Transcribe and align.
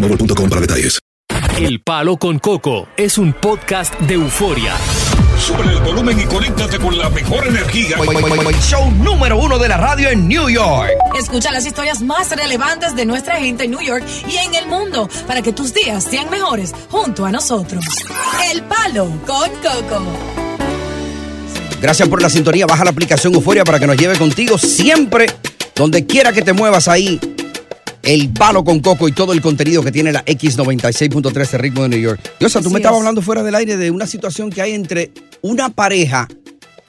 boostmobile.com 0.00 0.48
para 0.48 0.60
detalles. 0.60 0.98
El 1.58 1.80
Palo 1.82 2.16
con 2.16 2.38
Coco 2.38 2.88
es 2.96 3.18
un 3.18 3.32
podcast 3.32 3.98
de 4.00 4.14
euforia. 4.14 4.74
Sube 5.38 5.62
el 5.72 5.80
volumen 5.80 6.18
y 6.18 6.24
conéctate 6.24 6.78
con 6.78 6.96
la 6.96 7.08
mejor 7.10 7.46
energía. 7.46 7.96
Show 8.60 8.90
número 8.92 9.38
uno 9.38 9.58
de 9.58 9.68
la 9.68 9.76
radio 9.76 10.08
en 10.10 10.28
New 10.28 10.48
York. 10.48 10.90
Escucha 11.18 11.50
las 11.50 11.66
historias 11.66 12.00
más 12.02 12.30
relevantes 12.30 12.94
de 12.94 13.06
nuestra 13.06 13.36
gente 13.36 13.64
en 13.64 13.72
New 13.72 13.80
York 13.80 14.04
y 14.28 14.36
en 14.36 14.54
el 14.54 14.66
mundo 14.66 15.08
para 15.26 15.42
que 15.42 15.52
tus 15.52 15.74
días 15.74 16.04
sean 16.04 16.30
mejores 16.30 16.74
junto 16.90 17.24
a 17.24 17.32
nosotros. 17.32 17.84
El 18.52 18.62
Palo 18.62 19.06
con 19.26 19.50
Coco. 19.50 20.02
Gracias 21.80 22.08
por 22.08 22.20
la 22.20 22.30
sintonía. 22.30 22.66
Baja 22.66 22.84
la 22.84 22.90
aplicación 22.90 23.34
Euforia 23.34 23.64
para 23.64 23.78
que 23.78 23.86
nos 23.86 23.96
lleve 23.96 24.16
contigo 24.16 24.58
siempre, 24.58 25.26
donde 25.74 26.06
quiera 26.06 26.32
que 26.32 26.42
te 26.42 26.52
muevas 26.52 26.88
ahí. 26.88 27.20
El 28.08 28.30
palo 28.30 28.64
con 28.64 28.80
coco 28.80 29.06
y 29.06 29.12
todo 29.12 29.34
el 29.34 29.42
contenido 29.42 29.82
que 29.82 29.92
tiene 29.92 30.12
la 30.12 30.24
X96.3 30.24 31.50
de 31.50 31.58
ritmo 31.58 31.82
de 31.82 31.90
New 31.90 32.00
York. 32.00 32.18
Diosa, 32.40 32.62
tú 32.62 32.70
me 32.70 32.78
estabas 32.78 32.96
es. 32.96 33.00
hablando 33.02 33.20
fuera 33.20 33.42
del 33.42 33.54
aire 33.54 33.76
de 33.76 33.90
una 33.90 34.06
situación 34.06 34.48
que 34.48 34.62
hay 34.62 34.72
entre 34.72 35.10
una 35.42 35.68
pareja, 35.68 36.26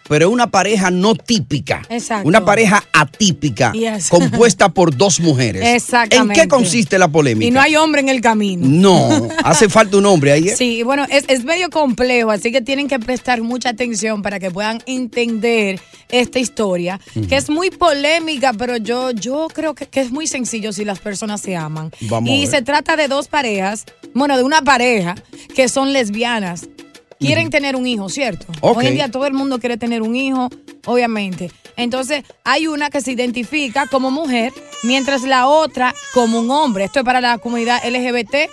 pero 0.10 0.30
una 0.30 0.48
pareja 0.52 0.92
no 0.92 1.16
típica. 1.16 1.84
Exacto. 1.90 2.28
Una 2.28 2.44
pareja 2.44 2.84
atípica, 2.92 3.72
Yes. 3.72 4.10
compuesta 4.10 4.70
por 4.70 4.98
dos 4.98 5.20
mujeres. 5.20 5.62
Exactamente. 5.66 6.34
¿En 6.42 6.42
qué 6.42 6.50
consiste 6.50 6.98
la 7.00 7.08
polémica? 7.08 7.48
Y 7.48 7.52
no 7.52 7.62
hay 7.62 7.76
hombre 7.78 8.02
en 8.02 8.10
el 8.10 8.20
camino. 8.20 8.68
No, 8.68 9.28
hace 9.44 9.70
falta 9.70 9.96
un 9.98 10.06
hombre 10.08 10.32
ahí. 10.34 10.50
¿eh? 10.50 10.56
Sí, 10.58 10.84
bueno, 10.84 11.06
es, 11.10 11.24
es 11.28 11.46
medio 11.46 11.70
complejo, 11.70 12.32
así 12.32 12.52
que 12.52 12.62
tienen 12.62 12.88
que 12.88 13.00
prestar 13.00 13.42
mucha 13.42 13.70
atención 13.70 14.22
para 14.22 14.40
que 14.40 14.52
puedan 14.52 14.82
entender 14.88 15.80
esta 16.10 16.40
historia, 16.40 17.00
que 17.30 17.36
es 17.36 17.50
muy 17.52 17.70
polémica, 17.70 18.52
pero 18.54 18.78
yo, 18.78 19.12
yo 19.12 19.48
creo 19.54 19.76
que, 19.76 19.86
que 19.86 20.02
es 20.02 20.12
muy 20.12 20.26
sencillo 20.26 20.74
si 20.74 20.84
las 20.84 20.98
personas 20.98 21.40
se 21.40 21.56
aman. 21.56 21.92
Vamos 22.02 22.32
y 22.32 22.48
se 22.48 22.64
trata 22.64 22.96
de 22.96 23.08
dos 23.08 23.28
parejas, 23.28 23.86
bueno, 24.16 24.36
de 24.36 24.44
una 24.44 24.64
pareja 24.64 25.14
que 25.56 25.70
son 25.70 25.94
lesbianas. 25.94 26.68
Quieren 27.20 27.50
tener 27.50 27.76
un 27.76 27.86
hijo, 27.86 28.08
¿cierto? 28.08 28.46
Hoy 28.62 28.88
en 28.88 28.94
día 28.94 29.12
todo 29.12 29.26
el 29.26 29.34
mundo 29.34 29.60
quiere 29.60 29.76
tener 29.78 30.02
un 30.02 30.16
hijo, 30.16 30.50
obviamente. 30.86 31.52
Entonces, 31.76 32.24
hay 32.46 32.68
una 32.68 32.90
que 32.90 33.02
se 33.02 33.12
identifica 33.12 33.88
como 33.88 34.10
mujer, 34.10 34.54
mientras 34.84 35.24
la 35.24 35.48
otra 35.48 35.94
como 36.14 36.40
un 36.40 36.50
hombre. 36.50 36.86
Esto 36.86 37.00
es 37.00 37.06
para 37.06 37.20
la 37.20 37.38
comunidad 37.38 37.82
LGBT 37.86 38.50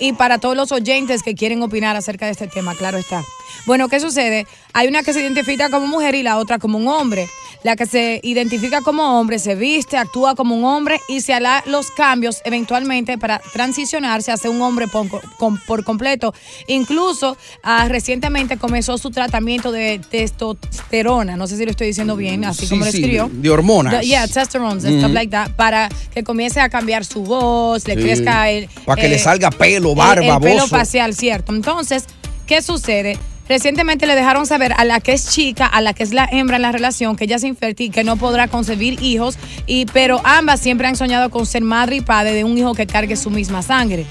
y 0.00 0.12
para 0.14 0.38
todos 0.38 0.56
los 0.56 0.72
oyentes 0.72 1.22
que 1.22 1.34
quieren 1.34 1.62
opinar 1.62 1.96
acerca 1.96 2.24
de 2.26 2.32
este 2.32 2.46
tema, 2.48 2.74
claro 2.74 2.96
está. 2.96 3.22
Bueno, 3.66 3.88
¿qué 3.88 4.00
sucede? 4.00 4.46
Hay 4.72 4.88
una 4.88 5.02
que 5.02 5.12
se 5.12 5.20
identifica 5.20 5.70
como 5.70 5.86
mujer 5.86 6.14
y 6.14 6.22
la 6.22 6.38
otra 6.38 6.58
como 6.58 6.78
un 6.78 6.88
hombre. 6.88 7.28
La 7.66 7.74
que 7.74 7.84
se 7.84 8.20
identifica 8.22 8.80
como 8.80 9.18
hombre 9.18 9.40
se 9.40 9.56
viste, 9.56 9.96
actúa 9.96 10.36
como 10.36 10.54
un 10.54 10.62
hombre 10.62 11.00
y 11.08 11.20
se 11.20 11.34
hará 11.34 11.64
los 11.66 11.90
cambios 11.90 12.36
eventualmente 12.44 13.18
para 13.18 13.40
transicionarse 13.52 14.30
hacia 14.30 14.48
un 14.50 14.62
hombre 14.62 14.86
por, 14.86 15.82
completo. 15.82 16.32
Incluso 16.68 17.36
ah, 17.64 17.88
recientemente 17.88 18.56
comenzó 18.56 18.98
su 18.98 19.10
tratamiento 19.10 19.72
de 19.72 20.00
testosterona, 20.08 21.36
no 21.36 21.48
sé 21.48 21.56
si 21.56 21.64
lo 21.64 21.72
estoy 21.72 21.88
diciendo 21.88 22.14
bien, 22.14 22.44
así 22.44 22.66
Sí, 22.66 22.68
como 22.68 22.84
lo 22.84 22.90
sí, 22.92 22.98
escribió. 22.98 23.28
de 23.32 23.50
hormonas. 23.50 23.98
The- 24.00 24.06
yeah, 24.06 24.22
testosterone, 24.26 24.80
stuff 24.80 24.92
Ujú. 25.04 25.08
like 25.12 25.32
that, 25.32 25.50
para 25.56 25.88
que 26.14 26.22
comience 26.22 26.60
a 26.60 26.68
cambiar 26.68 27.04
su 27.04 27.24
voz, 27.24 27.84
le 27.88 27.96
Sí. 27.96 28.00
crezca 28.00 28.48
el... 28.48 28.68
Para 28.84 29.00
que 29.00 29.08
eh, 29.08 29.10
le 29.10 29.18
salga 29.18 29.50
pelo, 29.50 29.90
el- 29.90 29.96
barba, 29.96 30.36
el, 30.36 30.40
pelo 30.40 30.62
bozo. 30.62 30.68
facial, 30.68 31.16
cierto. 31.16 31.52
Entonces, 31.52 32.04
¿qué 32.46 32.62
sucede? 32.62 33.18
Recientemente 33.48 34.06
le 34.06 34.14
dejaron 34.16 34.44
saber 34.46 34.72
a 34.76 34.84
la 34.84 34.98
que 35.00 35.12
es 35.12 35.30
chica, 35.30 35.66
a 35.66 35.80
la 35.80 35.94
que 35.94 36.02
es 36.02 36.12
la 36.12 36.28
hembra 36.30 36.56
en 36.56 36.62
la 36.62 36.72
relación, 36.72 37.14
que 37.16 37.24
ella 37.24 37.36
es 37.36 37.44
infértil, 37.44 37.92
que 37.92 38.02
no 38.02 38.16
podrá 38.16 38.48
concebir 38.48 39.00
hijos, 39.02 39.38
y, 39.66 39.86
pero 39.86 40.20
ambas 40.24 40.60
siempre 40.60 40.88
han 40.88 40.96
soñado 40.96 41.30
con 41.30 41.46
ser 41.46 41.62
madre 41.62 41.96
y 41.96 42.00
padre 42.00 42.32
de 42.32 42.42
un 42.44 42.58
hijo 42.58 42.74
que 42.74 42.86
cargue 42.86 43.14
su 43.16 43.30
misma 43.30 43.62
sangre. 43.62 44.04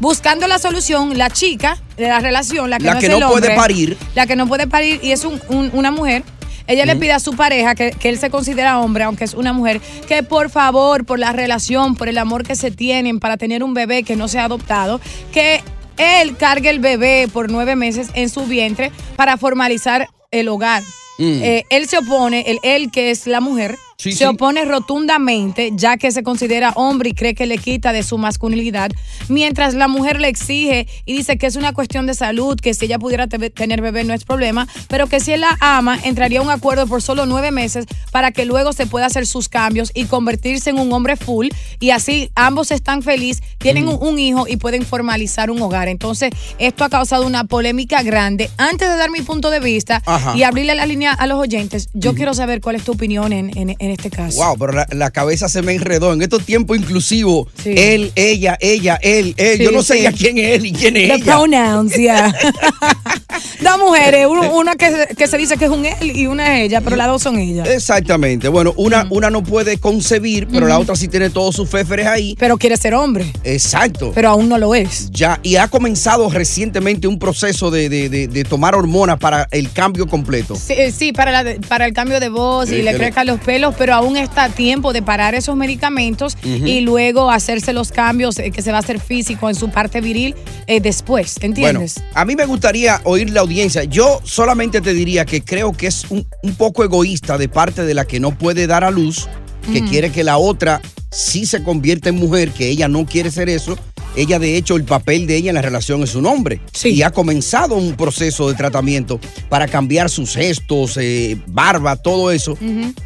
Buscando 0.00 0.46
la 0.46 0.58
solución, 0.60 1.18
la 1.18 1.30
chica 1.30 1.78
de 1.96 2.08
la 2.08 2.20
relación, 2.20 2.70
la 2.70 2.78
que 2.78 2.84
La 2.84 2.94
no 2.94 3.00
que 3.00 3.06
es 3.06 3.12
no 3.12 3.28
puede 3.28 3.48
parir. 3.56 3.96
La 4.14 4.26
que 4.26 4.36
no 4.36 4.46
puede 4.46 4.66
parir 4.68 5.00
y 5.02 5.10
es 5.10 5.24
un- 5.24 5.40
un- 5.48 5.70
una 5.72 5.90
mujer. 5.90 6.22
Ella 6.68 6.84
le 6.84 6.96
pide 6.96 7.12
a 7.12 7.20
su 7.20 7.34
pareja, 7.36 7.76
que, 7.76 7.92
que 7.92 8.08
él 8.08 8.18
se 8.18 8.28
considera 8.28 8.80
hombre, 8.80 9.04
aunque 9.04 9.22
es 9.22 9.34
una 9.34 9.52
mujer, 9.52 9.80
que 10.08 10.24
por 10.24 10.50
favor, 10.50 11.04
por 11.04 11.18
la 11.20 11.32
relación, 11.32 11.94
por 11.94 12.08
el 12.08 12.18
amor 12.18 12.42
que 12.44 12.56
se 12.56 12.72
tienen 12.72 13.20
para 13.20 13.36
tener 13.36 13.62
un 13.62 13.72
bebé 13.72 14.02
que 14.02 14.16
no 14.16 14.26
sea 14.26 14.46
adoptado, 14.46 15.00
que 15.32 15.62
él 15.96 16.36
cargue 16.36 16.70
el 16.70 16.80
bebé 16.80 17.28
por 17.32 17.50
nueve 17.50 17.76
meses 17.76 18.08
en 18.14 18.28
su 18.28 18.46
vientre 18.46 18.92
para 19.16 19.36
formalizar 19.36 20.08
el 20.30 20.48
hogar. 20.48 20.82
Mm. 21.18 21.42
Eh, 21.42 21.64
él 21.70 21.88
se 21.88 21.98
opone, 21.98 22.44
el 22.46 22.58
él 22.62 22.90
que 22.90 23.10
es 23.10 23.26
la 23.26 23.40
mujer, 23.40 23.78
Sí, 23.98 24.12
se 24.12 24.18
sí. 24.18 24.24
opone 24.24 24.64
rotundamente 24.64 25.70
ya 25.74 25.96
que 25.96 26.10
se 26.12 26.22
considera 26.22 26.72
hombre 26.76 27.10
y 27.10 27.12
cree 27.14 27.34
que 27.34 27.46
le 27.46 27.58
quita 27.58 27.92
de 27.92 28.02
su 28.02 28.18
masculinidad, 28.18 28.90
mientras 29.28 29.74
la 29.74 29.88
mujer 29.88 30.20
le 30.20 30.28
exige 30.28 30.86
y 31.04 31.16
dice 31.16 31.38
que 31.38 31.46
es 31.46 31.56
una 31.56 31.72
cuestión 31.72 32.06
de 32.06 32.14
salud, 32.14 32.58
que 32.60 32.74
si 32.74 32.86
ella 32.86 32.98
pudiera 32.98 33.26
te- 33.26 33.50
tener 33.50 33.80
bebé 33.80 34.04
no 34.04 34.14
es 34.14 34.24
problema, 34.24 34.66
pero 34.88 35.06
que 35.06 35.20
si 35.20 35.32
él 35.32 35.40
la 35.42 35.56
ama, 35.60 35.98
entraría 36.04 36.40
a 36.40 36.42
un 36.42 36.50
acuerdo 36.50 36.86
por 36.86 37.02
solo 37.02 37.26
nueve 37.26 37.50
meses 37.50 37.86
para 38.10 38.32
que 38.32 38.44
luego 38.44 38.72
se 38.72 38.86
pueda 38.86 39.06
hacer 39.06 39.26
sus 39.26 39.48
cambios 39.48 39.90
y 39.94 40.04
convertirse 40.04 40.70
en 40.70 40.78
un 40.78 40.92
hombre 40.92 41.16
full 41.16 41.48
y 41.80 41.90
así 41.90 42.30
ambos 42.34 42.70
están 42.70 43.02
felices, 43.02 43.42
tienen 43.58 43.88
un, 43.88 43.96
un 44.00 44.18
hijo 44.18 44.46
y 44.48 44.56
pueden 44.56 44.84
formalizar 44.84 45.50
un 45.50 45.60
hogar. 45.62 45.88
Entonces, 45.88 46.30
esto 46.58 46.84
ha 46.84 46.88
causado 46.88 47.26
una 47.26 47.44
polémica 47.44 48.02
grande. 48.02 48.50
Antes 48.58 48.88
de 48.88 48.96
dar 48.96 49.10
mi 49.10 49.22
punto 49.22 49.50
de 49.50 49.60
vista 49.60 50.02
Ajá. 50.06 50.36
y 50.36 50.42
abrirle 50.42 50.74
la 50.74 50.86
línea 50.86 51.12
a 51.12 51.26
los 51.26 51.38
oyentes, 51.38 51.88
yo 51.94 52.14
quiero 52.14 52.34
saber 52.34 52.60
cuál 52.60 52.76
es 52.76 52.84
tu 52.84 52.92
opinión 52.92 53.32
en, 53.32 53.56
en- 53.56 53.76
en 53.86 53.92
este 53.92 54.10
caso. 54.10 54.36
Wow, 54.44 54.56
pero 54.58 54.72
la, 54.72 54.86
la 54.92 55.10
cabeza 55.10 55.48
se 55.48 55.62
me 55.62 55.72
enredó. 55.74 56.12
En 56.12 56.22
estos 56.22 56.44
tiempos 56.44 56.76
inclusivos, 56.76 57.48
Sí. 57.62 57.74
él, 57.76 58.12
ella, 58.14 58.56
ella, 58.60 58.98
él, 59.02 59.34
él. 59.38 59.58
Sí, 59.58 59.64
Yo 59.64 59.70
no 59.72 59.82
sé 59.82 59.94
sí. 59.96 60.02
ya 60.02 60.12
quién 60.12 60.38
es 60.38 60.56
él 60.56 60.66
y 60.66 60.72
quién 60.72 60.96
es 60.96 61.08
The 61.08 61.14
ella. 61.16 61.24
pronouns, 61.36 61.94
yeah. 61.96 62.34
Dos 63.60 63.78
mujeres, 63.78 64.26
una 64.52 64.76
que, 64.76 64.90
se- 64.90 65.14
que 65.16 65.26
se 65.26 65.36
dice 65.38 65.56
que 65.56 65.64
es 65.66 65.70
un 65.70 65.84
él 65.86 66.16
y 66.16 66.26
una 66.26 66.58
es 66.58 66.66
ella, 66.66 66.80
pero 66.80 66.96
las 66.96 67.06
dos 67.08 67.22
son 67.22 67.38
ellas. 67.38 67.68
Exactamente. 67.68 68.48
Bueno, 68.48 68.72
una, 68.76 69.06
una 69.10 69.30
no 69.30 69.42
puede 69.42 69.78
concebir, 69.78 70.46
pero 70.48 70.66
la 70.66 70.78
otra 70.78 70.94
sí 70.96 71.08
tiene 71.08 71.30
todos 71.30 71.54
sus 71.56 71.68
féferes 71.68 72.06
ahí. 72.06 72.36
Pero 72.38 72.56
quiere 72.58 72.76
ser 72.76 72.94
hombre, 72.94 73.32
Exacto. 73.44 74.12
pero 74.14 74.28
aún 74.30 74.48
no 74.48 74.58
lo 74.58 74.74
es. 74.74 75.10
Ya, 75.10 75.40
y 75.42 75.56
ha 75.56 75.68
comenzado 75.68 76.28
recientemente 76.30 77.06
un 77.08 77.18
proceso 77.18 77.70
de, 77.70 77.88
de- 77.88 78.08
de- 78.08 78.28
de 78.28 78.44
tomar 78.44 78.74
hormonas 78.74 79.18
para 79.18 79.48
el 79.50 79.70
cambio 79.72 80.06
completo. 80.06 80.54
Sí, 80.56 80.74
eh, 80.76 80.92
sí, 80.92 81.12
para, 81.12 81.42
la- 81.42 81.54
para 81.68 81.86
el 81.86 81.92
cambio 81.92 82.20
de 82.20 82.28
voz 82.28 82.68
y 82.70 82.76
le 82.82 82.84
que 82.84 82.92
le- 82.92 82.98
crezcan 82.98 83.26
los 83.26 83.40
pelos, 83.40 83.74
pero 83.78 83.94
aún 83.94 84.16
está 84.16 84.44
a 84.44 84.48
tiempo 84.48 84.92
de 84.92 85.02
parar 85.02 85.34
esos 85.34 85.56
medicamentos 85.56 86.36
y 86.42 86.80
luego 86.80 87.30
hacerse 87.30 87.72
los 87.72 87.92
cambios 87.92 88.38
eh, 88.38 88.50
que 88.50 88.62
se 88.62 88.70
va 88.70 88.78
a 88.78 88.80
hacer 88.80 89.00
físico 89.00 89.48
en 89.48 89.54
su 89.54 89.70
parte 89.70 90.00
viril 90.00 90.34
eh, 90.66 90.80
después, 90.80 91.36
¿entiendes? 91.40 91.94
Bueno, 91.96 92.10
a 92.14 92.24
mí 92.24 92.36
me 92.36 92.46
gustaría 92.46 93.00
oír 93.04 93.30
la 93.30 93.40
audiencia. 93.40 93.84
Yo 93.84 94.20
solamente 94.24 94.80
te 94.80 94.92
diría 94.92 95.24
que 95.24 95.42
creo 95.42 95.72
que 95.72 95.86
es 95.86 96.04
un, 96.10 96.26
un 96.42 96.54
poco 96.54 96.84
egoísta 96.84 97.38
de 97.38 97.48
parte 97.48 97.84
de 97.84 97.94
la 97.94 98.04
que 98.04 98.20
no 98.20 98.36
puede 98.36 98.66
dar 98.66 98.84
a 98.84 98.90
luz, 98.90 99.28
que 99.72 99.82
Mm. 99.82 99.88
quiere 99.88 100.10
que 100.12 100.22
la 100.24 100.38
otra 100.38 100.80
sí 101.10 101.44
se 101.46 101.62
convierta 101.62 102.08
en 102.08 102.16
mujer, 102.16 102.50
que 102.50 102.68
ella 102.68 102.88
no 102.88 103.04
quiere 103.06 103.30
ser 103.30 103.48
eso. 103.48 103.76
Ella, 104.16 104.38
de 104.38 104.56
hecho, 104.56 104.76
el 104.76 104.84
papel 104.84 105.26
de 105.26 105.36
ella 105.36 105.50
en 105.50 105.54
la 105.56 105.62
relación 105.62 106.02
es 106.02 106.14
un 106.14 106.26
hombre. 106.26 106.60
Y 106.90 107.02
ha 107.02 107.10
comenzado 107.10 107.74
un 107.76 107.94
proceso 107.94 108.48
de 108.48 108.54
tratamiento 108.54 109.20
para 109.48 109.68
cambiar 109.68 110.08
sus 110.10 110.34
gestos, 110.34 110.96
eh, 111.00 111.36
barba, 111.46 111.96
todo 111.96 112.30
eso. 112.32 112.56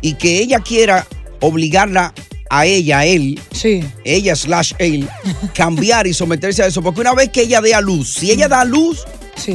Y 0.00 0.14
que 0.14 0.38
ella 0.38 0.60
quiera 0.60 1.06
obligarla 1.40 2.14
a 2.48 2.66
ella, 2.66 3.00
a 3.00 3.06
él, 3.06 3.40
Sí. 3.52 3.82
ella 4.04 4.34
slash 4.36 4.72
él, 4.78 5.08
cambiar 5.54 6.06
y 6.06 6.14
someterse 6.14 6.62
a 6.62 6.66
eso. 6.66 6.82
Porque 6.82 7.00
una 7.00 7.14
vez 7.14 7.30
que 7.30 7.42
ella 7.42 7.60
dé 7.60 7.74
a 7.74 7.80
luz, 7.80 8.08
si 8.12 8.30
ella 8.30 8.48
da 8.48 8.60
a 8.60 8.64
luz, 8.64 9.04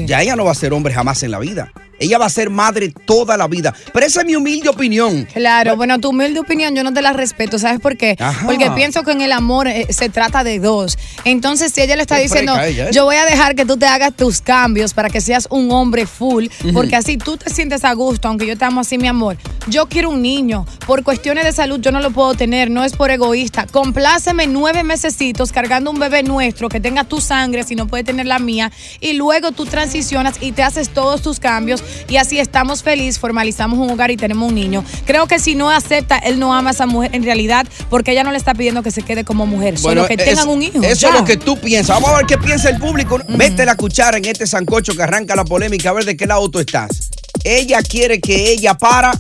ya 0.06 0.22
ella 0.22 0.36
no 0.36 0.46
va 0.46 0.52
a 0.52 0.56
ser 0.56 0.74
hombre 0.74 0.94
jamás 0.94 1.22
en 1.24 1.32
la 1.32 1.40
vida. 1.40 1.72
Ella 2.00 2.18
va 2.18 2.26
a 2.26 2.30
ser 2.30 2.50
madre 2.50 2.94
toda 3.06 3.38
la 3.38 3.48
vida. 3.48 3.74
Pero 3.94 4.06
esa 4.06 4.22
es 4.22 4.26
mi 4.26 4.36
humilde 4.36 4.70
opinión. 4.70 5.28
Claro, 5.34 5.76
bueno, 5.76 6.00
tu 6.00 6.10
humilde 6.10 6.40
opinión 6.40 6.76
yo 6.76 6.84
no 6.84 6.94
te 6.94 7.02
la 7.02 7.14
respeto, 7.14 7.58
¿sabes 7.60 7.80
por 7.80 7.98
qué? 7.98 8.16
Ajá. 8.20 8.46
Porque 8.46 8.70
pienso 8.72 9.04
que 9.04 9.12
en 9.12 9.22
el 9.22 9.32
amor 9.32 9.68
eh, 9.68 9.88
se 9.90 10.10
trata 10.10 10.44
de 10.44 10.60
dos. 10.60 10.98
Entonces, 11.24 11.72
si 11.72 11.82
ella 11.82 11.96
le 11.96 12.02
está 12.02 12.18
Qué 12.18 12.24
diciendo, 12.24 12.60
ella, 12.60 12.90
¿eh? 12.90 12.92
yo 12.92 13.06
voy 13.06 13.16
a 13.16 13.26
dejar 13.26 13.56
que 13.56 13.66
tú 13.66 13.78
te 13.78 13.86
hagas 13.86 14.14
tus 14.16 14.42
cambios 14.42 14.94
para 14.94 15.10
que 15.10 15.22
seas 15.22 15.48
un 15.50 15.72
hombre 15.72 16.06
full, 16.06 16.48
porque 16.74 16.96
así 16.96 17.18
tú 17.18 17.38
te 17.38 17.50
sientes 17.50 17.84
a 17.86 17.94
gusto, 17.94 18.28
aunque 18.28 18.46
yo 18.46 18.58
te 18.58 18.66
amo 18.66 18.82
así, 18.82 18.98
mi 18.98 19.08
amor. 19.08 19.38
Yo 19.68 19.88
quiero 19.88 20.10
un 20.10 20.22
niño. 20.22 20.66
Por 20.86 21.04
cuestiones 21.04 21.46
de 21.46 21.52
salud 21.52 21.80
yo 21.80 21.92
no 21.92 22.00
lo 22.00 22.12
puedo 22.12 22.34
tener, 22.36 22.70
no 22.70 22.84
es 22.84 22.94
por 22.94 23.10
egoísta. 23.10 23.66
Compláceme 23.72 24.48
nueve 24.48 24.84
mesecitos 24.84 25.52
cargando 25.52 25.92
un 25.92 26.00
bebé 26.00 26.24
nuestro 26.24 26.70
que 26.70 26.80
tenga 26.80 27.04
tu 27.04 27.22
sangre, 27.22 27.64
si 27.64 27.76
no 27.76 27.88
puede 27.88 28.04
tener 28.04 28.26
la 28.26 28.40
mía, 28.40 28.72
y 29.00 29.14
luego 29.14 29.52
tú 29.52 29.66
transicionas 29.66 30.36
y 30.42 30.52
te 30.52 30.64
haces 30.64 30.90
todos 30.90 31.22
tus 31.22 31.40
cambios 31.40 31.84
y 32.10 32.18
así 32.18 32.40
estamos 32.40 32.84
felices, 32.84 33.20
formalizamos 33.20 33.80
un 33.80 33.90
hogar 33.92 34.12
y 34.12 34.18
tenemos 34.18 34.50
un 34.50 34.56
niño. 34.56 34.84
Creo 35.06 35.28
que 35.28 35.40
si 35.40 35.56
no 35.56 35.70
acepta, 35.70 36.18
él 36.18 36.40
no 36.40 36.54
ama 36.54 36.70
a 36.72 36.74
esa 36.74 36.86
mujer 36.86 37.12
en 37.14 37.24
realidad 37.24 37.66
porque 37.90 38.12
ella 38.12 38.24
no 38.24 38.32
le 38.32 38.38
está 38.38 38.54
pidiendo 38.54 38.84
que 38.84 38.92
se 38.92 39.02
quede 39.02 39.24
como 39.24 39.46
mujer, 39.46 39.78
solo 39.78 40.08
que 40.08 40.14
es- 40.16 40.26
tengan 40.26 40.48
un 40.50 40.62
hijo. 40.62 40.82
Eso 40.84 40.96
ya. 41.02 41.10
es 41.10 41.14
lo 41.16 41.26
que 41.26 41.38
tú 41.38 41.58
piensas. 41.58 41.96
Vamos 41.96 42.10
a 42.12 42.18
ver 42.18 42.26
qué 42.26 42.38
piensa 42.38 42.70
el 42.70 42.78
público. 42.80 43.20
Mete 43.28 43.66
la 43.66 43.76
cuchara 43.76 44.18
en 44.18 44.26
este 44.26 44.48
sancocho 44.48 44.94
que 44.96 45.04
arranca 45.04 45.36
la 45.36 45.46
polémica, 45.46 45.90
a 45.90 45.94
ver 45.94 46.06
de 46.06 46.16
qué 46.18 46.26
lado 46.26 46.50
tú 46.50 46.60
estás. 46.60 47.10
Ella 47.44 47.82
quiere 47.84 48.20
que 48.20 48.52
ella 48.52 48.74
para, 48.76 49.12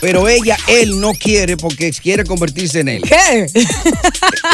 pero 0.00 0.28
ella, 0.28 0.56
él 0.66 1.00
no 1.00 1.12
quiere 1.12 1.56
porque 1.56 1.90
quiere 1.92 2.24
convertirse 2.24 2.80
en 2.80 2.88
él. 2.88 3.02
¿Qué? 3.02 3.46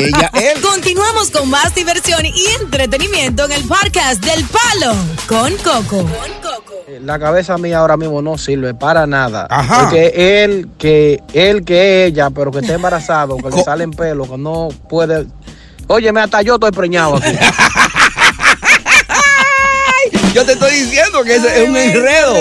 Ella, 0.01 0.31
él. 0.35 0.61
Continuamos 0.61 1.31
con 1.31 1.49
más 1.49 1.75
diversión 1.75 2.25
y 2.27 2.47
entretenimiento 2.61 3.45
en 3.45 3.53
el 3.53 3.65
podcast 3.65 4.25
del 4.25 4.45
Palo 4.45 4.95
con 5.29 5.57
Coco. 5.59 6.09
La 7.03 7.19
cabeza 7.19 7.59
mía 7.59 7.79
ahora 7.79 7.97
mismo 7.97 8.23
no 8.23 8.39
sirve 8.39 8.75
para 8.75 9.07
nada. 9.07 9.47
Ajá. 9.51 9.83
Porque 9.83 10.45
él 10.45 10.69
que 10.79 11.23
él 11.33 11.65
que 11.65 12.07
ella, 12.07 12.31
pero 12.31 12.51
que 12.51 12.61
está 12.61 12.75
embarazado, 12.75 13.37
que 13.37 13.51
le 13.51 13.63
salen 13.63 13.91
pelos, 13.91 14.29
que 14.29 14.39
no 14.39 14.69
puede. 14.89 15.27
Óyeme, 15.89 16.21
hasta 16.21 16.43
yo 16.43 16.55
estoy 16.55 16.73
preñado 16.73 17.17
aquí. 17.17 17.31
Yo 20.37 20.45
te 20.45 20.53
estoy 20.53 20.71
diciendo 20.71 21.23
que 21.25 21.37
ese 21.37 21.63
es 21.63 21.69
un 21.69 21.77
enredo. 21.77 22.35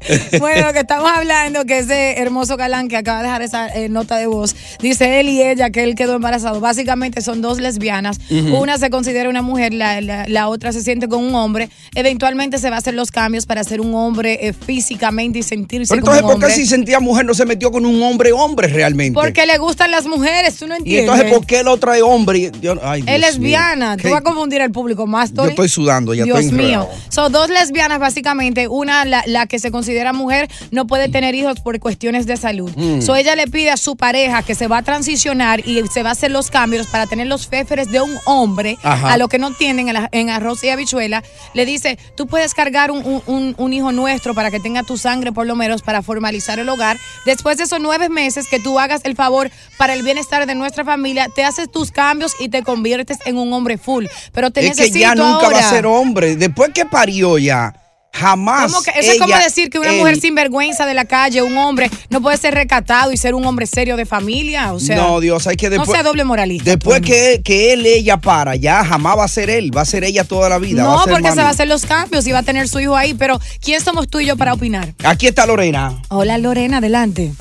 Bueno, 0.38 0.66
lo 0.66 0.72
que 0.72 0.80
estamos 0.80 1.10
hablando, 1.14 1.64
que 1.64 1.78
ese 1.78 2.18
hermoso 2.18 2.56
galán 2.56 2.88
que 2.88 2.96
acaba 2.96 3.18
de 3.18 3.24
dejar 3.24 3.42
esa 3.42 3.68
eh, 3.68 3.88
nota 3.88 4.16
de 4.16 4.26
voz, 4.26 4.54
dice 4.80 5.20
él 5.20 5.28
y 5.28 5.42
ella 5.42 5.70
que 5.70 5.82
él 5.82 5.94
quedó 5.94 6.14
embarazado. 6.16 6.60
Básicamente 6.60 7.20
son 7.20 7.42
dos 7.42 7.60
lesbianas. 7.60 8.18
Ujú. 8.30 8.56
Una 8.56 8.78
se 8.78 8.90
considera 8.90 9.28
una 9.28 9.42
mujer, 9.42 9.72
la, 9.74 10.00
la- 10.00 10.26
la 10.28 10.48
otra 10.48 10.72
se 10.72 10.82
siente 10.82 11.08
con 11.08 11.22
un 11.24 11.34
hombre. 11.34 11.68
Eventualmente 11.94 12.58
se 12.58 12.70
va 12.70 12.76
a 12.76 12.78
hacer 12.78 12.94
los 12.94 13.10
cambios 13.10 13.46
para 13.46 13.62
ser 13.64 13.80
un 13.80 13.94
hombre 13.94 14.38
eh, 14.46 14.52
físicamente 14.52 15.40
y 15.40 15.42
sentirse 15.42 15.94
Pero 15.94 16.02
como 16.06 16.14
entonces, 16.16 16.22
un 16.34 16.40
¿por 16.40 16.48
qué 16.48 16.52
hombre. 16.54 16.64
si 16.64 16.68
sentía 16.68 17.00
mujer 17.00 17.26
no 17.26 17.34
se 17.34 17.44
metió 17.44 17.70
con 17.70 17.84
un 17.84 18.02
hombre 18.02 18.32
hombre 18.32 18.68
realmente? 18.68 19.14
Porque 19.20 19.44
le 19.46 19.58
gustan 19.58 19.90
las 19.90 20.06
mujeres, 20.06 20.56
tú 20.56 20.66
no 20.66 20.74
y 20.74 20.78
entiendes. 20.78 21.04
entonces, 21.10 21.32
¿por 21.32 21.46
qué 21.46 21.60
el 21.60 21.68
otro 21.68 21.92
es 21.92 22.02
hombre? 22.02 22.50
Yo- 22.62 22.76
ay, 22.82 23.00
es 23.00 23.06
Dios 23.06 23.20
lesbiana. 23.20 23.96
mío. 23.96 24.02
Tú 24.04 24.10
vas 24.10 24.20
a 24.20 24.22
confundir 24.24 24.62
al 24.62 24.70
público 24.70 25.06
más, 25.06 25.30
Yo 25.30 25.36
Tony. 25.36 25.50
estoy 25.50 25.68
sudando, 25.68 26.14
ya 26.14 26.24
Dios 26.24 26.40
estoy 26.40 26.56
mío. 26.58 26.88
Son 27.08 27.30
dos 27.32 27.48
lesbianas, 27.50 27.98
básicamente. 27.98 28.68
Una, 28.68 29.04
la, 29.04 29.22
la 29.26 29.46
que 29.46 29.58
se 29.58 29.70
considera 29.70 29.89
mujer, 30.12 30.48
no 30.70 30.86
puede 30.86 31.08
tener 31.08 31.34
hijos 31.34 31.60
por 31.60 31.78
cuestiones 31.80 32.26
de 32.26 32.36
salud. 32.36 32.70
Mm. 32.76 33.00
So 33.02 33.14
ella 33.16 33.34
le 33.36 33.46
pide 33.46 33.70
a 33.70 33.76
su 33.76 33.96
pareja 33.96 34.42
que 34.42 34.54
se 34.54 34.66
va 34.68 34.78
a 34.78 34.82
transicionar 34.82 35.60
y 35.66 35.82
se 35.88 36.02
va 36.02 36.10
a 36.10 36.12
hacer 36.12 36.30
los 36.30 36.50
cambios 36.50 36.86
para 36.86 37.06
tener 37.06 37.26
los 37.26 37.46
féferes 37.46 37.90
de 37.90 38.00
un 38.00 38.16
hombre, 38.26 38.78
Ajá. 38.82 39.12
a 39.12 39.16
lo 39.16 39.28
que 39.28 39.38
no 39.38 39.52
tienen 39.52 39.88
en, 39.88 39.94
la- 39.94 40.08
en 40.12 40.30
arroz 40.30 40.62
y 40.64 40.68
habichuela. 40.70 41.22
Le 41.54 41.64
dice, 41.66 41.98
tú 42.16 42.26
puedes 42.26 42.54
cargar 42.54 42.90
un, 42.90 43.04
un- 43.04 43.22
un- 43.26 43.54
un 43.58 43.72
hijo 43.72 43.92
nuestro 43.92 44.34
para 44.34 44.50
que 44.50 44.60
tenga 44.60 44.82
tu 44.82 44.96
sangre 44.96 45.32
por 45.32 45.46
lo 45.46 45.56
menos 45.56 45.82
para 45.82 46.02
formalizar 46.02 46.58
el 46.58 46.68
hogar. 46.68 46.98
Después 47.26 47.56
de 47.58 47.64
esos 47.64 47.80
nueve 47.80 48.08
meses 48.08 48.46
que 48.48 48.60
tú 48.60 48.78
hagas 48.78 49.00
el 49.04 49.16
favor 49.16 49.50
para 49.78 49.94
el 49.94 50.02
bienestar 50.02 50.46
de 50.46 50.54
nuestra 50.54 50.84
familia, 50.84 51.28
te 51.34 51.44
haces 51.44 51.70
tus 51.70 51.90
cambios 51.90 52.32
y 52.40 52.48
te 52.48 52.62
conviertes 52.62 53.18
en 53.24 53.36
un 53.38 53.52
hombre 53.52 53.78
full. 53.78 54.06
Pero 54.32 54.50
te 54.50 54.60
Es 54.60 54.76
que 54.76 54.82
necesito 54.82 54.98
ya 55.00 55.14
nunca 55.14 55.48
va 55.48 55.58
a 55.58 55.64
ahora. 55.64 55.70
ser 55.70 55.86
hombre. 55.86 56.36
Después 56.36 56.70
que 56.74 56.84
parió 56.84 57.38
ya, 57.38 57.72
jamás. 58.12 58.70
¿Cómo 58.72 58.82
que- 58.82 58.90
eso 58.98 59.12
es 59.12 59.18
como 59.18 59.34
decir 59.36 59.70
que 59.70 59.78
una 59.78 59.90
él- 59.92 59.98
mujer 59.98 60.20
sin 60.20 60.34
vergüenza 60.34 60.86
de 60.86 60.94
la 60.94 61.04
calle, 61.04 61.42
un 61.42 61.56
hombre, 61.56 61.90
no 62.10 62.20
puede 62.20 62.36
ser 62.36 62.54
recatado 62.54 63.12
y 63.12 63.16
ser 63.16 63.34
un 63.34 63.44
hombre 63.44 63.66
serio 63.66 63.96
de 63.96 64.06
familia. 64.06 64.72
O 64.72 64.80
sea, 64.80 64.96
no, 64.96 65.20
Dios, 65.20 65.46
hay 65.46 65.56
que 65.56 65.70
después. 65.70 65.88
no 65.88 65.94
sea 65.94 66.02
doble 66.02 66.24
moralista. 66.24 66.70
Después 66.70 67.00
que, 67.00 67.40
que 67.44 67.72
él, 67.72 67.86
ella 67.86 68.16
para, 68.18 68.56
ya 68.56 68.84
jamás 68.84 69.16
va 69.18 69.24
a 69.24 69.28
ser 69.28 69.48
él, 69.50 69.70
va 69.76 69.82
a 69.82 69.84
ser 69.86 70.04
ella 70.04 70.24
toda 70.24 70.48
la 70.48 70.58
vida. 70.58 70.82
No, 70.82 71.02
porque 71.08 71.30
se 71.30 71.36
va 71.36 71.46
a 71.48 71.50
hacer 71.50 71.68
los 71.68 71.86
cambios 71.86 72.26
y 72.26 72.32
va 72.32 72.38
a 72.38 72.42
tener 72.42 72.68
su 72.68 72.80
hijo 72.80 72.96
ahí. 72.96 73.14
Pero, 73.14 73.40
¿quién 73.62 73.80
somos 73.82 74.08
tú 74.08 74.20
y 74.20 74.26
yo 74.26 74.36
para 74.36 74.52
opinar? 74.52 74.92
Aquí 75.04 75.26
está 75.26 75.46
Lorena. 75.46 76.00
Hola, 76.08 76.38
Lorena, 76.38 76.78
adelante. 76.78 77.32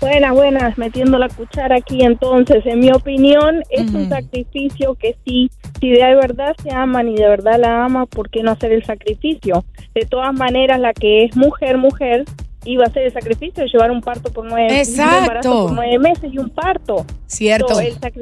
Buenas, 0.00 0.34
buenas, 0.34 0.76
metiendo 0.76 1.18
la 1.18 1.28
cuchara 1.28 1.76
aquí 1.76 2.02
entonces. 2.02 2.64
En 2.66 2.80
mi 2.80 2.90
opinión, 2.92 3.62
es 3.70 3.90
un 3.92 4.08
sacrificio 4.10 4.94
que 4.94 5.16
sí, 5.24 5.50
si 5.80 5.90
de 5.90 6.14
verdad 6.14 6.54
se 6.62 6.70
aman 6.70 7.08
y 7.08 7.14
de 7.16 7.26
verdad 7.28 7.58
la 7.58 7.84
ama, 7.86 8.04
¿por 8.04 8.28
qué 8.28 8.42
no 8.42 8.50
hacer 8.50 8.72
el 8.72 8.84
sacrificio? 8.84 9.64
De 9.94 10.02
todas 10.02 10.34
maneras, 10.34 10.78
la 10.80 10.92
que 10.92 11.24
es 11.24 11.34
mujer, 11.34 11.78
mujer, 11.78 12.24
iba 12.66 12.84
a 12.84 12.88
hacer 12.88 13.04
el 13.04 13.12
sacrificio 13.12 13.64
de 13.64 13.70
llevar 13.70 13.90
un 13.90 14.00
parto 14.00 14.30
por 14.30 14.44
nueve 14.44 14.80
Exacto. 14.80 15.12
un 15.16 15.22
embarazo 15.22 15.66
por 15.66 15.72
nueve 15.72 15.98
meses 15.98 16.30
y 16.32 16.38
un 16.38 16.50
parto. 16.50 17.06
Cierto. 17.26 17.74
So, 17.74 17.80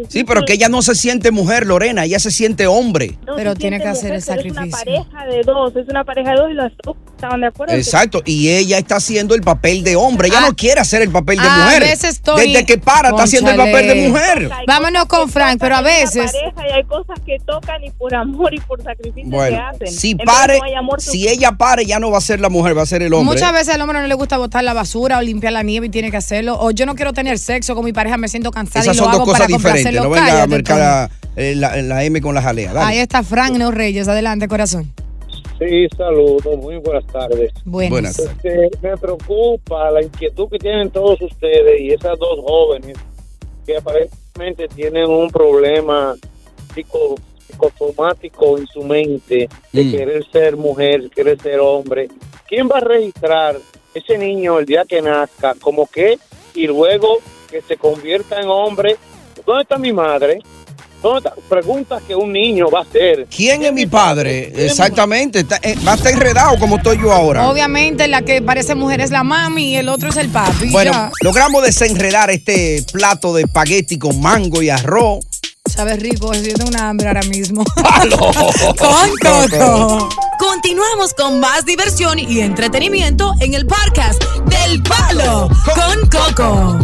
Sí, 0.09 0.25
pero 0.25 0.43
que 0.45 0.53
ella 0.53 0.69
no 0.69 0.83
se 0.83 0.95
siente 0.95 1.31
mujer, 1.31 1.67
Lorena, 1.67 2.05
ella 2.05 2.19
se 2.19 2.31
siente 2.31 2.67
hombre. 2.67 3.19
no 3.27 3.37
Pero 3.37 3.53
se 3.53 3.59
tiene 3.59 3.81
que 3.81 3.89
hacer 3.89 4.13
el 4.13 4.21
mujer, 4.21 4.23
sacrificio. 4.23 4.63
Es 4.63 4.69
una 4.69 4.79
pareja 4.79 5.27
de 5.27 5.43
dos, 5.43 5.77
es 5.77 5.89
una 5.89 6.05
pareja 6.05 6.31
de 6.31 6.37
dos 6.37 6.51
y 6.51 6.55
las 6.55 6.73
dos 6.85 6.97
estaban 7.25 7.41
de 7.41 7.47
acuerdo. 7.49 7.73
que- 7.75 7.79
Exacto, 7.81 8.23
y 8.25 8.51
ella 8.51 8.79
está 8.79 8.97
haciendo 8.97 9.35
el 9.35 9.41
papel 9.43 9.83
de 9.83 9.97
hombre. 9.97 10.29
Ella 10.29 10.41
no 10.43 10.55
quiere 10.55 10.81
hacer 10.81 11.03
el 11.03 11.11
papel 11.11 11.39
de 11.41 11.47
a 11.47 11.57
mujer. 11.65 11.81
veces, 11.83 12.21
Tony, 12.21 12.53
Desde 12.53 12.67
que 12.67 12.79
para, 12.79 13.09
está 13.11 13.23
haciendo 13.23 13.51
el 13.51 13.57
papel 13.57 13.87
de 13.89 14.09
mujer. 14.09 14.51
Vámonos 14.67 15.07
con 15.07 15.29
Frank, 15.31 15.59
pero 15.61 15.77
a 15.77 15.83
veces. 15.83 16.33
pareja 16.33 16.69
y 16.69 16.73
hay 16.73 16.85
cosas 16.85 17.19
que 17.25 17.37
tocan 17.47 17.83
y 17.85 17.91
por 17.91 18.15
amor 18.15 18.53
y 18.55 18.61
por 18.61 18.83
sacrificio 18.83 19.31
Bueno, 19.31 19.59
hacen. 19.69 19.89
si 19.89 20.15
pare, 20.15 20.59
no 20.59 20.79
amor 20.79 21.01
si 21.01 21.29
ella 21.29 21.53
pare, 21.53 21.85
ya 21.87 21.99
no 21.99 22.11
va 22.11 22.19
a 22.19 22.21
ser 22.21 22.41
la 22.41 22.49
mujer, 22.49 22.77
va 22.77 22.83
a 22.83 22.87
ser 22.87 23.03
el 23.03 23.13
hombre. 23.15 23.35
Muchas 23.35 23.53
veces 23.53 23.75
al 23.75 23.81
hombre 23.81 24.01
no 24.01 24.07
le 24.07 24.15
gusta 24.15 24.37
botar 24.39 24.63
la 24.65 24.75
basura 24.75 25.19
o 25.19 25.23
limpiar 25.23 25.53
la 25.53 25.63
nieve 25.63 25.87
y 25.87 25.91
tiene 25.91 26.11
que 26.11 26.17
hacerlo. 26.17 26.57
O 26.61 26.71
yo 26.71 26.87
no 26.87 26.95
quiero 26.95 27.13
tener 27.13 27.39
sexo 27.39 27.75
con 27.75 27.85
mi 27.85 27.93
pareja, 27.93 28.17
me 28.17 28.29
siento 28.29 28.51
cansada 28.51 28.81
Esas 28.85 28.97
y 28.97 28.99
lo 28.99 29.05
son 29.05 29.13
dos 29.13 29.21
hago 29.21 29.25
cosas 29.33 29.41
para 29.47 29.57
diferentes. 29.57 29.85
complacerlo. 29.85 30.03
No 30.05 30.11
venga 30.11 30.43
a 30.43 30.47
Tony. 30.47 31.11
la, 31.57 31.77
la- 31.77 31.83
la 31.83 32.05
M 32.05 32.21
con 32.21 32.35
la 32.35 32.43
jalea. 32.43 32.73
dale. 32.73 32.87
Ahí 32.93 32.99
está 32.99 33.23
Frank 33.23 33.53
Neo 33.57 33.71
Reyes. 33.71 34.07
Adelante, 34.09 34.47
corazón. 34.49 34.93
Sí, 35.59 35.87
saludos, 35.97 36.57
muy 36.59 36.77
buenas 36.79 37.07
tardes. 37.07 37.53
Buenas. 37.65 37.91
Buenas. 37.91 38.19
Este, 38.19 38.71
me 38.83 38.97
preocupa 38.97 39.91
la 39.91 40.03
inquietud 40.03 40.49
que 40.51 40.59
tienen 40.59 40.91
todos 40.91 41.21
ustedes 41.23 41.81
y 41.81 41.91
esas 41.93 42.19
dos 42.19 42.41
jóvenes 42.41 42.97
que 43.65 43.77
aparentemente 43.77 44.67
tienen 44.69 45.09
un 45.09 45.31
problema 45.31 46.17
psico, 46.75 47.15
psicosomático 47.47 48.59
en 48.59 48.67
su 48.67 48.83
mente 48.83 49.49
de 49.73 49.85
Mm. 49.85 49.91
querer 49.93 50.27
ser 50.31 50.57
mujer, 50.57 51.09
querer 51.11 51.41
ser 51.41 51.61
hombre. 51.61 52.09
¿Quién 52.49 52.69
va 52.69 52.79
a 52.79 52.81
registrar 52.81 53.57
ese 53.95 54.19
niño 54.19 54.59
el 54.59 54.67
día 54.67 54.85
que 54.85 55.01
nazca 55.01 55.55
como 55.61 55.87
que 55.87 56.19
y 56.55 56.67
luego 56.67 57.19
que 57.49 57.63
se 57.63 57.77
convierta 57.77 58.41
en 58.41 58.49
hombre? 58.49 58.97
¿Dónde 59.47 59.63
está 59.63 59.79
mi 59.79 59.93
madre? 59.93 60.41
Son 61.05 61.23
preguntas 61.51 62.03
que 62.09 62.15
un 62.17 62.33
niño 62.33 62.71
va 62.71 62.79
a 62.81 62.83
hacer. 62.83 63.27
¿Quién 63.35 63.63
es 63.63 63.73
mi 63.73 63.85
padre? 63.87 64.51
Exactamente. 64.67 65.41
está- 65.41 65.59
eh, 65.63 65.77
va 65.87 65.93
a 65.93 65.95
estar 65.97 66.13
enredado 66.13 66.59
como 66.59 66.77
estoy 66.77 66.99
yo 66.99 67.13
ahora. 67.13 67.49
Obviamente 67.51 68.09
la 68.09 68.23
que 68.23 68.41
parece 68.41 68.75
mujer 68.75 69.01
es 69.03 69.11
la 69.11 69.23
mami 69.23 69.73
y 69.73 69.77
el 69.77 69.89
otro 69.91 70.09
es 70.09 70.17
el 70.17 70.29
papi. 70.31 70.71
Bueno, 70.71 70.93
ya. 70.93 71.11
logramos 71.21 71.63
desenredar 71.63 72.31
este 72.31 72.83
plato 72.93 73.35
de 73.35 73.43
espagueti 73.43 73.99
con 73.99 74.19
mango 74.21 74.63
y 74.63 74.71
arroz. 74.71 75.25
Sabe 75.69 75.97
rico, 75.97 76.33
yo 76.35 76.55
tengo 76.55 76.71
una 76.71 76.89
hambre 76.89 77.09
ahora 77.09 77.23
mismo. 77.23 77.65
Con 78.79 79.11
Coco. 79.21 80.09
Continuamos 80.39 81.15
con 81.15 81.41
más 81.41 81.65
diversión 81.65 82.19
y 82.19 82.41
entretenimiento 82.41 83.33
en 83.41 83.55
el 83.55 83.67
podcast 83.67 84.23
del 84.47 84.83
Palo 84.83 85.49
con 85.65 86.09
Coco. 86.11 86.79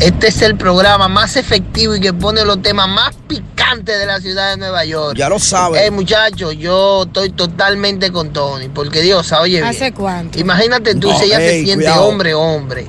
Este 0.00 0.28
es 0.28 0.40
el 0.40 0.56
programa 0.56 1.08
más 1.08 1.36
efectivo 1.36 1.94
y 1.94 2.00
que 2.00 2.12
pone 2.14 2.42
los 2.44 2.62
temas 2.62 2.88
más 2.88 3.14
picantes 3.28 3.98
de 3.98 4.06
la 4.06 4.18
ciudad 4.18 4.50
de 4.52 4.56
Nueva 4.56 4.84
York. 4.86 5.14
Ya 5.16 5.28
lo 5.28 5.38
sabes. 5.38 5.82
Eh, 5.82 5.90
muchachos, 5.90 6.56
yo 6.56 7.02
estoy 7.02 7.30
totalmente 7.30 8.10
con 8.10 8.32
Tony, 8.32 8.68
porque 8.70 9.02
Dios, 9.02 9.30
oye 9.32 9.56
bien. 9.56 9.64
¿Hace 9.64 9.92
cuánto? 9.92 10.38
Imagínate 10.38 10.94
tú, 10.94 11.10
No, 11.10 11.18
si 11.18 11.26
ella 11.26 11.36
se 11.36 11.56
ey, 11.58 11.64
siente 11.66 11.84
cuidado. 11.84 12.04
hombre, 12.06 12.34
hombre. 12.34 12.86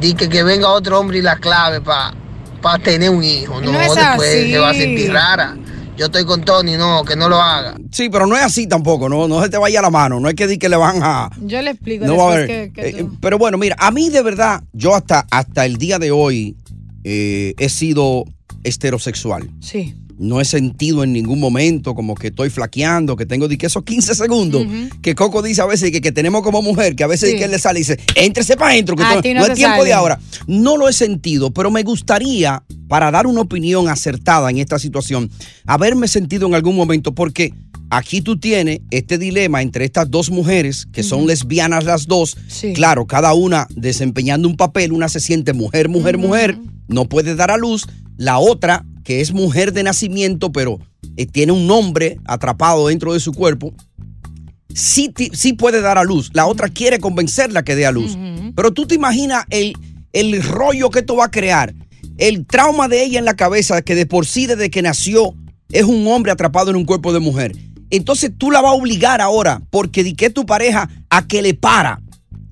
Di 0.00 0.14
que, 0.14 0.28
que 0.28 0.42
venga 0.42 0.68
otro 0.70 0.98
hombre 0.98 1.18
y 1.18 1.22
la 1.22 1.36
clave 1.36 1.80
para 1.80 2.78
tener 2.82 3.10
un 3.10 3.22
hijo. 3.22 3.60
No, 3.60 3.70
No 3.70 3.80
es 3.80 3.94
después 3.94 4.28
así. 4.28 4.50
se 4.52 4.58
va 4.58 4.70
a 4.70 4.74
sentir 4.74 5.12
rara. 5.12 5.56
Yo 6.00 6.06
estoy 6.06 6.24
con 6.24 6.40
Tony, 6.42 6.78
no, 6.78 7.04
que 7.04 7.14
no 7.14 7.28
lo 7.28 7.36
haga. 7.42 7.76
Sí, 7.92 8.08
pero 8.08 8.26
no 8.26 8.34
es 8.34 8.42
así 8.42 8.66
tampoco, 8.66 9.06
no, 9.10 9.28
no 9.28 9.42
se 9.42 9.50
te 9.50 9.58
vaya 9.58 9.82
la 9.82 9.90
mano, 9.90 10.18
no 10.18 10.30
es 10.30 10.34
que 10.34 10.46
di 10.46 10.56
que 10.56 10.70
le 10.70 10.76
van 10.76 11.00
a... 11.02 11.28
Yo 11.42 11.60
le 11.60 11.72
explico 11.72 12.06
No 12.06 12.16
va 12.16 12.22
a 12.22 12.32
haber. 12.36 12.72
que, 12.72 12.88
eh, 12.88 12.92
tú- 13.00 13.18
pero 13.20 13.36
bueno, 13.36 13.58
mira, 13.58 13.76
a 13.78 13.90
mí 13.90 14.08
de 14.08 14.22
verdad, 14.22 14.62
yo 14.72 14.94
hasta, 14.94 15.26
hasta 15.30 15.66
el 15.66 15.76
día 15.76 15.98
de 15.98 16.10
hoy 16.10 16.56
eh, 17.04 17.52
he 17.58 17.68
sido 17.68 18.24
heterosexual. 18.64 19.50
Sí. 19.60 19.94
No 20.20 20.40
he 20.40 20.44
sentido 20.44 21.02
en 21.02 21.12
ningún 21.14 21.40
momento 21.40 21.94
como 21.94 22.14
que 22.14 22.26
estoy 22.28 22.50
flaqueando, 22.50 23.16
que 23.16 23.24
tengo 23.26 23.48
que 23.48 23.66
esos 23.66 23.82
15 23.84 24.14
segundos 24.14 24.66
que 25.02 25.14
Coco 25.14 25.40
dice 25.42 25.62
a 25.62 25.66
veces 25.66 25.90
que, 25.90 26.00
que 26.02 26.12
tenemos 26.12 26.42
como 26.42 26.60
mujer, 26.62 26.94
que 26.94 27.02
a 27.04 27.06
veces 27.06 27.30
Sí. 27.30 27.36
que 27.38 27.44
él 27.44 27.50
le 27.50 27.58
sale 27.58 27.78
y 27.80 27.82
dice, 27.82 27.98
éntrese 28.14 28.56
para 28.56 28.72
adentro, 28.72 28.96
que 28.96 29.02
no 29.02 29.14
no, 29.14 29.46
es 29.46 29.54
tiempo 29.54 29.76
sale. 29.78 29.84
de 29.88 29.92
ahora. 29.94 30.20
No 30.46 30.76
lo 30.76 30.88
he 30.88 30.92
sentido, 30.92 31.50
pero 31.52 31.70
me 31.70 31.82
gustaría, 31.82 32.62
para 32.86 33.10
dar 33.10 33.26
una 33.26 33.40
opinión 33.40 33.88
acertada 33.88 34.50
en 34.50 34.58
esta 34.58 34.78
situación, 34.78 35.30
haberme 35.66 36.06
sentido 36.06 36.46
en 36.46 36.54
algún 36.54 36.76
momento, 36.76 37.14
porque 37.14 37.54
aquí 37.88 38.20
tú 38.20 38.38
tienes 38.38 38.80
este 38.90 39.16
dilema 39.16 39.62
entre 39.62 39.84
estas 39.86 40.10
dos 40.10 40.30
mujeres, 40.30 40.86
que 40.92 41.02
son 41.02 41.26
lesbianas 41.26 41.84
las 41.84 42.06
dos, 42.06 42.36
Sí. 42.48 42.72
claro, 42.74 43.06
cada 43.06 43.32
una 43.32 43.66
desempeñando 43.74 44.48
un 44.48 44.56
papel, 44.56 44.92
una 44.92 45.08
se 45.08 45.20
siente 45.20 45.54
mujer, 45.54 45.88
mujer, 45.88 46.18
mujer, 46.18 46.58
no 46.88 47.06
puede 47.06 47.34
dar 47.36 47.50
a 47.50 47.56
luz, 47.56 47.86
la 48.16 48.38
otra, 48.38 48.84
que 49.04 49.20
es 49.20 49.32
mujer 49.32 49.72
de 49.72 49.82
nacimiento, 49.82 50.52
pero 50.52 50.78
eh, 51.16 51.26
tiene 51.26 51.52
un 51.52 51.66
nombre 51.66 52.18
atrapado 52.26 52.88
dentro 52.88 53.12
de 53.12 53.20
su 53.20 53.32
cuerpo, 53.32 53.72
sí, 54.74 55.08
ti- 55.08 55.30
sí 55.32 55.52
puede 55.52 55.80
dar 55.80 55.98
a 55.98 56.04
luz. 56.04 56.30
La 56.34 56.46
otra 56.46 56.68
quiere 56.68 56.98
convencerla 56.98 57.62
que 57.64 57.74
dé 57.76 57.86
a 57.86 57.92
luz. 57.92 58.16
Pero 58.54 58.72
tú 58.72 58.86
te 58.86 58.94
imaginas 58.94 59.44
el, 59.50 59.74
el 60.12 60.42
rollo 60.42 60.90
que 60.90 61.00
esto 61.00 61.16
va 61.16 61.26
a 61.26 61.30
crear, 61.30 61.74
el 62.18 62.46
trauma 62.46 62.88
de 62.88 63.02
ella 63.04 63.18
en 63.18 63.24
la 63.24 63.34
cabeza, 63.36 63.82
que 63.82 63.94
de 63.94 64.06
por 64.06 64.26
sí 64.26 64.46
desde 64.46 64.70
que 64.70 64.82
nació 64.82 65.34
es 65.70 65.84
un 65.84 66.06
hombre 66.08 66.32
atrapado 66.32 66.70
en 66.70 66.76
un 66.76 66.84
cuerpo 66.84 67.12
de 67.12 67.20
mujer. 67.20 67.56
Entonces 67.90 68.30
tú 68.36 68.50
la 68.50 68.60
vas 68.60 68.72
a 68.72 68.74
obligar 68.74 69.20
ahora, 69.20 69.62
porque 69.70 70.04
di 70.04 70.14
que 70.14 70.30
tu 70.30 70.46
pareja 70.46 70.88
a 71.10 71.26
que 71.26 71.42
le 71.42 71.54
para. 71.54 72.00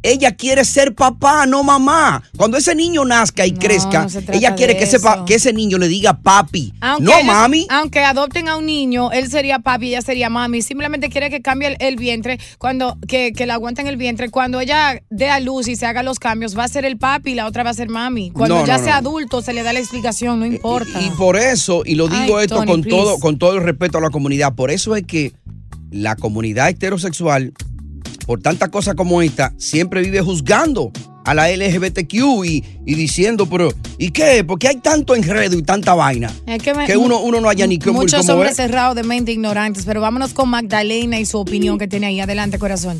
Ella 0.02 0.36
quiere 0.36 0.64
ser 0.64 0.94
papá, 0.94 1.44
no 1.46 1.64
mamá. 1.64 2.22
Cuando 2.36 2.56
ese 2.56 2.74
niño 2.76 3.04
nazca 3.04 3.44
y 3.46 3.52
crezca, 3.52 4.06
no 4.06 4.32
ella 4.32 4.54
quiere 4.54 4.76
que 4.76 4.84
ese, 4.84 5.00
pa- 5.00 5.14
eso. 5.16 5.24
que 5.24 5.34
ese 5.34 5.52
niño 5.52 5.76
le 5.76 5.88
diga 5.88 6.18
papi. 6.22 6.72
Aunque 6.80 7.04
no 7.04 7.12
ellos- 7.18 7.26
mami. 7.26 7.66
Aunque 7.68 8.04
adopten 8.04 8.46
a 8.48 8.56
un 8.56 8.66
niño, 8.66 9.10
él 9.10 9.28
sería 9.28 9.58
papi, 9.58 9.88
ella 9.88 10.02
sería 10.02 10.30
mami. 10.30 10.62
Simplemente 10.62 11.08
quiere 11.10 11.30
que 11.30 11.42
cambie 11.42 11.68
el, 11.68 11.76
el 11.80 11.96
vientre, 11.96 12.38
cuando 12.58 12.96
que, 13.08 13.32
que 13.32 13.44
la 13.46 13.54
aguanten 13.54 13.88
el 13.88 13.96
vientre. 13.96 14.30
Cuando 14.30 14.60
ella 14.60 15.02
dé 15.10 15.30
a 15.30 15.40
luz 15.40 15.66
y 15.66 15.74
se 15.74 15.84
haga 15.86 16.04
los 16.04 16.20
cambios, 16.20 16.56
va 16.56 16.62
a 16.64 16.68
ser 16.68 16.84
el 16.84 16.96
papi 16.96 17.32
y 17.32 17.34
la 17.34 17.46
otra 17.46 17.64
va 17.64 17.70
a 17.70 17.74
ser 17.74 17.88
mami. 17.88 18.30
Cuando 18.30 18.60
No, 18.60 18.66
ya 18.66 18.78
sea 18.78 18.98
adulto, 18.98 19.42
se 19.42 19.52
le 19.52 19.64
da 19.64 19.72
la 19.72 19.80
explicación, 19.80 20.38
no 20.38 20.46
importa. 20.46 21.02
Y 21.02 21.10
por 21.10 21.36
eso, 21.36 21.82
y 21.84 21.96
lo 21.96 22.06
digo 22.06 22.38
Ay, 22.38 22.44
esto 22.44 22.54
Tony, 22.56 22.66
con 22.70 22.82
please. 22.82 22.96
todo, 22.96 23.18
con 23.18 23.38
todo 23.38 23.54
el 23.56 23.64
respeto 23.64 23.98
a 23.98 24.00
la 24.00 24.10
comunidad, 24.10 24.54
por 24.54 24.70
eso 24.70 24.94
es 24.94 25.02
que 25.04 25.32
la 25.90 26.14
comunidad 26.14 26.68
heterosexual, 26.68 27.52
por 28.28 28.42
tantas 28.42 28.68
cosas 28.68 28.94
como 28.94 29.22
esta, 29.22 29.54
siempre 29.56 30.02
vive 30.02 30.20
juzgando 30.20 30.92
a 31.24 31.32
la 31.32 31.48
LGBTQ 31.50 32.12
y, 32.44 32.62
y 32.84 32.94
diciendo, 32.94 33.46
pero, 33.50 33.70
¿y 33.98 34.10
qué? 34.10 34.44
¿Por 34.44 34.58
qué 34.58 34.68
hay 34.68 34.76
tanto 34.76 35.16
enredo 35.16 35.56
y 35.58 35.62
tanta 35.62 35.94
vaina? 35.94 36.30
Es 36.46 36.62
que, 36.62 36.74
me- 36.74 36.84
Que 36.86 36.98
uno, 36.98 37.20
uno 37.20 37.40
no 37.40 37.48
haya 37.48 37.66
ni 37.66 37.78
cómo 37.78 38.00
Muchos 38.00 38.20
cómo 38.26 38.34
hombres 38.34 38.54
cerrados 38.56 38.96
de 38.96 39.02
mente 39.02 39.32
ignorantes, 39.32 39.86
pero 39.86 40.02
vámonos 40.02 40.34
con 40.34 40.50
Magdalena 40.50 41.18
y 41.18 41.24
su 41.24 41.38
opinión 41.38 41.78
que 41.78 41.88
tiene 41.88 42.08
ahí. 42.08 42.20
Adelante, 42.20 42.58
corazón. 42.58 42.98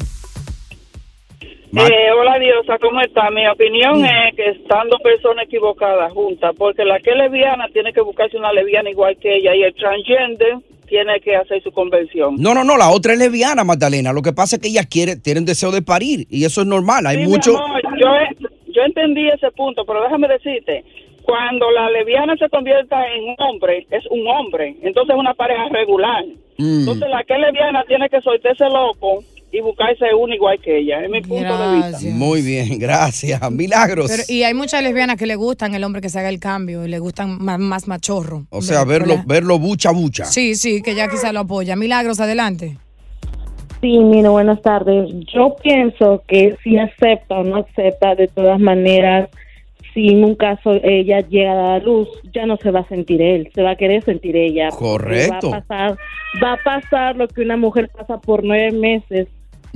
Eh, 1.70 2.11
hola 2.18 2.38
Diosa, 2.38 2.78
¿cómo 2.80 2.99
está? 3.02 3.30
Mi 3.30 3.47
opinión 3.47 4.02
es 4.02 4.35
que 4.35 4.49
están 4.52 4.88
dos 4.88 5.00
personas 5.02 5.44
equivocadas 5.44 6.11
juntas, 6.14 6.54
porque 6.56 6.82
la 6.87 6.99
que 7.00 7.11
es 7.11 7.16
lesbiana 7.16 7.66
tiene 7.75 7.92
que 7.92 8.00
buscarse 8.00 8.38
una 8.38 8.50
lesbiana 8.54 8.88
igual 8.88 9.18
que 9.20 9.37
ella 9.37 9.54
y 9.54 9.62
el 9.64 9.75
transgender 9.75 10.56
tiene 10.88 11.21
que 11.21 11.37
hacer 11.37 11.62
su 11.62 11.71
convención. 11.73 12.37
No, 12.38 12.54
no, 12.54 12.64
no, 12.64 12.76
la 12.76 12.90
otra 12.90 13.12
es 13.12 13.18
lesbiana, 13.18 13.64
Magdalena. 13.64 14.12
Lo 14.12 14.23
que 14.23 14.33
pasa 14.33 14.57
es 14.57 14.62
que 14.62 14.68
ella 14.68 14.85
quiere, 14.85 15.16
tiene 15.16 15.40
deseo 15.42 15.71
de 15.71 15.83
parir 15.83 16.26
y 16.30 16.45
eso 16.45 16.61
es 16.62 16.66
normal. 16.66 17.07
Hay 17.07 17.18
Sí, 17.18 17.26
mucho... 17.26 17.57
amor, 17.57 17.80
yo, 18.00 18.09
yo 18.68 18.83
entendí 18.83 19.28
ese 19.28 19.50
punto, 19.52 19.85
pero 19.85 20.02
déjame 20.02 20.28
decirte, 20.28 20.85
cuando 21.23 21.71
la 21.71 21.90
lesbiana 21.90 22.37
se 22.37 22.49
convierta 22.49 22.97
en 23.14 23.25
un 23.25 23.37
hombre, 23.38 23.87
es 23.90 24.04
un 24.11 24.26
hombre, 24.26 24.76
entonces 24.83 25.14
es 25.14 25.21
una 25.21 25.35
pareja 25.35 25.68
regular. 25.71 26.25
Mm. 26.57 26.80
Entonces 26.80 27.09
la 27.11 27.23
que 27.25 27.35
es 27.35 27.40
lesbiana 27.40 27.85
tiene 27.87 28.09
que 28.09 28.21
soltarse 28.23 28.64
loco 28.64 29.23
y 29.50 29.61
buscarse 29.61 30.05
uno 30.19 30.35
igual 30.35 30.59
que 30.61 30.78
ella, 30.78 31.02
es 31.02 31.11
mi 31.11 31.21
punto 31.23 31.59
de 31.71 31.76
vista. 31.76 31.99
Muy 32.12 32.43
bien, 32.43 32.78
gracias. 32.78 33.40
Milagros. 33.50 34.11
Pero- 34.11 34.23
y 34.28 34.43
hay 34.43 34.55
muchas 34.55 34.83
lesbianas 34.83 35.17
que 35.17 35.26
le 35.26 35.37
gustan 35.37 35.75
el 35.75 35.85
hombre 35.85 36.00
que 36.02 36.09
se 36.09 36.19
haga 36.19 36.28
el 36.28 36.38
cambio 36.40 36.85
y 36.85 36.88
le 36.88 36.99
gustan 36.99 37.43
más, 37.43 37.59
más 37.59 37.88
machorro. 37.88 38.47
o 38.50 38.62
sea, 38.62 38.85
verlo, 38.85 39.23
verlo 39.26 39.59
bucha, 39.59 39.90
bucha. 39.90 40.25
Sí, 40.25 40.55
sí, 40.55 40.83
que 40.83 40.95
ya 40.95 41.09
quizá 41.09 41.33
lo 41.33 41.40
apoya. 41.40 41.76
Milagros, 41.76 42.21
adelante. 42.21 42.76
Sí, 43.81 43.99
mira, 43.99 44.31
buenas 44.31 44.61
tardes. 44.62 45.09
Yo 45.33 45.55
pienso 45.62 46.23
que 46.26 46.57
si 46.64 46.76
acepta 46.78 47.37
o 47.38 47.45
no 47.45 47.59
acepta, 47.59 48.14
de 48.17 48.26
todas 48.26 48.59
maneras, 48.59 49.28
si 49.95 50.09
en 50.09 50.25
un 50.25 50.35
caso 50.35 50.75
ella 50.83 51.21
llega 51.21 51.52
a 51.52 51.55
dar 51.73 51.83
luz, 51.85 52.09
ya 52.35 52.45
no 52.47 52.57
se 52.57 52.71
va 52.73 52.81
a 52.81 52.88
sentir 52.88 53.23
él, 53.23 53.50
se 53.55 53.62
va 53.62 53.73
a 53.73 53.76
querer 53.76 54.05
sentir 54.05 54.37
ella. 54.37 54.71
Correcto. 54.71 55.50
Va 55.50 55.59
a 55.59 55.61
pasar, 55.62 55.99
va 56.43 56.52
a 56.55 56.57
pasar 56.64 57.17
lo 57.17 57.28
que 57.28 57.40
una 57.43 57.57
mujer 57.57 57.88
pasa 57.97 58.21
por 58.21 58.43
nueve 58.45 58.73
meses 58.73 59.28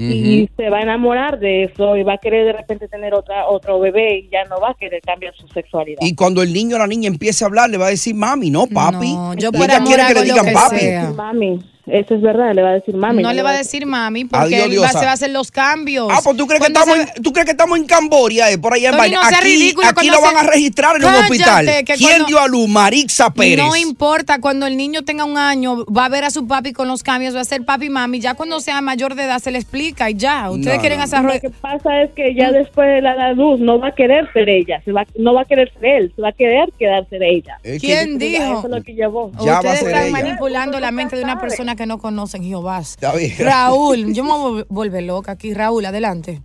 y 0.03 0.43
Ujú. 0.45 0.53
se 0.57 0.71
va 0.71 0.79
a 0.79 0.83
enamorar 0.83 1.39
de 1.39 1.65
eso 1.65 1.97
y 1.97 2.03
va 2.03 2.15
a 2.15 2.19
querer 2.19 2.47
de 2.47 2.53
repente 2.53 2.89
tener 2.89 3.15
otra 3.15 3.47
otro 3.47 3.79
bebé 3.81 4.19
y 4.19 4.29
ya 4.31 4.45
no 4.45 4.61
va 4.61 4.71
a 4.71 4.75
querer 4.75 5.01
cambiar 5.03 5.35
su 5.37 5.47
sexualidad. 5.49 5.99
Y 6.03 6.15
cuando 6.15 6.43
el 6.43 6.53
niño 6.53 6.77
o 6.77 6.79
la 6.79 6.87
niña 6.87 7.09
empiece 7.09 7.45
a 7.45 7.47
hablar, 7.49 7.71
le 7.71 7.79
va 7.79 7.87
a 7.87 7.91
decir 7.91 8.15
mami, 8.15 8.51
no 8.51 8.67
papi. 8.67 9.15
yo 9.39 9.49
Y 9.49 9.53
por 9.53 9.65
ella 9.67 9.77
amor 9.77 9.89
quiere 9.89 10.03
que 10.09 10.15
le 10.15 10.23
digan 10.23 10.47
que 10.47 10.53
papi. 10.53 10.79
sea. 10.79 11.11
Mami, 11.11 11.61
eso 11.87 12.15
es 12.15 12.21
verdad, 12.23 12.55
le 12.55 12.63
va 12.63 12.71
a 12.71 12.73
decir 12.75 12.95
mami. 12.95 13.23
No 13.23 13.33
le 13.33 13.43
va 13.43 13.51
a 13.51 13.57
decir 13.57 13.87
mami 13.87 14.25
porque 14.25 14.57
Adiós, 14.57 14.71
él 14.71 14.83
va, 14.83 14.89
se 14.89 15.05
va 15.05 15.11
a 15.11 15.15
hacer 15.15 15.31
los 15.31 15.51
cambios. 15.51 16.09
Ah, 16.11 16.21
pues 16.23 16.37
tú 16.37 16.47
crees, 16.47 16.61
que 16.63 16.69
estamos 16.69 16.97
se- 16.97 17.03
en, 17.17 17.23
tú 17.23 17.33
crees 17.33 17.45
que 17.47 17.53
estamos 17.53 17.79
en 17.79 17.87
Camboria, 17.87 18.51
eh, 18.51 18.59
por 18.59 18.75
allá 18.75 18.91
en 18.91 18.97
vaina. 18.97 19.21
no 19.23 19.37
Aquí, 19.37 19.75
aquí 19.87 20.09
lo 20.11 20.21
van 20.21 20.37
a 20.37 20.43
registrar 20.45 20.97
en 20.97 21.05
un 21.05 21.15
hospital. 21.15 21.67
que 21.67 21.95
¿Quién 21.95 22.09
cuando- 22.11 22.27
dio 22.27 22.39
a 22.41 22.49
luz? 22.49 22.69
Marixa 22.69 23.31
Pérez. 23.33 23.59
No 23.65 23.75
importa, 23.77 24.41
cuando 24.41 24.67
el 24.67 24.77
niño 24.77 25.03
tenga 25.03 25.25
un 25.25 25.37
año, 25.39 25.85
va 25.87 26.07
a 26.07 26.09
ver 26.09 26.25
a 26.25 26.31
su 26.31 26.47
papi 26.47 26.73
con 26.73 26.89
los 26.89 27.03
cambios, 27.03 27.35
va 27.35 27.41
a 27.41 27.45
ser 27.45 27.65
papi 27.65 27.87
y 27.87 27.91
mami. 27.91 28.21
Ya 28.21 28.35
cuando 28.35 28.61
sea 28.61 28.81
mayor 28.81 29.15
de 29.15 29.25
edad 29.25 29.39
se 29.41 29.51
le 29.51 29.59
explica 29.59 30.11
y 30.11 30.15
ya. 30.15 30.51
Ustedes 30.51 30.77
No, 30.77 30.81
quieren 30.81 30.99
no. 30.99 31.05
hacer 31.05 31.23
Lo 31.23 31.33
que 31.41 31.51
pasa 31.51 32.03
es 32.03 32.11
que 32.13 32.35
ya 32.35 32.51
después 32.53 32.87
de 32.89 33.01
la 33.03 33.33
luz 33.33 33.61
no 33.61 33.79
va 33.79 33.89
a 33.89 33.95
querer 33.95 34.31
ser 34.33 34.49
ella, 34.49 34.81
se 34.85 34.93
va, 34.93 35.05
no 35.17 35.35
va 35.35 35.43
a 35.43 35.45
querer 35.45 35.73
ser 35.75 35.85
él, 35.85 36.13
se 36.15 36.23
va 36.23 36.29
a 36.29 36.33
querer 36.33 36.73
quedarse 36.79 37.19
de 37.19 37.31
ella. 37.31 37.59
Es 37.63 37.81
que- 37.81 37.87
¿Quién 37.87 38.09
Eso 38.11 38.19
dijo? 38.19 38.63
es 38.65 38.71
lo 38.71 38.83
que 38.83 38.95
llevó. 38.95 39.31
Ya 39.45 39.53
va 39.53 39.57
a 39.57 39.61
Ustedes 39.61 39.79
ser 39.81 39.89
están 39.89 40.03
ella. 40.05 40.13
manipulando 40.13 40.81
la 40.81 40.91
mente 40.91 41.17
de 41.17 41.25
una 41.25 41.41
persona 41.41 41.72
que 41.77 41.87
no 41.87 41.99
conocen, 41.99 42.43
Jehová. 42.43 42.81
Está 42.81 43.15
bien. 43.15 43.33
Raúl, 43.39 44.13
yo 44.15 44.25
me 44.25 44.31
voy 44.31 44.61
a 44.61 44.65
volver 44.69 45.03
loca 45.05 45.33
aquí. 45.33 45.55
Raúl, 45.55 45.85
adelante. 45.85 46.43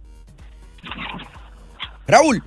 Raúl. 2.07 2.41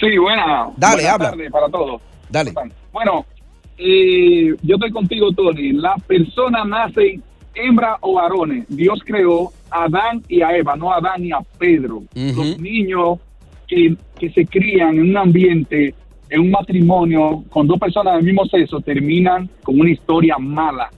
Sí, 0.00 0.18
buena. 0.18 0.70
Dale, 0.76 0.96
buenas 0.96 1.12
habla. 1.12 1.30
tardes 1.30 1.50
para 1.50 1.68
todos. 1.68 2.02
Dale. 2.28 2.52
Bueno, 2.92 3.24
eh, 3.78 4.54
yo 4.62 4.74
estoy 4.74 4.90
contigo, 4.90 5.32
Tony. 5.32 5.72
La 5.72 5.94
persona 6.06 6.64
nace 6.64 7.20
hembra 7.56 7.96
o 8.00 8.14
varones. 8.14 8.66
Dios 8.68 9.00
creó 9.04 9.52
a 9.70 9.84
Adán 9.84 10.22
y 10.28 10.42
a 10.42 10.56
Eva, 10.56 10.76
no 10.76 10.92
a 10.92 10.98
Adán 10.98 11.24
y 11.24 11.32
a 11.32 11.38
Pedro. 11.58 12.02
Los 12.14 12.58
niños 12.58 13.18
que, 13.66 13.96
que 14.18 14.30
se 14.30 14.46
crían 14.46 14.96
en 14.96 15.10
un 15.10 15.16
ambiente, 15.16 15.94
en 16.28 16.40
un 16.40 16.50
matrimonio 16.50 17.44
con 17.48 17.66
dos 17.66 17.78
personas 17.78 18.16
del 18.16 18.24
mismo 18.24 18.44
sexo, 18.46 18.80
terminan 18.80 19.48
con 19.62 19.80
una 19.80 19.90
historia 19.90 20.36
mala. 20.38 20.90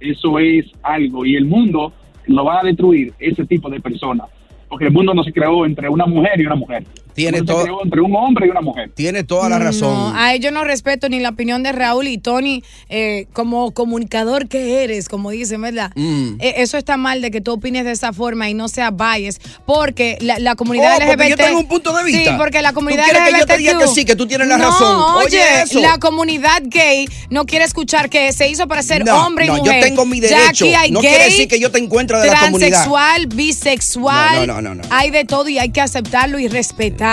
Eso 0.00 0.38
es 0.38 0.66
algo. 0.82 1.24
Y 1.24 1.36
el 1.36 1.44
mundo 1.44 1.92
lo 2.26 2.44
va 2.44 2.60
a 2.60 2.64
destruir, 2.64 3.12
ese 3.18 3.44
tipo 3.46 3.70
de 3.70 3.80
personas. 3.80 4.28
Porque 4.68 4.86
el 4.86 4.92
mundo 4.92 5.14
no 5.14 5.22
se 5.22 5.32
creó 5.32 5.64
entre 5.64 5.88
una 5.88 6.06
mujer 6.06 6.40
y 6.40 6.46
una 6.46 6.56
mujer. 6.56 6.84
Tiene 7.16 7.42
todo- 7.42 7.82
entre 7.82 8.00
un 8.00 8.14
hombre 8.14 8.46
y 8.46 8.50
una 8.50 8.60
mujer. 8.60 8.90
Tiene 8.94 9.24
toda 9.24 9.48
la 9.48 9.58
razón. 9.58 9.92
No, 10.12 10.14
a 10.16 10.34
ellos 10.34 10.52
no 10.52 10.62
respeto 10.64 11.08
ni 11.08 11.18
la 11.18 11.30
opinión 11.30 11.62
de 11.62 11.72
Raúl 11.72 12.06
y 12.08 12.18
Tony 12.18 12.62
eh, 12.88 13.26
como 13.32 13.72
comunicador 13.72 14.48
que 14.48 14.84
eres, 14.84 15.08
como 15.08 15.30
dicen, 15.30 15.60
¿verdad? 15.62 15.90
Mm. 15.96 16.34
Eh, 16.40 16.54
eso 16.58 16.76
está 16.78 16.96
mal 16.96 17.20
de 17.22 17.30
que 17.30 17.40
tú 17.40 17.52
opines 17.52 17.84
de 17.84 17.92
esa 17.92 18.12
forma 18.12 18.48
y 18.50 18.54
no 18.54 18.68
seas 18.68 18.92
bias, 18.94 19.40
porque 19.64 20.18
la, 20.20 20.38
la 20.38 20.54
comunidad 20.54 20.92
Oh, 20.96 20.98
porque 21.06 21.12
LGBT... 21.16 21.28
yo 21.30 21.36
tengo 21.36 21.58
un 21.60 21.68
punto 21.68 21.96
de 21.96 22.04
vista. 22.04 22.30
Sí, 22.32 22.36
porque 22.38 22.62
la 22.62 22.72
comunidad 22.72 23.04
¿Tú 23.06 23.10
quieres 23.12 23.32
que 23.32 23.38
yo 23.40 23.46
te 23.46 23.56
diga 23.58 23.78
que 23.78 23.88
sí, 23.88 24.04
que 24.04 24.14
tú 24.16 24.26
tienes 24.26 24.46
la 24.48 24.58
no, 24.58 24.64
razón? 24.70 25.14
Oye, 25.16 25.26
Oye, 25.38 25.62
eso. 25.62 25.80
la 25.80 25.98
comunidad 25.98 26.62
gay 26.64 27.08
no 27.30 27.46
quiere 27.46 27.64
escuchar 27.64 28.10
que 28.10 28.32
se 28.32 28.48
hizo 28.48 28.68
para 28.68 28.82
ser 28.82 29.04
No, 29.04 29.26
hombre 29.26 29.46
y 29.46 29.48
no, 29.48 29.56
mujer. 29.56 29.76
yo 29.80 29.88
tengo 29.88 30.04
mi 30.04 30.20
Ya 30.20 30.28
derecho. 30.28 30.64
aquí 30.66 30.74
hay 30.74 30.90
No 30.90 31.00
gay, 31.00 31.10
quiere 31.10 31.24
decir 31.24 31.48
que 31.48 31.58
yo 31.58 31.70
te 31.70 31.78
encuentro 31.78 32.20
de 32.20 32.26
la 32.28 32.40
comunidad. 32.40 32.68
Transexual, 32.68 33.26
bisexual, 33.28 34.46
No, 34.46 34.54
no, 34.54 34.62
no, 34.62 34.74
no, 34.74 34.82
no. 34.82 34.88
hay 34.90 35.10
de 35.10 35.24
todo 35.24 35.48
y 35.48 35.58
hay 35.58 35.70
que 35.70 35.80
aceptarlo 35.80 36.38
y 36.38 36.48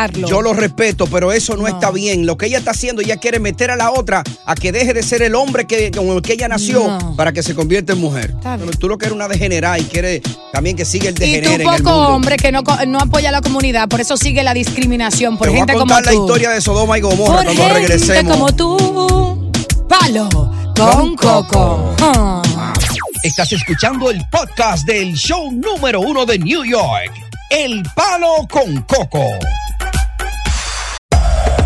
respetarlo. 0.02 0.28
Yo 0.28 0.42
lo 0.42 0.54
respeto, 0.54 1.08
pero 1.08 1.32
eso 1.32 1.56
no, 1.56 1.68
está 1.68 1.92
bien. 1.92 2.26
Lo 2.26 2.38
que 2.38 2.48
ella 2.48 2.58
está 2.58 2.72
haciendo, 2.72 3.02
ella 3.02 3.18
quiere 3.18 3.40
meter 3.40 3.72
a 3.72 3.76
la 3.76 3.92
otra 3.92 4.24
a 4.46 4.56
que 4.56 4.72
deje 4.72 4.94
de 4.94 5.04
ser 5.04 5.22
el 5.22 5.36
hombre 5.36 5.66
que, 5.66 5.92
con 5.92 6.08
el 6.10 6.22
que 6.22 6.34
ella 6.34 6.48
nació 6.48 6.88
No. 6.88 7.16
para 7.16 7.32
que 7.34 7.44
se 7.44 7.56
convierta 7.56 7.94
en 7.94 8.00
mujer. 8.00 8.34
Pero 8.42 8.72
tú 8.78 8.88
lo 8.88 8.98
que 8.98 9.06
eres 9.06 9.16
una 9.16 9.28
degenerada 9.28 9.78
y 9.80 9.84
quieres 9.84 10.22
también 10.52 10.76
que 10.76 10.86
siga 10.86 11.10
el 11.10 11.14
Y 11.14 11.16
tú 11.16 11.22
degenere 11.22 11.54
en 11.56 11.62
el 11.62 11.68
poco 11.68 11.92
mundo. 11.92 12.08
hombre 12.16 12.38
que 12.38 12.52
no, 12.52 12.62
no 12.88 13.00
apoya 13.00 13.30
a 13.30 13.32
la 13.32 13.42
comunidad, 13.42 13.88
por 13.88 14.02
eso 14.02 14.18
sigue 14.18 14.44
la 14.44 14.54
discriminación 14.54 15.38
por 15.38 15.48
Te 15.48 15.52
voy 15.52 15.58
a 15.60 15.62
gente 15.62 15.74
como 15.74 15.86
contar 15.86 16.04
tú. 16.04 16.10
la 16.10 16.14
historia 16.16 16.50
de 16.50 16.62
Sodoma 16.62 16.98
y 16.98 17.02
Gomorra 17.02 17.36
por 17.36 17.44
cuando 17.46 17.64
gente 17.64 17.74
regresemos. 17.74 18.38
como 18.38 18.54
tú. 18.56 19.52
Palo 19.88 20.30
con 20.76 21.16
coco. 21.16 21.96
Ah. 22.02 22.42
Estás 23.24 23.52
escuchando 23.54 24.10
el 24.10 24.22
podcast 24.30 24.86
del 24.86 25.14
show 25.14 25.50
número 25.52 26.02
uno 26.02 26.26
de 26.26 26.40
New 26.40 26.66
York, 26.66 27.12
El 27.50 27.84
Palo 27.96 28.46
con 28.50 28.82
Coco. 28.82 29.24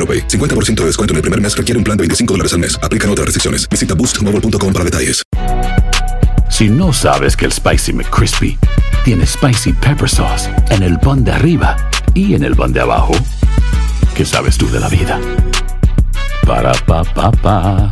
AroPay. 0.00 0.26
50% 0.28 0.80
de 0.80 0.86
descuento 0.86 1.12
en 1.12 1.16
el 1.16 1.22
primer 1.22 1.40
mes 1.40 1.54
requiere 1.54 1.76
un 1.76 1.84
plan 1.84 1.96
de 1.96 2.02
25 2.02 2.34
dólares 2.34 2.54
al 2.54 2.60
mes. 2.60 2.78
Aplican 2.82 3.10
otras 3.10 3.26
restricciones. 3.26 3.68
Visita 3.68 3.94
boostmobile.com 3.94 4.72
para 4.72 4.84
detalles. 4.84 5.22
Si 6.50 6.68
no 6.68 6.92
sabes 6.92 7.36
que 7.36 7.46
el 7.46 7.52
Spicy 7.52 7.92
McCrispy 7.92 8.58
tiene 9.04 9.24
Spicy 9.26 9.72
Pepper 9.72 10.08
Sauce 10.08 10.50
en 10.70 10.82
el 10.82 10.98
pan 10.98 11.24
de 11.24 11.32
arriba 11.32 11.76
y 12.12 12.34
en 12.34 12.44
el 12.44 12.54
pan 12.54 12.72
de 12.72 12.80
abajo, 12.80 13.12
¿qué 14.14 14.26
sabes 14.26 14.58
tú 14.58 14.68
de 14.70 14.80
la 14.80 14.88
vida? 14.88 15.18
Para, 16.46 16.72
pa, 16.72 17.04
pa, 17.04 17.30
pa. 17.30 17.90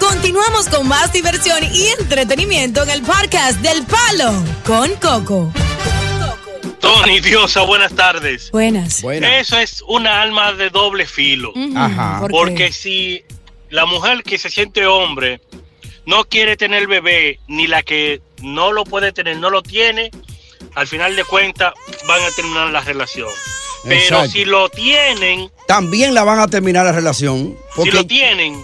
Continuamos 0.00 0.68
con 0.68 0.88
más 0.88 1.12
diversión 1.12 1.62
y 1.72 1.88
entretenimiento 2.00 2.82
en 2.82 2.90
el 2.90 3.02
podcast 3.02 3.60
del 3.60 3.84
Palo 3.84 4.32
con 4.66 4.90
Coco. 4.96 5.52
Tony 6.80 7.20
Diosa, 7.20 7.62
buenas 7.62 7.92
tardes. 7.94 8.50
Buenas. 8.50 9.02
Eso 9.04 9.58
es 9.58 9.82
una 9.86 10.22
alma 10.22 10.52
de 10.52 10.70
doble 10.70 11.06
filo. 11.06 11.52
Ajá. 11.76 12.20
¿Por 12.20 12.28
qué? 12.30 12.32
Porque 12.36 12.72
si 12.72 13.22
la 13.70 13.84
mujer 13.86 14.22
que 14.22 14.38
se 14.38 14.48
siente 14.50 14.86
hombre 14.86 15.40
no 16.06 16.24
quiere 16.24 16.56
tener 16.56 16.86
bebé, 16.86 17.40
ni 17.48 17.66
la 17.66 17.82
que 17.82 18.20
no 18.42 18.72
lo 18.72 18.84
puede 18.84 19.12
tener, 19.12 19.36
no 19.38 19.50
lo 19.50 19.62
tiene, 19.62 20.10
al 20.74 20.86
final 20.86 21.16
de 21.16 21.24
cuentas 21.24 21.74
van 22.06 22.22
a 22.22 22.30
terminar 22.36 22.68
la 22.70 22.80
relación. 22.80 23.28
Pero 23.84 24.00
Exacto. 24.00 24.30
si 24.30 24.44
lo 24.44 24.68
tienen, 24.70 25.50
También 25.66 26.14
la 26.14 26.24
van 26.24 26.40
a 26.40 26.48
terminar 26.48 26.84
la 26.84 26.92
relación. 26.92 27.56
si 27.70 27.76
Porque, 27.76 27.92
lo 27.92 28.06
tienen, 28.06 28.60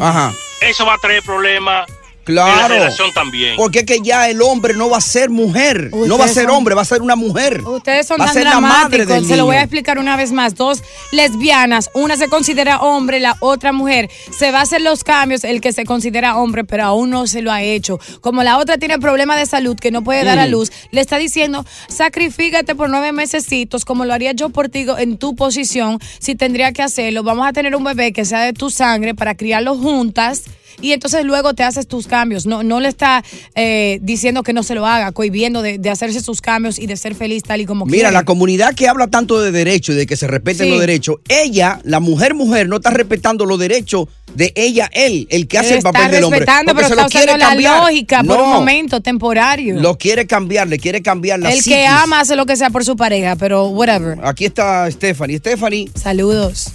ajá. 0.00 0.32
eso 0.60 0.84
va 0.86 0.94
a 0.94 0.98
traer 0.98 1.22
problemas 1.22 1.88
en 2.28 2.34
la 2.36 2.44
Claro. 2.44 2.74
relación 2.74 3.12
también. 3.12 3.56
Porque 3.56 3.80
es 3.80 3.84
que 3.86 4.00
ya 4.02 4.28
el 4.28 4.40
hombre 4.42 4.74
no 4.74 4.88
va 4.90 4.98
a 4.98 5.00
ser 5.00 5.30
mujer. 5.30 5.90
no 5.92 6.18
va 6.18 6.24
a 6.24 6.28
ser 6.28 6.44
son- 6.44 6.54
hombre, 6.54 6.74
va 6.74 6.82
a 6.82 6.84
ser 6.84 7.02
una 7.02 7.16
mujer. 7.16 7.62
Ustedes 7.66 8.06
son 8.06 8.18
va 8.20 8.24
a 8.24 8.26
tan 8.26 8.34
ser 8.34 8.44
la 8.44 8.60
madre 8.60 8.98
dramáticos. 8.98 9.06
del 9.08 9.26
Se 9.26 9.36
lo 9.36 9.44
voy 9.46 9.56
a 9.56 9.60
explicar 9.62 9.98
una 9.98 10.16
vez 10.16 10.32
más. 10.32 10.54
Dos 10.54 10.82
lesbianas, 11.12 11.90
una 11.94 12.16
se 12.16 12.28
considera 12.28 12.78
hombre, 12.80 13.20
la 13.20 13.36
otra 13.40 13.72
mujer. 13.72 14.08
Se 14.36 14.50
va 14.50 14.60
a 14.60 14.62
hacer 14.62 14.80
los 14.82 15.04
cambios 15.04 15.44
el 15.44 15.60
que 15.60 15.72
se 15.72 15.84
considera 15.84 16.36
hombre, 16.36 16.64
pero 16.64 16.84
aún 16.84 17.10
no 17.10 17.26
se 17.26 17.42
lo 17.42 17.50
ha 17.52 17.62
hecho. 17.62 17.98
Como 18.20 18.42
la 18.42 18.58
otra 18.58 18.78
tiene 18.78 18.98
problemas 18.98 19.38
de 19.38 19.46
salud 19.46 19.76
que 19.76 19.90
no 19.90 20.02
puede 20.02 20.24
dar 20.24 20.38
a 20.38 20.46
Mm. 20.46 20.50
luz, 20.50 20.70
le 20.90 21.00
está 21.00 21.18
diciendo, 21.18 21.64
sacrifícate 21.88 22.74
por 22.74 22.88
nueve 22.90 23.12
mesecitos, 23.12 23.84
como 23.84 24.04
lo 24.04 24.14
haría 24.14 24.32
yo 24.32 24.50
por 24.50 24.68
ti 24.68 24.86
en 24.98 25.18
tu 25.18 25.34
posición, 25.34 25.98
si 26.20 26.34
tendría 26.34 26.72
que 26.72 26.82
hacerlo. 26.82 27.22
Vamos 27.22 27.46
a 27.46 27.52
tener 27.52 27.74
un 27.74 27.84
bebé 27.84 28.12
que 28.12 28.24
sea 28.24 28.40
de 28.42 28.52
tu 28.52 28.70
sangre 28.70 29.14
para 29.14 29.34
criarlo 29.34 29.76
juntas. 29.76 30.44
Y 30.80 30.92
entonces 30.92 31.24
luego 31.24 31.54
te 31.54 31.62
haces 31.62 31.86
tus 31.88 32.06
cambios. 32.06 32.46
No, 32.46 32.62
no 32.62 32.80
le 32.80 32.88
está 32.88 33.24
eh, 33.54 33.98
diciendo 34.02 34.42
que 34.42 34.52
no 34.52 34.62
se 34.62 34.74
lo 34.74 34.86
haga, 34.86 35.12
cohibiendo 35.12 35.60
de, 35.62 35.78
de 35.78 35.90
hacerse 35.90 36.20
sus 36.20 36.40
cambios 36.40 36.78
y 36.78 36.86
de 36.86 36.96
ser 36.96 37.14
feliz 37.14 37.42
tal 37.42 37.60
y 37.60 37.66
como 37.66 37.84
Mira, 37.84 37.96
quiere. 37.98 38.12
la 38.12 38.24
comunidad 38.24 38.74
que 38.74 38.88
habla 38.88 39.08
tanto 39.08 39.40
de 39.40 39.50
derechos 39.52 39.94
y 39.94 39.98
de 39.98 40.06
que 40.06 40.16
se 40.16 40.26
respeten 40.26 40.66
Sí. 40.66 40.70
los 40.70 40.80
derechos, 40.80 41.16
ella, 41.28 41.80
la 41.84 42.00
mujer 42.00 42.34
mujer, 42.34 42.68
no 42.68 42.76
está 42.76 42.90
respetando 42.90 43.44
los 43.46 43.58
derechos 43.58 44.06
de 44.34 44.52
ella, 44.56 44.88
él, 44.92 45.26
el 45.30 45.48
que 45.48 45.58
hace 45.58 45.70
el 45.72 45.78
está 45.78 45.92
papel 45.92 46.10
del 46.12 46.24
hombre. 46.24 46.40
respetando, 46.40 46.72
porque 46.74 46.88
pero 46.88 46.88
se 46.88 46.92
está 46.94 47.02
lo 47.02 47.08
quiere 47.10 47.26
usando 47.26 47.44
la 47.44 47.48
cambiar. 47.50 47.80
lógica 47.82 48.22
por 48.24 48.36
un 48.40 48.50
No, 48.50 48.54
momento 48.60 49.00
temporario. 49.00 49.80
Lo 49.80 49.96
quiere 49.98 50.26
cambiar, 50.26 50.68
le 50.68 50.78
quiere 50.78 51.02
cambiar 51.02 51.38
la 51.40 51.48
El 51.50 51.56
que 51.56 51.62
psiquis. 51.62 51.86
ama 51.88 52.20
hace 52.20 52.36
lo 52.36 52.46
que 52.46 52.56
sea 52.56 52.70
por 52.70 52.84
su 52.84 52.96
pareja, 52.96 53.36
pero 53.36 53.66
whatever. 53.68 54.18
Aquí 54.22 54.44
está 54.44 54.90
Stephanie. 54.90 55.38
Stephanie. 55.38 55.90
Saludos. 55.94 56.66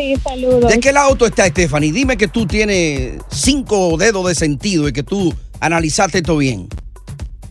Sí, 0.00 0.16
saludos. 0.16 0.72
¿De 0.72 0.80
qué 0.80 0.92
lado 0.92 1.14
tú 1.14 1.26
estás, 1.26 1.48
Stephanie? 1.48 1.92
Dime 1.92 2.16
que 2.16 2.26
tú 2.26 2.46
tienes 2.46 3.18
cinco 3.28 3.98
dedos 3.98 4.26
de 4.28 4.34
sentido 4.34 4.88
y 4.88 4.94
que 4.94 5.02
tú 5.02 5.30
analizaste 5.60 6.18
esto 6.18 6.38
bien. 6.38 6.68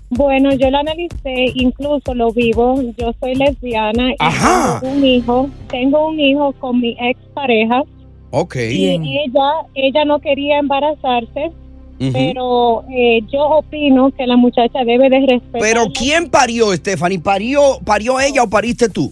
Bueno, 0.09 0.51
yo 0.55 0.71
lo 0.71 0.79
analicé, 0.79 1.51
incluso 1.53 2.15
lo 2.15 2.31
vivo. 2.31 2.81
Yo 2.97 3.13
soy 3.19 3.35
lesbiana 3.35 4.09
y 4.13 4.15
Ajá. 4.17 4.79
tengo 4.81 4.95
un 4.95 5.05
hijo. 5.05 5.49
Tengo 5.69 6.07
un 6.09 6.19
hijo 6.19 6.51
con 6.53 6.79
mi 6.81 6.97
ex 6.99 7.19
pareja 7.35 7.83
Ok. 8.31 8.55
y 8.55 8.87
ella, 8.95 9.51
ella 9.75 10.05
no 10.05 10.19
quería 10.19 10.57
embarazarse, 10.57 11.51
pero 11.99 12.83
eh, 12.89 13.19
yo 13.31 13.41
opino 13.43 14.09
que 14.17 14.25
la 14.25 14.37
muchacha 14.37 14.79
debe 14.83 15.07
de 15.09 15.19
respetar. 15.19 15.61
Pero 15.61 15.83
¿quién 15.93 16.31
parió, 16.31 16.73
Stephanie? 16.73 17.19
¿Parió, 17.19 17.79
¿Parió 17.85 18.19
ella 18.19 18.41
o 18.41 18.49
pariste 18.49 18.89
tú? 18.89 19.11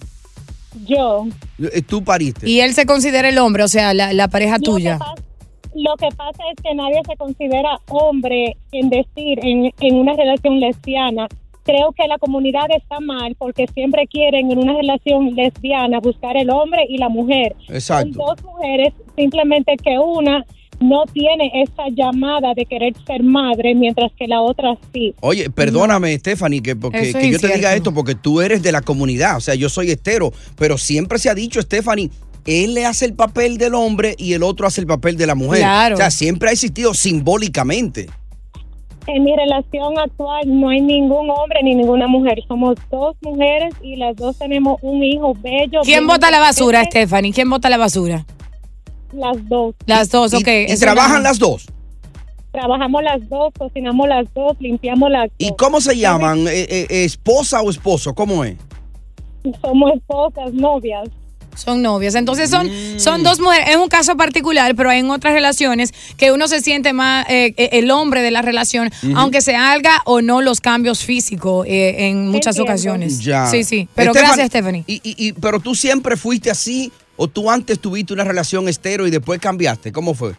Yo. 0.85 1.25
Eh, 1.59 1.81
Tú 1.81 2.03
pariste. 2.03 2.49
Y 2.49 2.59
él 2.61 2.73
se 2.73 2.85
considera 2.85 3.29
el 3.29 3.37
hombre, 3.37 3.63
o 3.63 3.67
sea, 3.67 3.93
la, 3.93 4.13
la 4.13 4.27
pareja 4.27 4.59
tuya. 4.59 4.99
Lo 5.75 5.95
que 5.97 6.07
pasa 6.15 6.43
es 6.55 6.63
que 6.63 6.73
nadie 6.73 6.99
se 7.07 7.15
considera 7.17 7.79
hombre 7.89 8.57
en 8.71 8.89
decir 8.89 9.39
en, 9.43 9.71
en 9.79 9.95
una 9.95 10.13
relación 10.13 10.59
lesbiana. 10.59 11.27
Creo 11.63 11.91
que 11.91 12.07
la 12.07 12.17
comunidad 12.17 12.65
está 12.75 12.99
mal 12.99 13.35
porque 13.37 13.67
siempre 13.67 14.07
quieren 14.07 14.51
en 14.51 14.57
una 14.57 14.73
relación 14.73 15.35
lesbiana 15.35 15.99
buscar 15.99 16.37
el 16.37 16.49
hombre 16.49 16.85
y 16.87 16.97
la 16.97 17.09
mujer. 17.09 17.55
Exacto. 17.67 18.13
Son 18.13 18.25
dos 18.25 18.43
mujeres, 18.43 18.93
simplemente 19.15 19.75
que 19.75 19.99
una 19.99 20.45
no 20.79 21.05
tiene 21.11 21.51
esa 21.63 21.83
llamada 21.91 22.53
de 22.55 22.65
querer 22.65 22.93
ser 23.05 23.23
madre, 23.23 23.73
mientras 23.75 24.11
que 24.13 24.27
la 24.27 24.41
otra 24.41 24.77
sí. 24.93 25.13
Oye, 25.21 25.49
perdóname, 25.49 26.17
Stephanie, 26.17 26.61
que, 26.61 26.75
porque, 26.75 27.13
que 27.13 27.31
yo 27.31 27.39
te 27.39 27.47
diga 27.47 27.75
esto 27.75 27.93
porque 27.93 28.15
tú 28.15 28.41
eres 28.41 28.61
de 28.61 28.71
la 28.71 28.81
comunidad, 28.81 29.37
o 29.37 29.41
sea, 29.41 29.55
yo 29.55 29.69
soy 29.69 29.91
estero, 29.91 30.31
pero 30.57 30.77
siempre 30.77 31.19
se 31.19 31.29
ha 31.29 31.35
dicho, 31.35 31.61
Stephanie, 31.61 32.11
él 32.45 32.73
le 32.73 32.85
hace 32.85 33.05
el 33.05 33.13
papel 33.13 33.57
del 33.57 33.75
hombre 33.75 34.15
y 34.17 34.33
el 34.33 34.43
otro 34.43 34.67
hace 34.67 34.81
el 34.81 34.87
papel 34.87 35.17
de 35.17 35.27
la 35.27 35.35
mujer. 35.35 35.59
Claro. 35.59 35.95
O 35.95 35.97
sea, 35.97 36.09
siempre 36.09 36.49
ha 36.49 36.53
existido 36.53 36.93
simbólicamente. 36.93 38.07
En 39.07 39.23
mi 39.23 39.33
relación 39.35 39.97
actual 39.97 40.43
no 40.45 40.69
hay 40.69 40.81
ningún 40.81 41.29
hombre 41.29 41.59
ni 41.63 41.75
ninguna 41.75 42.07
mujer. 42.07 42.39
Somos 42.47 42.75
dos 42.91 43.15
mujeres 43.21 43.73
y 43.81 43.95
las 43.95 44.15
dos 44.17 44.37
tenemos 44.37 44.79
un 44.81 45.01
hijo 45.01 45.33
bello. 45.41 45.81
¿Quién 45.83 46.07
bota 46.07 46.29
la 46.29 46.39
basura. 46.39 46.83
Stephanie? 46.83 47.31
¿Quién 47.31 47.49
bota 47.49 47.69
la 47.69 47.77
basura? 47.77 48.25
Las 49.13 49.47
dos. 49.47 49.75
Las 49.85 50.09
dos, 50.09 50.33
ok. 50.33 50.47
¿Y 50.67 50.75
trabajan 50.77 51.23
las 51.23 51.39
dos? 51.39 51.65
Trabajamos 52.51 53.03
las 53.03 53.29
dos, 53.29 53.53
cocinamos 53.57 54.07
las 54.07 54.25
dos, 54.33 54.55
limpiamos 54.59 55.11
las 55.11 55.29
¿Y 55.37 55.49
dos. 55.49 55.57
cómo 55.57 55.79
se 55.81 55.95
llaman? 55.97 56.47
Eh, 56.47 56.67
eh, 56.69 56.87
¿Esposa 57.05 57.61
o 57.61 57.69
esposo? 57.69 58.15
¿Cómo 58.15 58.43
es? 58.43 58.55
Somos 59.61 59.91
esposas, 59.93 60.51
novias. 60.53 61.07
Son 61.55 61.81
novias. 61.81 62.13
Entonces 62.15 62.49
son, 62.51 62.67
Mm. 62.67 62.99
son 62.99 63.23
dos 63.23 63.39
mujeres. 63.39 63.69
Es 63.69 63.77
un 63.77 63.87
caso 63.89 64.15
particular, 64.15 64.75
pero 64.75 64.89
hay 64.91 64.99
en 64.99 65.09
otras 65.09 65.33
relaciones 65.33 65.91
que 66.15 66.31
uno 66.31 66.47
se 66.47 66.61
siente 66.61 66.93
más 66.93 67.25
eh, 67.29 67.53
eh, 67.57 67.69
el 67.73 67.89
hombre 67.91 68.21
de 68.21 68.29
la 68.31 68.41
relación, 68.43 68.91
aunque 69.15 69.41
se 69.41 69.55
haga 69.55 70.01
o 70.05 70.21
no 70.21 70.41
los 70.41 70.59
cambios 70.61 71.03
físicos 71.03 71.65
eh, 71.67 72.07
en 72.09 72.27
muchas 72.29 72.55
Entiendo. 72.57 72.71
ocasiones. 72.71 73.19
Ya. 73.21 73.47
Sí, 73.47 73.63
sí. 73.63 73.87
Pero 73.95 74.11
Estefan- 74.11 74.27
gracias, 74.27 74.47
Stephanie. 74.49 74.83
Y, 74.87 74.95
y- 75.03 75.27
y- 75.27 75.33
pero 75.33 75.59
tú 75.59 75.73
siempre 75.73 76.15
fuiste 76.15 76.51
así 76.51 76.91
o 77.17 77.27
tú 77.27 77.49
antes 77.49 77.79
tuviste 77.79 78.13
una 78.13 78.23
relación 78.23 78.67
estero 78.69 79.05
y 79.07 79.11
después 79.11 79.39
cambiaste. 79.39 79.91
¿Cómo 79.91 80.13
fue? 80.13 80.33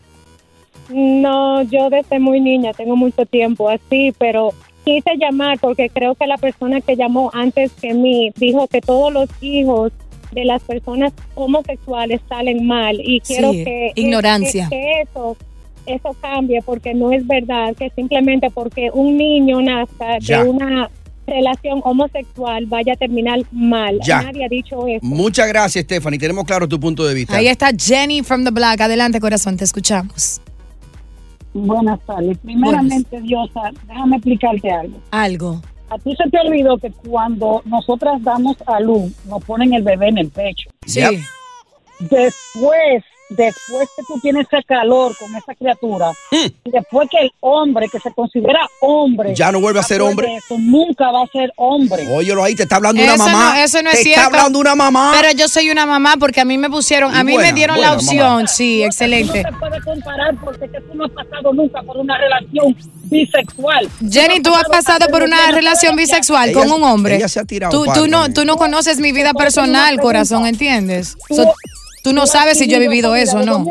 No, 0.88 1.62
yo 1.62 1.90
desde 1.90 2.18
muy 2.18 2.40
niña 2.40 2.72
tengo 2.72 2.96
mucho 2.96 3.26
tiempo 3.26 3.68
así, 3.68 4.12
pero 4.18 4.54
quise 4.84 5.16
llamar 5.18 5.58
porque 5.60 5.90
creo 5.90 6.14
que 6.14 6.26
la 6.26 6.38
persona 6.38 6.80
que 6.80 6.96
llamó 6.96 7.30
antes 7.34 7.72
que 7.72 7.92
mí 7.92 8.32
dijo 8.36 8.66
que 8.68 8.80
todos 8.80 9.12
los 9.12 9.28
hijos 9.42 9.92
de 10.32 10.44
las 10.44 10.62
personas 10.62 11.12
homosexuales 11.34 12.20
salen 12.28 12.66
mal 12.66 12.98
y 13.02 13.20
quiero 13.20 13.50
Sí, 13.52 13.64
que 13.64 13.92
ignorancia. 13.96 14.68
que, 14.70 14.76
que 14.76 15.00
eso 15.02 15.36
eso 15.86 16.14
cambie 16.20 16.60
porque 16.62 16.92
no 16.92 17.12
es 17.12 17.26
verdad 17.26 17.74
que 17.74 17.88
simplemente 17.90 18.50
porque 18.50 18.90
un 18.92 19.16
niño 19.16 19.62
nazca 19.62 20.18
Ya. 20.20 20.42
de 20.44 20.50
una 20.50 20.90
relación 21.28 21.80
homosexual 21.84 22.66
vaya 22.66 22.94
a 22.94 22.96
terminar 22.96 23.40
mal. 23.52 23.98
Ya. 24.02 24.22
Nadie 24.22 24.44
ha 24.44 24.48
dicho 24.48 24.86
eso. 24.86 25.04
Muchas 25.04 25.48
gracias, 25.48 25.84
Stephanie. 25.84 26.18
Tenemos 26.18 26.44
claro 26.44 26.68
tu 26.68 26.80
punto 26.80 27.04
de 27.04 27.14
vista. 27.14 27.36
Ahí 27.36 27.48
está 27.48 27.70
Jenny 27.76 28.22
from 28.22 28.44
the 28.44 28.50
Black. 28.50 28.80
Adelante, 28.80 29.20
corazón, 29.20 29.56
te 29.56 29.64
escuchamos. 29.64 30.40
Buenas 31.54 32.00
tardes. 32.04 32.38
Primeramente, 32.38 33.20
Diosa, 33.20 33.70
déjame 33.86 34.16
explicarte 34.16 34.70
algo. 34.70 34.98
Algo. 35.10 35.62
A 35.90 35.98
ti 35.98 36.14
se 36.16 36.28
te 36.30 36.38
olvidó 36.38 36.76
que 36.78 36.90
cuando 36.90 37.62
nosotras 37.64 38.22
damos 38.22 38.56
a 38.66 38.78
luz, 38.80 39.12
nos 39.26 39.42
ponen 39.44 39.72
el 39.72 39.82
bebé 39.82 40.08
en 40.08 40.18
el 40.18 40.28
pecho. 40.28 40.68
Sí. 40.86 41.00
Después, 41.98 43.04
después 43.30 43.88
que 43.96 44.02
tú 44.06 44.18
tienes 44.20 44.46
ese 44.50 44.62
calor 44.64 45.16
con 45.18 45.34
esa 45.36 45.54
criatura, 45.54 46.12
y 46.32 46.70
después 46.70 47.08
que 47.10 47.18
el 47.24 47.30
hombre, 47.40 47.86
que 47.90 48.00
se 48.00 48.12
considera 48.12 48.66
hombre. 48.80 49.34
Ya 49.34 49.52
no 49.52 49.60
vuelve 49.60 49.80
a 49.80 49.82
ser 49.82 50.00
hombre. 50.02 50.36
eso, 50.36 50.56
nunca 50.58 51.10
va 51.10 51.22
a 51.22 51.26
ser 51.26 51.52
hombre. 51.56 52.06
Óyelo 52.14 52.42
ahí, 52.44 52.54
te 52.54 52.62
está 52.64 52.76
hablando 52.76 53.02
una 53.02 53.14
Eso 53.14 53.24
mamá. 53.24 53.54
no, 53.54 53.60
eso 53.62 53.82
no 53.82 53.90
es 53.90 53.96
te 53.96 54.02
cierto. 54.02 54.20
está 54.22 54.36
hablando 54.36 54.58
una 54.58 54.74
mamá. 54.74 55.12
Pero 55.20 55.32
yo 55.36 55.48
soy 55.48 55.70
una 55.70 55.86
mamá 55.86 56.14
porque 56.18 56.40
a 56.40 56.44
mí 56.44 56.56
me 56.58 56.70
pusieron, 56.70 57.14
a 57.14 57.20
Y 57.20 57.24
mí 57.24 57.32
buena, 57.32 57.48
me 57.48 57.54
dieron 57.54 57.80
la 57.80 57.88
buena 57.94 58.02
opción, 58.02 58.34
mamá. 58.36 58.46
sí, 58.48 58.82
excelente. 58.82 59.42
No 59.42 59.50
se 59.50 59.56
puede 59.58 59.80
comparar 59.82 60.34
porque 60.42 60.68
que 60.68 60.80
tú 60.80 60.94
no 60.94 61.04
has 61.04 61.10
pasado 61.12 61.52
nunca 61.52 61.82
por 61.82 61.96
una 61.98 62.16
relación 62.18 62.76
bisexual. 63.04 63.88
Jenny, 64.10 64.40
tú 64.40 64.54
has 64.54 64.64
pasado 64.68 65.06
por 65.10 65.22
una 65.22 65.50
relación 65.50 65.96
bisexual 65.96 66.50
Ella- 66.50 66.58
con 66.58 66.70
un 66.72 66.82
hombre. 66.84 67.16
ella 67.16 67.28
se 67.28 67.40
ha 67.40 67.44
tirado 67.44 67.72
Tú, 67.84 67.90
tú 67.92 68.06
no, 68.06 68.32
tú 68.32 68.44
no 68.44 68.56
conoces 68.56 68.98
mi 68.98 69.12
vida 69.12 69.32
personal, 69.34 69.98
corazón, 70.00 70.46
¿entiendes? 70.46 71.16
So, 71.30 71.52
tú 72.02 72.12
no 72.12 72.26
sabes 72.26 72.58
si 72.58 72.66
yo 72.68 72.76
he 72.76 72.80
vivido 72.80 73.14
eso 73.14 73.38
o 73.38 73.42
no. 73.42 73.64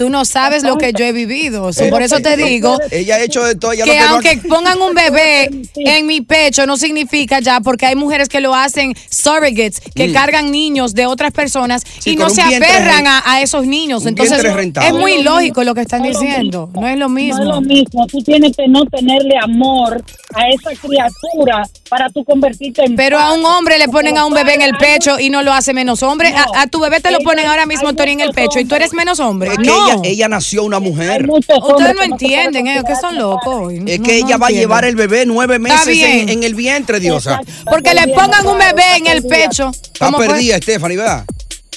Tú 0.00 0.08
no 0.08 0.24
sabes 0.24 0.62
lo 0.62 0.78
que 0.78 0.94
yo 0.94 1.04
he 1.04 1.12
vivido. 1.12 1.68
Eh, 1.68 1.90
por 1.90 2.00
eso 2.00 2.20
te 2.20 2.34
digo 2.38 2.78
Ella 2.90 3.16
ha 3.16 3.20
hecho 3.20 3.44
de 3.44 3.54
todo. 3.54 3.72
ella 3.72 3.84
que 3.84 3.98
lo 3.98 4.00
no 4.06 4.08
aunque 4.14 4.36
pongan 4.48 4.80
un 4.80 4.94
bebé 4.94 5.50
en 5.76 6.06
mi 6.06 6.22
pecho 6.22 6.64
no 6.64 6.78
significa 6.78 7.40
ya 7.40 7.60
porque 7.60 7.84
hay 7.84 7.96
mujeres 7.96 8.30
que 8.30 8.40
lo 8.40 8.54
hacen 8.54 8.94
surrogates 9.10 9.82
que 9.94 10.08
Mm. 10.08 10.12
cargan 10.14 10.50
niños 10.50 10.94
de 10.94 11.04
otras 11.04 11.32
personas 11.32 11.82
Sí, 11.98 12.12
y 12.12 12.16
no 12.16 12.30
se 12.30 12.40
ren- 12.40 13.06
a, 13.06 13.22
a 13.30 13.42
esos 13.42 13.66
niños 13.66 14.06
entonces 14.06 14.42
es 14.42 14.92
muy 14.94 15.22
lógico 15.22 15.64
lo 15.64 15.74
que 15.74 15.82
están 15.82 16.00
no 16.00 16.06
es 16.08 16.14
lo 16.14 16.20
diciendo 16.20 16.70
no 16.72 16.88
es 16.88 16.96
lo 16.96 17.08
mismo 17.10 17.44
No 17.44 17.50
es 17.50 17.54
lo 17.56 17.60
mismo. 17.60 18.06
Tú 18.06 18.22
tienes 18.22 18.56
que 18.56 18.66
no 18.68 18.86
tenerle 18.86 19.34
amor 19.42 20.02
a 20.34 20.48
esa 20.48 20.70
criatura 20.80 21.68
para 21.90 22.08
tú 22.08 22.24
convertirte 22.24 22.84
en. 22.86 22.96
pero 22.96 23.18
a 23.18 23.34
un 23.34 23.44
hombre 23.44 23.78
le 23.78 23.88
ponen 23.88 24.16
a 24.16 24.24
un 24.24 24.32
bebé 24.32 24.54
en 24.54 24.62
el 24.62 24.76
pecho 24.78 25.18
y 25.20 25.28
no 25.28 25.42
lo 25.42 25.52
hace 25.52 25.74
menos 25.74 26.02
hombre. 26.02 26.30
No. 26.32 26.38
A, 26.54 26.62
a 26.62 26.66
tu 26.68 26.80
bebé 26.80 27.00
te 27.00 27.10
lo 27.10 27.18
ponen 27.18 27.46
ahora 27.46 27.66
mismo, 27.66 27.92
Tony, 27.94 28.12
en 28.12 28.20
el 28.20 28.30
pecho 28.32 28.58
y 28.60 28.64
tú 28.64 28.74
eres 28.76 28.92
menos 28.94 29.18
hombre. 29.20 29.50
Es 29.50 29.58
que 29.58 29.64
no. 29.64 29.89
Ella, 29.92 30.00
ella 30.04 30.28
nació 30.28 30.64
una 30.64 30.78
mujer. 30.80 31.26
Ustedes 31.28 31.94
no 31.94 32.02
entienden, 32.02 32.66
eh, 32.66 32.82
que 32.86 32.96
son 32.96 33.16
locos. 33.18 33.72
Es 33.72 33.80
No, 34.00 34.04
que 34.06 34.20
no 34.20 34.26
ella 34.26 34.36
va 34.36 34.46
a 34.48 34.50
llevar 34.50 34.84
el 34.84 34.96
bebé 34.96 35.24
nueve 35.26 35.58
meses 35.58 35.88
en, 35.88 36.28
en 36.28 36.42
el 36.42 36.54
vientre, 36.54 37.00
Diosa. 37.00 37.40
Porque 37.70 37.94
le 37.94 38.08
pongan 38.14 38.46
un 38.46 38.58
bebé 38.58 38.96
en 38.96 39.06
el 39.06 39.22
pecho. 39.22 39.70
Está 39.70 40.10
perdida, 40.12 40.56
Stephanie, 40.58 40.96
¿verdad? 40.96 41.24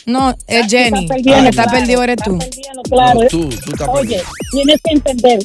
No, 0.05 0.35
es 0.47 0.67
Jenny. 0.67 1.07
perdiendo, 1.07 1.37
El 1.37 1.43
que 1.43 1.49
está 1.51 1.63
claro, 1.63 1.77
perdido 1.79 2.03
eres 2.03 2.17
tú. 2.23 2.39
Claro. 2.89 3.19
No, 3.21 3.27
tú, 3.27 3.49
tú 3.49 3.71
estás 3.71 3.87
Oye, 3.89 4.21
tienes 4.51 4.81
que 4.83 4.93
entender. 4.93 5.39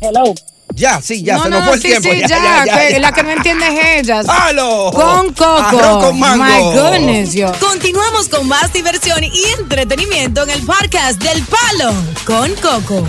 Hello. 0.00 0.34
Ya, 0.74 1.00
sí, 1.02 1.22
ya, 1.22 1.36
no, 1.36 1.42
se 1.44 1.50
no, 1.50 1.56
nos 1.56 1.64
no, 1.64 1.66
fue 1.66 1.74
el 1.76 1.82
sí, 1.82 1.88
tiempo. 1.88 2.08
sí, 2.10 2.20
ya, 2.20 2.28
ya, 2.28 2.38
ya, 2.38 2.64
ya, 2.64 2.86
que 2.86 2.92
ya. 2.92 2.98
La 3.00 3.12
que 3.12 3.22
no 3.22 3.30
entiende 3.30 3.64
es 3.66 3.98
ella. 4.00 4.22
¡Halo! 4.28 4.90
Con 4.94 5.32
Coco. 5.34 5.44
Arroz 5.44 6.04
con 6.04 6.18
mango. 6.18 6.44
My 6.44 6.78
goodness, 6.78 7.32
yo. 7.34 7.52
Continuamos 7.60 8.28
con 8.28 8.46
más 8.48 8.72
diversión 8.72 9.22
y 9.24 9.30
entretenimiento 9.58 10.42
en 10.44 10.50
el 10.50 10.62
podcast 10.64 11.20
del 11.22 11.42
Palo 11.44 11.92
con 12.24 12.54
Coco. 12.56 13.04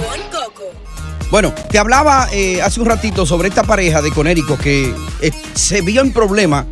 Bueno, 1.29 1.53
te 1.69 1.77
hablaba 1.79 2.27
eh, 2.33 2.61
hace 2.61 2.81
un 2.81 2.87
ratito 2.87 3.25
sobre 3.25 3.47
esta 3.47 3.63
pareja 3.63 4.01
de 4.01 4.11
Conérico 4.11 4.57
que 4.57 4.93
eh, 5.21 5.31
se 5.53 5.81
vio 5.81 6.01
en 6.01 6.11
problema 6.11 6.65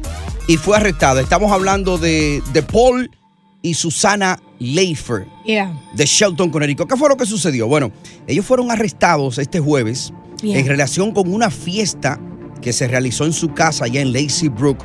y 0.48 0.58
fue 0.58 0.76
arrestada. 0.76 1.22
Estamos 1.22 1.52
hablando 1.52 1.98
de, 1.98 2.44
de 2.52 2.62
Paul 2.64 3.10
y 3.62 3.74
Susana 3.76 4.40
Leifer 4.60 5.26
Yeah. 5.46 5.72
de 5.94 6.06
Shelton, 6.06 6.50
Conérico. 6.50 6.86
¿Qué 6.88 6.98
fue 6.98 7.08
lo 7.10 7.16
que 7.16 7.26
sucedió? 7.26 7.68
Bueno, 7.68 7.92
ellos 8.28 8.46
fueron 8.46 8.70
arrestados 8.70 9.38
este 9.38 9.60
jueves 9.62 10.12
En 10.60 10.66
relación 10.68 11.12
con 11.12 11.32
una 11.34 11.50
fiesta 11.50 12.20
que 12.62 12.74
se 12.74 12.88
realizó 12.88 13.26
en 13.26 13.34
su 13.34 13.54
casa 13.54 13.86
allá 13.86 14.02
en 14.02 14.12
Lazy 14.14 14.50
Brook, 14.50 14.80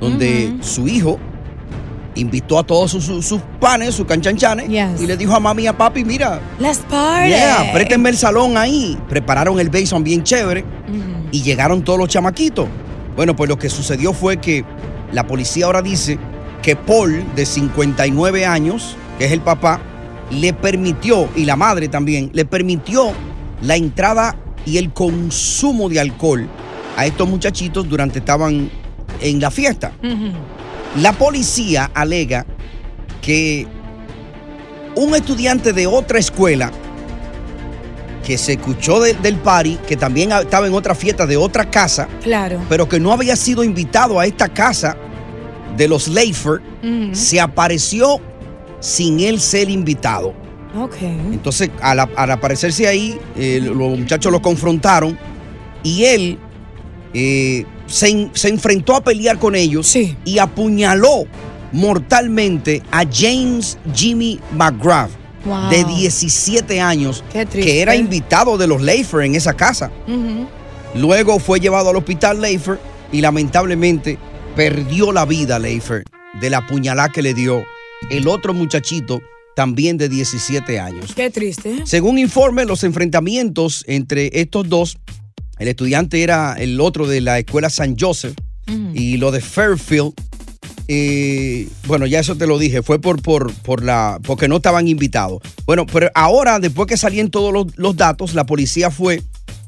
donde 0.00 0.56
su 0.62 0.88
hijo 0.88 1.18
invitó 2.16 2.58
a 2.58 2.64
todos 2.64 2.90
sus, 2.90 3.04
sus- 3.04 3.24
sus 3.26 3.40
panes, 3.60 3.94
sus 3.94 4.06
canchanchanes, 4.06 4.68
y 5.00 5.06
le 5.06 5.16
dijo 5.16 5.34
a 5.34 5.40
mami 5.40 5.62
y 5.62 5.66
a 5.68 5.76
papi, 5.76 6.04
mira, 6.04 6.40
Las 6.58 6.78
party. 6.78 7.28
Yeah, 7.28 7.72
el 8.08 8.16
salón 8.16 8.56
ahí. 8.56 8.98
Prepararon 9.08 9.60
el 9.60 9.70
Bason 9.70 10.02
bien 10.02 10.22
chévere 10.22 10.64
y 11.32 11.42
llegaron 11.42 11.82
todos 11.84 11.98
los 11.98 12.08
chamaquitos. 12.08 12.66
Bueno, 13.16 13.36
pues 13.36 13.48
lo 13.48 13.58
que 13.58 13.68
sucedió 13.70 14.12
fue 14.12 14.38
que 14.38 14.64
la 15.12 15.26
policía 15.26 15.66
ahora 15.66 15.82
dice 15.82 16.18
que 16.62 16.74
Paul, 16.76 17.24
de 17.36 17.46
59 17.46 18.44
años, 18.44 18.96
que 19.18 19.26
es 19.26 19.32
el 19.32 19.40
papá, 19.40 19.80
le 20.30 20.52
permitió, 20.52 21.28
y 21.36 21.44
la 21.44 21.56
madre 21.56 21.88
también, 21.88 22.30
le 22.32 22.44
permitió 22.44 23.12
la 23.62 23.76
entrada 23.76 24.36
y 24.66 24.76
el 24.78 24.92
consumo 24.92 25.88
de 25.88 26.00
alcohol 26.00 26.48
a 26.96 27.06
estos 27.06 27.28
muchachitos 27.28 27.88
durante 27.88 28.18
estaban 28.18 28.70
en 29.20 29.40
la 29.40 29.50
fiesta. 29.50 29.92
La 31.00 31.12
policía 31.12 31.90
alega 31.94 32.46
que 33.22 33.66
un 34.96 35.14
estudiante 35.14 35.72
de 35.72 35.86
otra 35.86 36.18
escuela 36.18 36.70
que 38.26 38.36
se 38.36 38.52
escuchó 38.52 39.00
de- 39.00 39.14
del 39.14 39.36
party, 39.36 39.78
que 39.88 39.96
también 39.96 40.30
estaba 40.32 40.66
en 40.66 40.74
otra 40.74 40.94
fiesta 40.94 41.26
de 41.26 41.36
otra 41.36 41.70
casa, 41.70 42.06
Claro. 42.22 42.60
pero 42.68 42.88
que 42.88 43.00
no 43.00 43.12
había 43.12 43.34
sido 43.36 43.64
invitado 43.64 44.20
a 44.20 44.26
esta 44.26 44.48
casa 44.48 44.96
de 45.76 45.88
los 45.88 46.06
Leifer, 46.08 46.60
Ujú. 46.82 47.14
se 47.14 47.40
apareció 47.40 48.20
sin 48.80 49.20
él 49.20 49.40
ser 49.40 49.70
invitado. 49.70 50.34
Ok. 50.76 50.96
Entonces, 51.02 51.70
al, 51.82 52.00
al 52.00 52.30
aparecerse 52.30 52.86
ahí, 52.86 53.18
eh, 53.36 53.60
los 53.62 53.98
muchachos 53.98 54.30
lo 54.30 54.40
confrontaron 54.42 55.18
y 55.82 56.04
él 56.04 56.38
eh, 57.14 57.64
se, 57.86 58.08
en- 58.08 58.30
se 58.34 58.48
enfrentó 58.48 58.94
a 58.94 59.02
pelear 59.02 59.38
con 59.38 59.54
ellos 59.56 59.96
y 60.24 60.38
apuñaló 60.38 61.24
mortalmente 61.72 62.82
a 62.90 63.04
James 63.10 63.78
Jimmy 63.94 64.38
McGrath, 64.56 65.10
Wow. 65.44 65.70
de 65.70 65.84
17 65.84 66.82
años, 66.82 67.24
que 67.50 67.80
era 67.80 67.96
invitado 67.96 68.58
de 68.58 68.66
los 68.66 68.82
Leifer 68.82 69.22
en 69.22 69.34
esa 69.34 69.54
casa. 69.54 69.90
Luego 70.94 71.38
fue 71.38 71.60
llevado 71.60 71.88
al 71.90 71.96
hospital 71.96 72.42
Leifer 72.42 72.78
y 73.10 73.22
lamentablemente 73.22 74.18
perdió 74.54 75.12
la 75.12 75.24
vida 75.24 75.58
Leifer 75.58 76.04
de 76.40 76.50
la 76.50 76.66
puñalada 76.66 77.08
que 77.08 77.22
le 77.22 77.32
dio 77.32 77.64
el 78.10 78.28
otro 78.28 78.52
muchachito, 78.52 79.22
también 79.56 79.96
de 79.96 80.08
17 80.08 80.78
años. 80.80 81.12
Qué 81.14 81.30
triste. 81.30 81.82
Según 81.84 82.18
informe, 82.18 82.64
los 82.64 82.84
enfrentamientos 82.84 83.84
entre 83.86 84.30
estos 84.40 84.68
dos, 84.68 84.98
el 85.58 85.68
estudiante 85.68 86.22
era 86.22 86.54
el 86.54 86.80
otro 86.80 87.06
de 87.06 87.20
la 87.20 87.38
escuela 87.38 87.70
San 87.70 87.96
Joseph 87.98 88.34
y 88.94 89.16
lo 89.16 89.32
de 89.32 89.40
Fairfield, 89.40 90.12
eh, 90.86 91.68
bueno, 91.86 92.06
ya 92.06 92.20
eso 92.20 92.36
te 92.36 92.46
lo 92.46 92.58
dije, 92.58 92.82
fue 92.82 93.00
por, 93.00 93.22
por, 93.22 93.52
por 93.52 93.84
la, 93.84 94.18
porque 94.24 94.48
no 94.48 94.56
estaban 94.56 94.88
invitados. 94.88 95.40
Bueno, 95.66 95.86
pero 95.86 96.10
ahora, 96.14 96.58
después 96.58 96.88
que 96.88 96.96
salían 96.96 97.30
todos 97.30 97.52
los, 97.52 97.66
los 97.76 97.96
datos, 97.96 98.34
la 98.34 98.46
policía 98.46 98.90
fue 98.90 99.22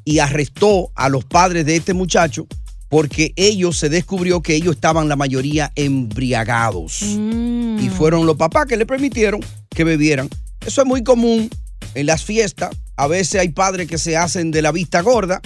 y 0.04 0.18
arrestó 0.18 0.90
a 0.94 1.08
los 1.08 1.24
padres 1.24 1.64
de 1.66 1.76
este 1.76 1.94
muchacho 1.94 2.46
porque 2.92 3.32
ellos 3.36 3.78
se 3.78 3.88
descubrió 3.88 4.42
que 4.42 4.54
ellos 4.54 4.74
estaban 4.74 5.08
la 5.08 5.16
mayoría 5.16 5.72
embriagados. 5.76 7.00
Y 7.00 7.88
fueron 7.88 8.26
los 8.26 8.36
papás 8.36 8.66
que 8.66 8.76
le 8.76 8.84
permitieron 8.84 9.40
que 9.70 9.82
bebieran. 9.82 10.28
Eso 10.66 10.82
es 10.82 10.86
muy 10.86 11.02
común 11.02 11.48
en 11.94 12.04
las 12.04 12.22
fiestas. 12.22 12.68
A 12.96 13.06
veces 13.06 13.40
hay 13.40 13.48
padres 13.48 13.88
que 13.88 13.96
se 13.96 14.18
hacen 14.18 14.50
de 14.50 14.60
la 14.60 14.72
vista 14.72 15.00
gorda, 15.00 15.40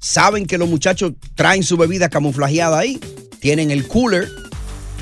saben 0.00 0.46
que 0.46 0.58
los 0.58 0.68
muchachos 0.68 1.12
traen 1.36 1.62
su 1.62 1.76
bebida 1.76 2.08
camuflajeada 2.08 2.80
ahí, 2.80 2.98
tienen 3.38 3.70
el 3.70 3.86
cooler 3.86 4.28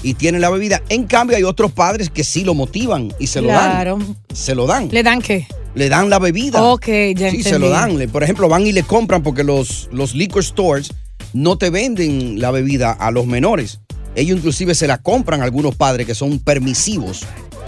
y 0.03 0.12
tienen 0.12 0.42
la 0.42 0.51
bebida. 0.51 0.83
En 0.90 1.05
cambio, 1.07 1.38
hay 1.38 1.44
otros 1.44 1.72
padres 1.72 2.11
que 2.11 2.22
sí 2.22 2.44
lo 2.44 2.53
motivan 2.53 3.14
y 3.18 3.29
se 3.29 3.40
lo 3.40 3.48
Claro. 3.48 3.96
dan. 3.96 4.16
Se 4.35 4.55
lo 4.55 4.66
dan. 4.66 4.90
¿Le 4.92 5.03
dan 5.03 5.22
qué? 5.22 5.46
Le 5.74 5.88
dan 5.88 6.11
la 6.11 6.18
bebida. 6.18 6.62
Ok, 6.64 6.85
ya 6.87 7.31
Sí, 7.31 7.37
entendí. 7.38 7.42
se 7.44 7.59
lo 7.59 7.70
dan. 7.70 7.96
Por 8.12 8.22
ejemplo, 8.22 8.46
van 8.51 8.66
y 8.66 8.72
le 8.72 8.83
compran 8.83 9.22
porque 9.22 9.42
los, 9.42 9.88
los 9.90 10.14
liquor 10.14 10.44
stores 10.44 10.90
no 11.42 11.57
te 11.57 11.70
venden 11.70 12.40
la 12.40 12.51
bebida 12.51 12.90
a 12.92 13.11
los 13.11 13.27
menores. 13.27 13.81
Ellos 14.14 14.38
inclusive 14.38 14.74
se 14.74 14.87
la 14.88 14.98
compran 14.98 15.40
a 15.40 15.44
algunos 15.44 15.77
padres 15.77 16.07
que 16.07 16.14
son 16.14 16.38
permisivos 16.40 17.24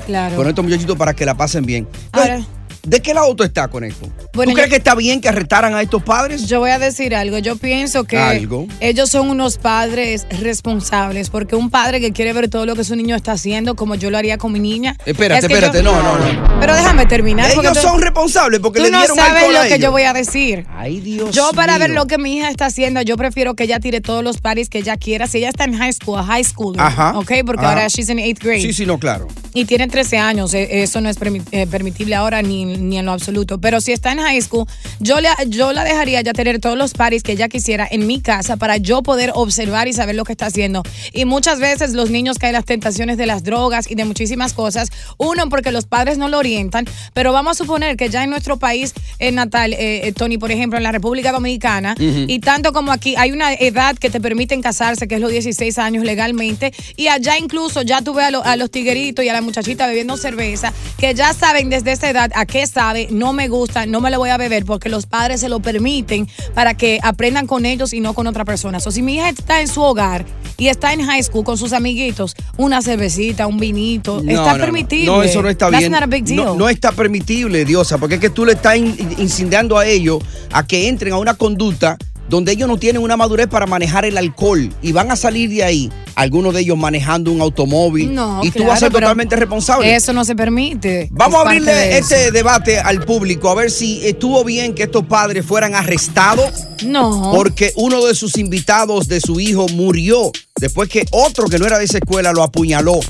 Claro. 0.07 0.35
con 0.37 0.49
estos 0.49 0.65
muchachitos 0.65 0.97
para 0.97 1.15
que 1.15 1.25
la 1.25 1.37
pasen 1.37 1.65
bien. 1.65 1.87
Ahora- 2.13 2.45
¿De 2.83 3.01
qué 3.01 3.13
lado 3.15 3.35
tú 3.37 3.43
estás 3.45 3.69
con 3.69 3.85
esto? 3.85 4.09
Bueno, 4.33 4.51
¿Tú 4.53 4.55
crees 4.57 4.69
yo- 4.69 4.71
que 4.71 4.77
está 4.79 4.95
bien 4.95 5.21
que 5.21 5.29
arrestaran 5.29 5.75
a 5.75 5.83
estos 5.83 6.03
padres? 6.03 6.47
Yo 6.47 6.61
voy 6.61 6.71
a 6.71 6.79
decir 6.79 7.15
algo. 7.15 7.39
Yo 7.39 7.57
pienso 7.57 8.05
que 8.05 8.17
Algo. 8.17 8.67
ellos 8.81 9.11
son 9.11 9.29
unos 9.29 9.59
padres 9.59 10.27
responsables, 10.41 11.31
porque 11.31 11.57
un 11.57 11.71
padre 11.71 12.01
que 12.01 12.13
quiere 12.13 12.33
ver 12.33 12.49
todo 12.49 12.67
lo 12.67 12.75
que 12.77 12.85
su 12.85 12.97
niño 12.97 13.17
está 13.17 13.33
haciendo, 13.33 13.75
como 13.77 13.95
yo 13.95 14.11
lo 14.11 14.19
haría 14.19 14.39
con 14.39 14.53
mi 14.53 14.61
niña. 14.61 14.97
Espérate, 15.05 15.47
es 15.47 15.53
espérate, 15.53 15.79
yo- 15.79 15.85
no, 15.85 16.03
no, 16.03 16.19
no. 16.19 16.61
Pero 16.61 16.75
déjame 16.75 17.07
terminar. 17.07 17.51
Ellos 17.51 17.73
tú- 17.75 17.81
son 17.81 18.01
responsables 18.01 18.61
porque 18.61 18.81
tú 18.81 18.85
le 18.87 18.91
no 18.93 18.99
dieron 18.99 19.17
sabes 19.17 19.33
alcohol 19.35 19.53
lo 19.53 19.59
a 19.61 19.63
que 19.65 19.69
yo 19.71 19.75
ellos. 19.77 19.91
voy 19.93 20.03
a 20.03 20.13
decir. 20.13 20.67
Ay, 20.77 21.01
Dios 21.01 21.35
Yo 21.35 21.51
para 21.55 21.79
ver 21.79 21.91
lo 21.91 22.07
que 22.07 22.19
mi 22.19 22.37
hija 22.37 22.51
está 22.51 22.67
haciendo, 22.67 23.03
yo 23.03 23.17
prefiero 23.17 23.55
que 23.55 23.65
ella 23.65 23.81
tire 23.81 24.01
todos 24.01 24.23
los 24.25 24.39
parties 24.39 24.69
que 24.69 24.79
ella 24.79 24.97
quiera. 24.97 25.27
Si 25.27 25.39
ella 25.39 25.49
está 25.51 25.65
en 25.65 25.75
high 25.77 25.93
school, 25.93 26.23
high 26.25 26.45
school, 26.45 26.77
Ajá. 26.79 27.19
¿ok? 27.19 27.33
Porque 27.45 27.65
Ajá. 27.65 27.71
ahora 27.75 27.89
she's 27.89 28.09
in 28.09 28.19
eighth 28.19 28.43
grade. 28.43 28.61
Sí, 28.63 28.73
sí, 28.73 28.87
no, 28.87 28.99
claro. 28.99 29.29
Y 29.55 29.65
tiene 29.65 29.89
13 29.89 30.19
años, 30.19 30.55
eh, 30.55 30.83
eso 30.83 31.01
no 31.01 31.09
es 31.09 31.17
eh, 31.53 31.67
permitible 31.67 32.15
ahora 32.15 32.41
ni, 32.43 32.65
ni 32.79 32.99
en 32.99 33.07
lo 33.07 33.13
absoluto. 33.13 33.61
Pero 33.61 33.81
si 33.81 33.93
está 33.93 34.13
en 34.13 34.19
high 34.19 34.41
school, 34.43 34.67
yo, 35.01 35.21
le, 35.21 35.29
yo 35.49 35.73
la 35.73 35.85
dejaría 35.85 36.21
ya 36.23 36.33
tener 36.33 36.61
todos 36.61 36.77
los 36.77 36.93
parties 36.95 37.23
que 37.23 37.33
ella 37.33 37.49
quisiera 37.49 37.87
en 37.91 38.07
mi 38.07 38.21
casa 38.21 38.57
para 38.57 38.77
yo 38.77 39.03
poder 39.03 39.33
observar 39.35 39.89
y 39.89 39.93
saber 39.93 40.15
lo 40.15 40.25
que 40.25 40.33
está 40.33 40.47
haciendo. 40.47 40.83
Y 41.13 41.25
muchas 41.25 41.59
veces 41.61 41.93
los 41.93 42.11
niños 42.11 42.39
caen 42.39 42.51
en 42.51 42.55
las 42.55 42.65
tentaciones 42.65 43.17
de 43.17 43.27
las 43.27 43.43
drogas 43.45 43.91
y 43.91 43.95
de 43.95 44.05
muchísimas 44.05 44.53
cosas. 44.53 44.91
Uno, 45.19 45.49
porque 45.49 45.71
los 45.73 45.87
padres 45.87 46.19
no 46.19 46.29
lo 46.29 46.39
orientan, 46.39 46.87
pero 47.15 47.33
vamos 47.33 47.53
a 47.53 47.65
suponer 47.65 47.97
que 47.97 48.09
ya 48.09 48.25
en 48.25 48.31
nuestro 48.31 48.59
país 48.59 48.93
eh, 49.19 49.31
natal, 49.33 49.73
eh, 49.73 50.07
eh, 50.09 50.13
Tony, 50.13 50.39
por 50.39 50.51
ejemplo, 50.51 50.77
en 50.79 50.83
la 50.83 50.93
República 50.93 51.33
Dominicana, 51.33 51.95
y 52.29 52.39
tanto 52.41 52.73
como 52.73 52.93
aquí, 52.93 53.15
hay 53.17 53.31
una 53.33 53.53
edad 53.55 53.97
que 53.97 54.11
te 54.11 54.21
permiten 54.21 54.63
casarse, 54.63 55.07
que 55.09 55.17
es 55.17 55.21
los 55.21 55.31
16 55.31 55.79
años 55.79 56.05
legalmente, 56.05 56.73
y 56.97 57.09
allá 57.09 57.39
incluso 57.39 57.83
ya 57.83 58.03
tuve 58.03 58.25
a, 58.25 58.31
lo- 58.31 58.45
a 58.45 58.57
los 58.57 58.71
tigueritos 58.71 59.25
y 59.25 59.29
a 59.29 59.33
la 59.33 59.41
muchachita 59.43 59.87
bebiendo 59.87 60.17
cerveza, 60.17 60.73
que 60.99 61.15
ya 61.15 61.33
saben 61.35 61.71
desde 61.71 61.93
esa 61.93 62.11
edad 62.11 62.31
a 62.35 62.47
qué 62.47 62.60
sabe, 62.67 63.09
no 63.11 63.33
me 63.33 63.49
gusta, 63.49 63.87
no 63.87 64.01
me 64.01 64.11
lo 64.11 64.19
voy 64.19 64.31
a 64.31 64.37
beber, 64.37 64.65
porque 64.65 64.89
los 64.89 65.07
padres 65.07 65.41
se 65.41 65.49
lo 65.49 65.61
permiten 65.61 66.29
para 66.55 66.75
que 66.75 66.99
aprendan 67.03 67.47
con 67.47 67.67
ellos 67.67 67.93
y 67.93 68.01
no 68.01 68.15
con 68.15 68.27
otra 68.27 68.45
persona. 68.45 68.79
O 68.85 68.91
si 68.91 69.03
mi 69.03 69.15
hija 69.17 69.29
está 69.29 69.61
en 69.61 69.69
su 69.69 69.83
hogar 69.83 70.25
y 70.57 70.69
está 70.69 70.93
en 70.93 71.03
high 71.05 71.23
school 71.23 71.45
con 71.45 71.57
sus 71.59 71.73
amiguitos, 71.73 72.35
una 72.57 72.83
cervecita, 72.83 73.47
un 73.47 73.59
vinito, 73.59 74.21
No, 74.23 74.31
está 74.31 74.53
no, 74.53 74.59
no. 74.59 74.65
permitible. 74.65 75.07
No, 75.07 75.23
eso 75.23 75.43
no 75.43 75.49
está 75.49 75.67
That's 75.71 75.81
bien. 75.81 75.93
not 75.93 76.03
a 76.03 76.07
big 76.07 76.25
deal. 76.25 76.37
No, 76.45 76.55
no 76.55 76.69
está 76.69 76.93
permitible, 76.93 77.65
Diosa, 77.65 77.99
porque 77.99 78.17
es 78.17 78.21
que 78.21 78.31
tú 78.31 78.45
le 78.45 78.53
estás 78.53 78.77
in- 78.77 78.97
incendiando 79.19 79.79
a 79.79 79.87
ellos 79.87 80.19
a 80.53 80.67
que 80.67 80.89
entren 80.89 81.13
a 81.13 81.19
una 81.19 81.35
conducta 81.35 81.97
donde 82.31 82.53
ellos 82.53 82.69
no 82.69 82.79
tienen 82.79 83.03
una 83.03 83.17
madurez 83.17 83.49
para 83.49 83.67
manejar 83.67 84.05
el 84.05 84.17
alcohol 84.17 84.73
y 84.81 84.93
van 84.93 85.11
a 85.11 85.17
salir 85.17 85.51
de 85.51 85.65
ahí, 85.65 85.93
algunos 86.15 86.55
de 86.55 86.61
ellos 86.61 86.79
manejando 86.79 87.33
un 87.33 87.41
automóvil 87.41 88.15
No, 88.15 88.41
y 88.43 88.51
tú 88.51 88.59
claro, 88.59 88.69
vas 88.71 88.77
a 88.79 88.87
ser 88.87 88.93
totalmente 88.93 89.35
responsable. 89.37 89.95
Eso 89.95 90.13
no 90.13 90.25
se 90.25 90.37
permite. 90.37 91.09
Vamos 91.11 91.41
Es 91.41 91.45
a 91.45 91.49
abrirle 91.49 91.75
de 91.75 91.99
eso. 91.99 92.15
este 92.15 92.31
debate 92.31 92.79
al 92.79 93.05
público 93.05 93.51
a 93.51 93.55
ver 93.57 93.71
si 93.71 94.07
estuvo 94.07 94.45
bien 94.45 94.75
que 94.75 94.85
estos 94.85 95.05
padres 95.07 95.45
fueran 95.45 95.75
arrestados. 95.75 96.51
No. 96.87 97.33
Porque 97.35 97.73
uno 97.77 98.05
de 98.07 98.15
sus 98.15 98.39
invitados 98.39 99.09
de 99.09 99.21
su 99.21 99.41
hijo 99.41 99.67
murió 99.69 100.31
después 100.61 100.89
que 100.89 101.05
otro 101.11 101.47
que 101.49 101.59
no 101.59 101.67
era 101.67 101.79
de 101.79 101.85
esa 101.85 101.99
escuela 101.99 102.33
lo 102.33 102.43
apuñaló. 102.45 103.01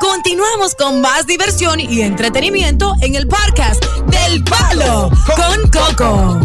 Continuamos 0.00 0.74
con 0.74 1.00
más 1.00 1.26
diversión 1.26 1.78
y 1.80 2.00
entretenimiento 2.02 2.94
en 3.00 3.14
el 3.14 3.28
podcast 3.28 3.82
del 4.08 4.42
Palo 4.42 5.08
con 5.36 5.70
Coco. 5.70 6.40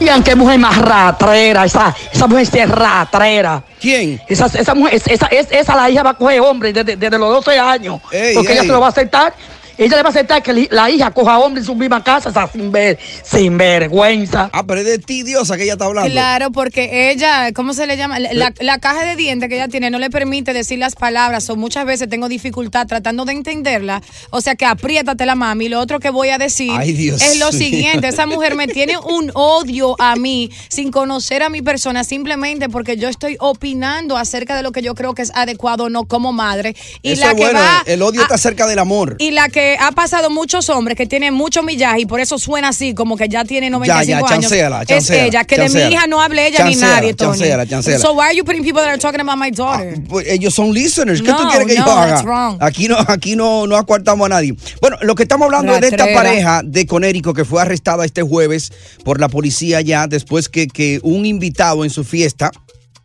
Vean 0.00 0.22
qué 0.22 0.34
mujer 0.34 0.58
más 0.58 0.76
ratrera, 0.78 1.64
esa, 1.66 1.94
esa 2.12 2.26
mujer 2.26 2.48
es 2.52 2.68
ratrera. 2.70 3.62
¿Quién? 3.78 4.20
Esa, 4.26 4.46
esa 4.46 4.74
mujer, 4.74 4.94
es- 4.94 5.06
esa, 5.06 5.26
es- 5.26 5.48
esa 5.50 5.76
la 5.76 5.90
hija 5.90 6.02
va 6.02 6.10
a 6.10 6.14
coger 6.14 6.40
hombre 6.40 6.72
desde, 6.72 6.96
desde 6.96 7.18
los 7.18 7.28
12 7.44 7.58
años. 7.58 8.00
Ey, 8.10 8.34
porque 8.34 8.52
ella 8.52 8.62
se 8.62 8.68
lo 8.68 8.80
va 8.80 8.86
a 8.86 8.90
aceptar. 8.90 9.34
Ella 9.80 9.96
le 9.96 10.02
va 10.02 10.08
a 10.08 10.12
aceptar 10.12 10.42
que 10.42 10.68
la 10.70 10.90
hija 10.90 11.10
coja 11.10 11.38
hombre 11.38 11.60
en 11.60 11.66
su 11.66 11.74
misma 11.74 12.04
casa, 12.04 12.30
sin, 12.52 12.70
ver, 12.70 12.98
sin 13.24 13.56
vergüenza. 13.58 14.50
Ah, 14.52 14.62
pero 14.66 14.80
es 14.80 14.86
de 14.86 14.98
ti, 14.98 15.22
Diosa, 15.22 15.56
que 15.56 15.62
ella 15.64 15.72
está 15.72 15.86
hablando. 15.86 16.10
Claro, 16.10 16.50
porque 16.52 17.10
ella, 17.10 17.52
¿cómo 17.54 17.72
se 17.72 17.86
le 17.86 17.96
llama? 17.96 18.18
La, 18.18 18.32
la- 18.34 18.52
la 18.60 18.78
caja 18.78 19.04
de 19.04 19.16
dientes 19.16 19.48
que 19.48 19.54
ella 19.56 19.68
tiene 19.68 19.90
no 19.90 19.98
le 19.98 20.10
permite 20.10 20.52
decir 20.52 20.78
las 20.78 20.94
palabras, 20.96 21.48
o 21.50 21.56
muchas 21.56 21.86
veces 21.86 22.08
tengo 22.08 22.28
dificultad 22.28 22.86
tratando 22.86 23.24
de 23.24 23.32
entenderla. 23.32 24.02
O 24.30 24.40
sea 24.42 24.54
que 24.54 24.66
apriétate 24.66 25.24
la 25.26 25.34
mami. 25.34 25.68
Lo 25.70 25.80
otro 25.80 25.98
que 25.98 26.10
voy 26.10 26.28
a 26.28 26.36
decir 26.38 26.70
Ay, 26.74 26.92
Dios 26.92 27.22
es 27.22 27.38
lo 27.38 27.50
siguiente: 27.50 28.08
esa 28.08 28.26
mujer 28.26 28.54
me 28.56 28.68
tiene 28.68 28.98
un 28.98 29.30
odio 29.34 29.96
a 29.98 30.14
mí 30.16 30.50
sin 30.68 30.90
conocer 30.90 31.42
a 31.42 31.48
mi 31.48 31.62
persona, 31.62 32.04
simplemente 32.04 32.68
porque 32.68 32.96
yo 32.98 33.08
estoy 33.08 33.36
opinando 33.40 34.16
acerca 34.16 34.54
de 34.56 34.62
lo 34.62 34.72
que 34.72 34.82
yo 34.82 34.94
creo 34.94 35.14
que 35.14 35.22
es 35.22 35.32
adecuado 35.34 35.84
o 35.84 35.88
no 35.88 36.04
como 36.04 36.32
madre. 36.32 36.76
Y 37.02 37.12
Eso 37.12 37.22
la 37.22 37.28
es 37.30 37.34
que 37.36 37.42
bueno, 37.42 37.58
va 37.60 37.82
el 37.86 38.02
odio 38.02 38.20
a- 38.20 38.24
está 38.24 38.36
cerca 38.38 38.66
del 38.66 38.78
amor. 38.78 39.16
y 39.18 39.30
la 39.30 39.48
que 39.48 39.69
ha 39.78 39.92
pasado 39.92 40.30
muchos 40.30 40.68
hombres 40.70 40.96
que 40.96 41.06
tienen 41.06 41.34
mucho 41.34 41.62
millaje 41.62 42.00
y 42.00 42.06
por 42.06 42.20
eso 42.20 42.38
suena 42.38 42.68
así, 42.68 42.94
como 42.94 43.16
que 43.16 43.28
ya 43.28 43.44
tiene 43.44 43.70
95 43.70 44.06
ya, 44.06 44.16
años. 44.16 44.30
chancéala, 44.30 44.82
es 44.88 45.10
ella, 45.10 45.44
que 45.44 45.56
de 45.58 45.68
mi 45.68 45.80
hija 45.94 46.06
no 46.06 46.20
hable 46.20 46.46
ella 46.46 46.64
ni 46.64 46.76
nadie, 46.76 47.14
Tony. 47.14 47.32
chancéala, 47.38 47.66
chancéala. 47.66 48.00
So 48.00 48.12
why 48.14 48.26
are 48.26 48.34
you 48.36 48.44
putting 48.44 48.62
people 48.62 48.80
that 48.82 48.88
are 48.90 48.98
talking 48.98 49.20
about 49.20 49.38
my 49.38 49.50
daughter? 49.50 50.00
Pues 50.08 50.26
ellos 50.28 50.54
son 50.54 50.72
listeners. 50.72 51.20
¿Qué 51.22 51.32
tú 51.32 51.42
No, 51.42 51.48
quieres 51.50 51.66
que 51.68 51.74
no, 51.78 51.86
yo 51.86 51.94
that's 51.94 52.20
haga? 52.20 52.22
wrong. 52.22 52.56
Aquí 52.60 52.88
no, 52.88 52.96
aquí 53.08 53.36
no, 53.36 53.66
no 53.66 53.76
acuartamos 53.76 54.26
a 54.26 54.28
nadie. 54.30 54.54
Bueno, 54.80 54.96
lo 55.02 55.14
que 55.14 55.22
estamos 55.24 55.46
hablando 55.46 55.74
es 55.74 55.80
de 55.80 55.88
esta 55.88 56.06
pareja 56.14 56.62
de 56.64 56.86
Conérico 56.86 57.34
que 57.34 57.44
fue 57.44 57.60
arrestada 57.62 58.04
este 58.04 58.22
jueves 58.22 58.72
por 59.04 59.20
la 59.20 59.28
policía 59.28 59.80
ya 59.80 60.06
después 60.06 60.48
que, 60.48 60.66
que 60.66 61.00
un 61.02 61.26
invitado 61.26 61.84
en 61.84 61.90
su 61.90 62.04
fiesta 62.04 62.50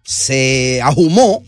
se 0.03 0.79
ahumó. 0.83 1.43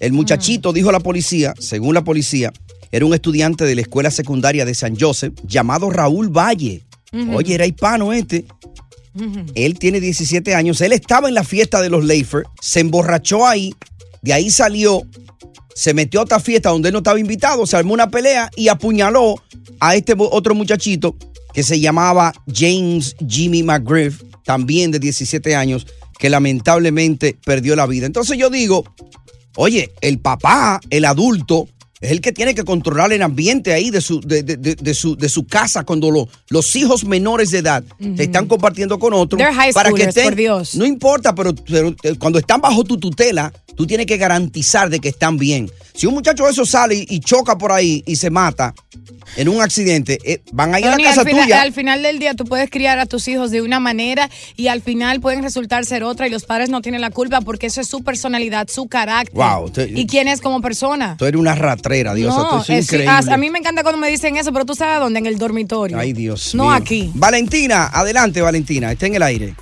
El 0.00 0.12
muchachito, 0.12 0.72
dijo 0.72 0.90
la 0.90 0.98
policía, 0.98 1.54
según 1.60 1.94
la 1.94 2.02
policía, 2.02 2.52
era 2.92 3.06
un 3.06 3.14
estudiante 3.14 3.64
de 3.64 3.74
la 3.74 3.80
escuela 3.80 4.10
secundaria 4.10 4.64
de 4.64 4.74
San 4.74 4.98
Joseph 4.98 5.34
llamado 5.44 5.90
Raúl 5.90 6.28
Valle. 6.28 6.84
Oye, 7.34 7.54
era 7.54 7.66
hispano 7.66 8.12
este. 8.12 8.44
Él 9.54 9.78
tiene 9.78 10.00
17 10.00 10.54
años. 10.54 10.80
Él 10.80 10.92
estaba 10.92 11.28
en 11.28 11.34
la 11.34 11.44
fiesta 11.44 11.82
de 11.82 11.90
los 11.90 12.04
Leifer, 12.04 12.44
se 12.60 12.80
emborrachó 12.80 13.46
ahí, 13.46 13.74
de 14.22 14.32
ahí 14.32 14.50
salió, 14.50 15.02
se 15.74 15.94
metió 15.94 16.20
a 16.20 16.24
otra 16.24 16.40
fiesta 16.40 16.70
donde 16.70 16.88
él 16.88 16.92
no 16.92 16.98
estaba 16.98 17.18
invitado, 17.18 17.66
se 17.66 17.76
armó 17.76 17.94
una 17.94 18.10
pelea 18.10 18.50
y 18.56 18.68
apuñaló 18.68 19.42
a 19.80 19.96
este 19.96 20.14
otro 20.16 20.54
muchachito 20.54 21.16
que 21.52 21.62
se 21.62 21.80
llamaba 21.80 22.32
James 22.46 23.16
Jimmy 23.26 23.62
McGriff, 23.62 24.22
también 24.44 24.90
de 24.90 24.98
17 24.98 25.54
años, 25.54 25.86
que 26.18 26.30
lamentablemente 26.30 27.36
perdió 27.44 27.76
la 27.76 27.86
vida. 27.86 28.06
Entonces 28.06 28.38
yo 28.38 28.48
digo, 28.48 28.84
oye, 29.56 29.92
el 30.00 30.18
papá, 30.18 30.80
el 30.88 31.04
adulto, 31.04 31.68
es 32.02 32.10
el 32.10 32.20
que 32.20 32.32
tiene 32.32 32.54
que 32.54 32.64
controlar 32.64 33.12
el 33.12 33.22
ambiente 33.22 33.72
ahí 33.72 33.90
de 33.90 34.00
su, 34.00 34.20
de, 34.20 34.42
de- 34.42 34.56
de- 34.56 34.74
de 34.74 34.94
su, 34.94 35.16
de 35.16 35.28
su 35.28 35.46
casa 35.46 35.84
cuando 35.84 36.10
lo- 36.10 36.28
los 36.50 36.76
hijos 36.76 37.04
menores 37.04 37.50
de 37.52 37.58
edad 37.58 37.82
se 38.16 38.24
están 38.24 38.46
compartiendo 38.46 38.98
con 38.98 39.14
otros. 39.14 39.40
Para 39.72 39.90
que 39.92 40.02
estén, 40.04 40.24
por 40.24 40.34
Dios. 40.36 40.74
No 40.74 40.84
importa, 40.84 41.34
pero, 41.34 41.54
pero, 41.54 41.94
eh, 42.02 42.14
cuando 42.18 42.38
están 42.38 42.60
bajo 42.60 42.84
tu 42.84 42.98
tutela, 42.98 43.52
tú 43.76 43.86
tienes 43.86 44.06
que 44.06 44.16
garantizar 44.18 44.90
de 44.90 44.98
que 45.00 45.08
están 45.08 45.38
bien. 45.38 45.70
Si 45.94 46.06
un 46.06 46.14
muchacho 46.14 46.44
de 46.44 46.50
eso 46.50 46.66
sale 46.66 46.94
y, 46.94 47.06
y 47.08 47.20
choca 47.20 47.56
por 47.56 47.70
ahí 47.70 48.02
y 48.06 48.16
se 48.16 48.30
mata 48.30 48.74
en 49.36 49.48
un 49.48 49.60
accidente, 49.62 50.18
eh, 50.24 50.42
van 50.52 50.74
a 50.74 50.80
ir 50.80 50.86
Tony, 50.86 50.94
a 50.94 50.98
la 50.98 51.10
casa 51.10 51.20
al, 51.22 51.26
final, 51.28 51.42
tuya. 51.44 51.62
al 51.62 51.72
final 51.72 52.02
del 52.02 52.18
día 52.18 52.34
tú 52.34 52.44
puedes 52.44 52.70
criar 52.70 52.98
a 52.98 53.06
tus 53.06 53.28
hijos 53.28 53.50
de 53.50 53.60
una 53.62 53.78
manera 53.78 54.28
y 54.56 54.68
al 54.68 54.80
final 54.82 55.20
pueden 55.20 55.42
resultar 55.42 55.84
ser 55.84 56.02
otra 56.02 56.26
y 56.26 56.30
los 56.30 56.44
padres 56.44 56.70
no 56.70 56.80
tienen 56.80 57.00
la 57.02 57.10
culpa 57.10 57.40
porque 57.42 57.66
eso 57.66 57.80
es 57.82 57.88
su 57.88 58.02
personalidad, 58.02 58.68
su 58.68 58.88
carácter. 58.88 59.34
Wow, 59.34 59.70
¿Y 59.94 60.06
quién 60.06 60.28
es 60.28 60.40
como 60.40 60.60
persona? 60.62 61.16
Tú 61.18 61.26
eres 61.26 61.38
una 61.40 61.54
Dios. 61.92 62.34
no, 62.36 62.42
esto 62.42 62.56
es 62.58 62.70
es- 62.70 62.84
increíble. 62.92 63.10
a, 63.10 63.34
a 63.34 63.36
mí 63.36 63.50
me 63.50 63.58
encanta 63.58 63.82
cuando 63.82 64.00
me 64.00 64.08
dicen 64.08 64.36
eso, 64.36 64.52
pero 64.52 64.64
tú 64.64 64.74
sabes 64.74 65.00
dónde, 65.00 65.18
en 65.18 65.26
el 65.26 65.38
dormitorio. 65.38 65.98
Ay, 65.98 66.12
Dios 66.12 66.54
No 66.54 66.64
mío. 66.64 66.72
aquí. 66.72 67.10
Valentina, 67.14 67.88
adelante, 67.92 68.40
Valentina. 68.40 68.92
Está 68.92 69.06
en 69.06 69.14
el 69.16 69.22
aire. 69.22 69.54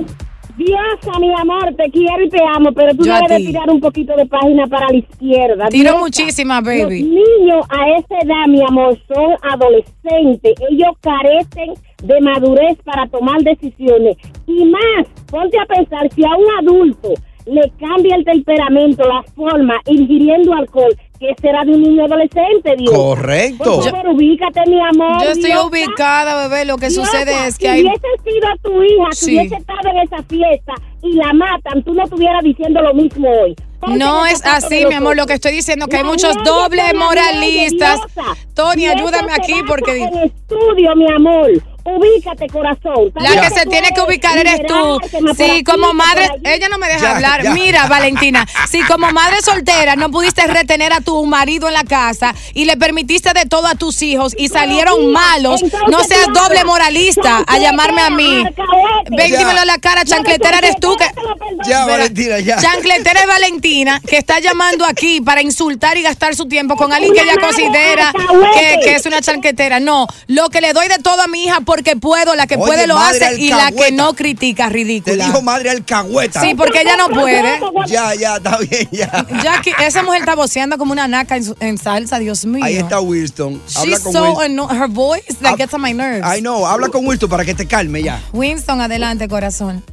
Diosa, 0.57 1.19
mi 1.19 1.33
amor, 1.40 1.75
te 1.75 1.90
quiero 1.90 2.23
y 2.23 2.29
te 2.29 2.38
amo, 2.55 2.71
pero 2.75 2.95
tú 2.95 3.05
Yo 3.05 3.14
a 3.14 3.21
debes 3.21 3.38
ti. 3.38 3.47
tirar 3.47 3.71
un 3.71 3.81
poquito 3.81 4.14
de 4.14 4.27
página 4.27 4.66
para 4.66 4.88
la 4.90 4.97
izquierda. 4.99 5.69
Tiro 5.71 5.99
muchísimas, 5.99 6.62
baby. 6.62 6.83
Los 6.83 7.09
niños 7.09 7.64
a 7.71 7.88
esa 7.99 8.19
edad, 8.23 8.47
mi 8.47 8.61
amor, 8.69 8.99
son 9.09 9.37
adolescentes. 9.43 10.53
Ellos 10.71 10.90
carecen 11.01 11.73
de 12.03 12.21
madurez 12.21 12.77
para 12.85 13.07
tomar 13.09 13.40
decisiones. 13.43 14.16
Y 14.47 14.64
más, 14.66 15.07
ponte 15.31 15.57
a 15.59 15.64
pensar 15.66 16.09
si 16.14 16.23
a 16.25 16.29
un 16.37 16.69
adulto 16.69 17.14
le 17.47 17.62
cambia 17.81 18.16
el 18.16 18.25
temperamento, 18.25 19.03
la 19.09 19.23
forma, 19.35 19.75
ingiriendo 19.87 20.53
alcohol, 20.53 20.95
que 21.21 21.35
será 21.39 21.63
de 21.65 21.73
un 21.73 21.83
niño 21.83 22.07
adolescente, 22.07 22.75
Dios. 22.79 22.91
Correcto. 22.95 23.77
Por 23.77 23.85
favor, 23.91 24.09
ubícate, 24.15 24.61
mi 24.67 24.81
amor. 24.81 25.23
Yo 25.23 25.31
estoy 25.33 25.53
ubicada, 25.55 26.49
bebé. 26.49 26.65
Lo 26.65 26.79
que 26.79 26.91
sucede 26.91 27.47
es 27.47 27.59
que 27.59 27.67
si 27.67 27.71
hay. 27.71 27.81
hubiese 27.83 28.07
sido 28.25 28.49
tu 28.63 28.83
hija 28.83 29.11
que 29.11 29.17
Sí. 29.17 29.37
hubiese 29.37 29.57
estado 29.57 29.91
en 29.91 29.99
esa 29.99 30.23
fiesta 30.23 30.73
y 31.03 31.13
la 31.13 31.33
matan, 31.35 31.83
tú 31.85 31.93
no 31.93 32.05
estuvieras 32.05 32.43
diciendo 32.43 32.81
lo 32.81 32.95
mismo 32.95 33.29
hoy. 33.29 33.55
No 33.87 34.25
es 34.27 34.45
así, 34.45 34.85
mi 34.87 34.95
amor. 34.95 35.17
Lo 35.17 35.27
que 35.27 35.35
estoy 35.35 35.53
diciendo 35.53 35.85
es 35.87 35.91
que 35.91 35.97
hay 35.99 36.05
muchos 36.05 36.35
dobles 36.45 36.95
moralistas. 36.95 38.01
Tony, 38.55 38.87
ayúdame 38.87 39.33
aquí 39.33 39.55
porque. 39.67 40.03
En 40.03 40.19
estudio, 40.25 40.97
mi 40.97 41.11
amor. 41.11 41.51
Ubícate, 41.85 42.47
corazón. 42.49 43.12
La 43.14 43.40
que 43.40 43.51
se 43.51 43.66
tiene 43.66 43.90
que 43.95 44.01
ubicar 44.01 44.37
eres 44.38 44.61
tú. 44.66 44.99
Sí, 45.37 45.64
como 45.64 45.93
madre, 45.95 46.29
ella 46.45 46.69
no 46.69 46.79
me 46.79 46.87
deja 46.88 47.01
Ya, 47.01 47.16
hablar. 47.16 47.43
ya. 47.43 47.51
Mira, 47.53 47.87
Valentina, 47.87 48.47
si 48.69 48.83
como 48.83 49.11
madre 49.12 49.40
soltera 49.43 49.97
no 49.97 50.11
pudiste 50.11 50.47
retener 50.47 50.93
a 50.93 51.01
tu 51.01 51.25
marido 51.27 51.69
en 51.69 51.75
la 51.75 51.85
casa 51.85 52.35
y 52.55 52.64
le 52.64 52.77
permitiste 52.77 53.33
de 53.33 53.47
todo 53.47 53.66
a 53.66 53.75
tus 53.75 54.03
hijos 54.03 54.35
y 54.37 54.49
salieron 54.49 55.11
malos, 55.12 55.62
no 55.88 56.05
seas 56.05 56.27
doble 56.33 56.64
moralista 56.64 57.45
a 57.47 57.59
llamarme 57.59 58.03
a 58.03 58.11
mí. 58.11 58.45
Ven, 59.11 59.37
dímelo 59.37 59.61
a 59.61 59.64
la 59.64 59.79
cara, 59.79 60.05
chancletera 60.05 60.59
eres 60.59 60.77
tú 60.81 60.97
que. 60.97 61.07
Ya, 61.69 61.87
Valentina, 61.87 62.38
ya. 62.40 62.57
Chancletera 62.59 63.21
es 63.21 63.27
Valentina, 63.27 64.01
que 64.07 64.16
está 64.19 64.38
llamando 64.40 64.85
aquí 64.85 65.21
para 65.21 65.43
insultar 65.43 65.97
y 65.97 66.03
gastar 66.03 66.35
su 66.35 66.47
tiempo 66.47 66.77
con 66.77 66.93
alguien 66.93 67.12
que 67.12 67.21
ella 67.23 67.37
considera 67.40 68.12
que, 68.55 68.79
que 68.83 68.95
es 68.95 69.07
una 69.07 69.21
chancletera. 69.21 69.81
No, 69.81 70.07
lo 70.29 70.49
que 70.51 70.61
le 70.61 70.73
doy 70.73 70.88
de 70.88 70.99
todo 70.99 71.21
a 71.23 71.27
mi 71.27 71.45
hija 71.45 71.61
porque 71.71 71.95
puedo, 71.95 72.35
la 72.35 72.49
que 72.49 72.57
Oye, 72.57 72.67
puede 72.67 72.87
lo 72.89 72.99
hace 72.99 73.41
y 73.41 73.49
la 73.49 73.71
que 73.71 73.93
no 73.93 74.13
critica, 74.15 74.69
ridícula. 74.69 75.17
Te 75.17 75.23
dijo 75.23 75.41
madre 75.41 75.71
alcahueta. 75.71 76.41
Sí, 76.41 76.57
porque 76.57 76.81
ella 76.81 76.97
no 76.97 77.09
puede. 77.09 77.61
Ya, 77.87 78.13
ya, 78.15 78.37
está 78.37 78.59
bien, 78.59 78.89
ya. 78.91 79.25
Jackie, 79.43 79.73
esa 79.85 80.03
mujer 80.03 80.21
está 80.21 80.35
voceando 80.35 80.79
como 80.79 80.91
una 80.93 81.07
naca 81.07 81.37
en, 81.37 81.79
salsa, 81.79 82.19
Dios 82.19 82.45
mío. 82.45 82.65
Ahí 82.65 82.77
está 82.77 83.01
Winston. 83.01 83.61
Habla 83.77 83.97
She's 83.97 84.01
con 84.01 84.13
so 84.13 84.35
Winston. 84.35 84.77
her 84.77 84.89
voice 84.89 85.35
that 85.43 85.57
gets 85.57 85.73
on 85.73 85.81
my 85.81 85.93
nerves. 85.93 86.23
Ay, 86.25 86.43
no, 86.43 86.67
habla 86.67 86.89
con 86.89 87.07
Winston 87.07 87.31
para 87.31 87.45
que 87.45 87.55
te 87.55 87.67
calme 87.67 88.03
ya. 88.03 88.21
Winston, 88.33 88.81
adelante, 88.81 89.29
corazón. 89.29 89.85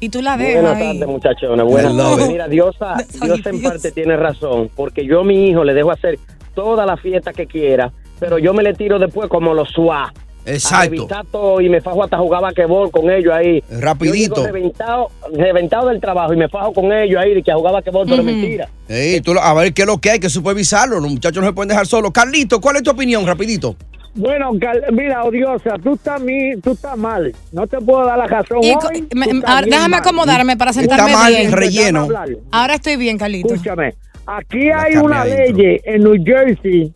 Y 0.00 0.10
tú 0.10 0.20
la 0.20 0.36
dejas 0.36 0.62
Buenas 0.62 0.78
tardes, 0.78 1.08
muchachones. 1.08 1.66
Buenas 1.66 1.94
I 1.94 1.96
tardes. 1.96 2.28
Mira, 2.28 2.48
Diosa, 2.48 2.96
Diosa 3.22 3.50
en 3.50 3.62
parte 3.62 3.90
tiene 3.90 4.16
razón, 4.18 4.70
porque 4.76 5.06
yo 5.06 5.20
a 5.20 5.24
mi 5.24 5.48
hijo 5.48 5.64
le 5.64 5.72
dejo 5.72 5.92
hacer 5.92 6.18
toda 6.54 6.84
la 6.84 6.98
fiesta 6.98 7.32
que 7.32 7.46
quiera, 7.46 7.90
pero 8.20 8.38
yo 8.38 8.52
me 8.52 8.62
le 8.62 8.74
tiro 8.74 8.98
después 8.98 9.30
como 9.30 9.54
los 9.54 9.70
suá. 9.70 10.12
Exacto. 10.46 11.08
A 11.10 11.62
y 11.62 11.68
me 11.68 11.80
fajo 11.80 12.04
hasta 12.04 12.16
jugar 12.18 12.40
basquetbol 12.42 12.90
con 12.90 13.10
ellos 13.10 13.32
ahí. 13.34 13.62
Rapidito. 13.80 14.36
Yo 14.36 14.46
reventado, 14.46 15.10
reventado 15.32 15.88
del 15.88 16.00
trabajo 16.00 16.32
y 16.32 16.36
me 16.36 16.48
fajo 16.48 16.72
con 16.72 16.92
ellos 16.92 17.20
ahí 17.20 17.34
de 17.34 17.42
que 17.42 17.50
a 17.50 17.56
jugar 17.56 17.72
basquetbol, 17.74 18.06
pero 18.08 18.22
Ujú. 18.22 18.30
mentira. 18.30 18.68
Ey, 18.88 19.20
tú 19.20 19.34
lo- 19.34 19.42
a 19.42 19.52
ver 19.54 19.74
qué 19.74 19.82
es 19.82 19.88
lo 19.88 19.98
que 19.98 20.10
hay 20.12 20.20
que 20.20 20.30
supervisarlo. 20.30 21.00
Los 21.00 21.10
muchachos 21.10 21.42
no 21.42 21.48
se 21.48 21.52
pueden 21.52 21.68
dejar 21.68 21.86
solos. 21.86 22.12
Carlito, 22.12 22.60
¿cuál 22.60 22.76
es 22.76 22.82
tu 22.82 22.90
opinión? 22.90 23.26
Rapidito. 23.26 23.76
Bueno, 24.14 24.52
mira, 24.92 25.24
odiosa, 25.24 25.74
tú 25.82 25.92
estás, 25.94 26.20
mi- 26.22 26.56
tú 26.62 26.72
estás 26.72 26.96
mal. 26.96 27.34
No 27.52 27.66
te 27.66 27.76
puedo 27.78 28.06
dar 28.06 28.16
la 28.16 28.26
razón. 28.26 28.60
Y 28.62 28.70
hoy, 28.70 29.06
me- 29.14 29.26
ahora, 29.44 29.66
déjame 29.66 29.88
mal. 29.90 30.00
acomodarme 30.00 30.56
para 30.56 30.72
sentarme 30.72 31.12
mal, 31.12 31.34
bien. 31.34 31.52
relleno. 31.52 32.08
Ahora 32.50 32.76
estoy 32.76 32.96
bien, 32.96 33.18
Carlito. 33.18 33.52
Escúchame, 33.52 33.92
aquí 34.26 34.70
hay 34.70 34.96
una 34.96 35.24
ley 35.24 35.80
en 35.84 36.02
New 36.02 36.14
Jersey 36.24 36.90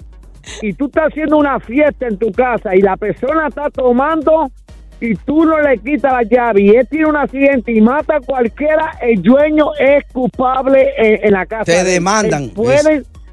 y 0.62 0.72
tú 0.72 0.86
estás 0.86 1.08
haciendo 1.08 1.38
una 1.38 1.58
fiesta 1.60 2.06
en 2.06 2.18
tu 2.18 2.30
casa 2.32 2.74
y 2.74 2.80
la 2.80 2.96
persona 2.96 3.48
está 3.48 3.70
tomando 3.70 4.50
y 5.00 5.14
tú 5.14 5.44
no 5.44 5.58
le 5.60 5.78
quitas 5.78 6.12
la 6.12 6.22
llave 6.22 6.62
y 6.62 6.68
él 6.70 6.86
tiene 6.88 7.06
un 7.06 7.16
accidente 7.16 7.72
y 7.72 7.80
mata 7.80 8.16
a 8.16 8.20
cualquiera, 8.20 8.92
el 9.00 9.22
dueño 9.22 9.70
es 9.78 10.04
culpable 10.12 10.90
en, 10.96 11.26
en 11.26 11.32
la 11.32 11.46
casa. 11.46 11.64
Te 11.64 11.84
demandan. 11.84 12.52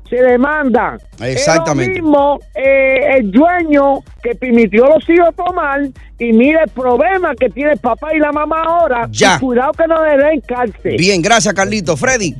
Se 0.10 0.16
demandan. 0.16 0.98
Exactamente. 1.20 1.92
Es 1.92 1.98
lo 1.98 2.04
mismo 2.06 2.40
eh, 2.56 3.18
el 3.18 3.30
dueño 3.30 4.00
que 4.24 4.36
permitió 4.36 4.86
a 4.86 4.96
los 4.96 5.10
hijos 5.10 5.36
tomar 5.36 5.82
y 6.18 6.32
mira 6.32 6.64
el 6.64 6.70
problema 6.70 7.36
que 7.36 7.50
tiene 7.50 7.74
el 7.74 7.80
papá 7.80 8.16
y 8.16 8.20
la 8.20 8.32
mamá 8.32 8.64
ahora. 8.64 9.10
Ya. 9.12 9.36
Y 9.36 9.40
cuidado 9.42 9.74
que 9.74 9.86
no 9.86 10.06
le 10.06 10.18
den 10.18 10.42
cárcel. 10.48 10.96
Bien, 10.98 11.22
gracias, 11.22 11.54
Carlito. 11.54 11.98
Freddy. 11.98 12.36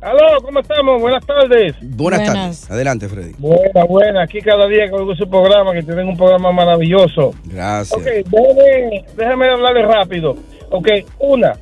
Aló, 0.00 0.40
¿cómo 0.42 0.60
estamos? 0.60 0.98
Buenas 1.00 1.24
tardes. 1.26 1.74
Buenas, 1.82 2.24
tardes. 2.24 2.70
Adelante, 2.70 3.06
Freddy. 3.06 3.34
Buena, 3.38 3.84
buena. 3.84 4.22
Aquí 4.22 4.40
cada 4.40 4.66
día 4.66 4.88
que 4.88 4.94
oigo 4.94 5.14
su 5.14 5.28
programa, 5.28 5.72
que 5.74 5.82
tienen 5.82 6.08
un 6.08 6.16
programa 6.16 6.50
maravilloso. 6.52 7.34
Gracias. 7.44 8.00
Ok, 8.00 8.06
déjeme, 8.06 9.04
déjame 9.14 9.48
hablarle 9.50 9.82
rápido. 9.82 10.36
Ok, 10.70 10.88
una, 11.18 11.52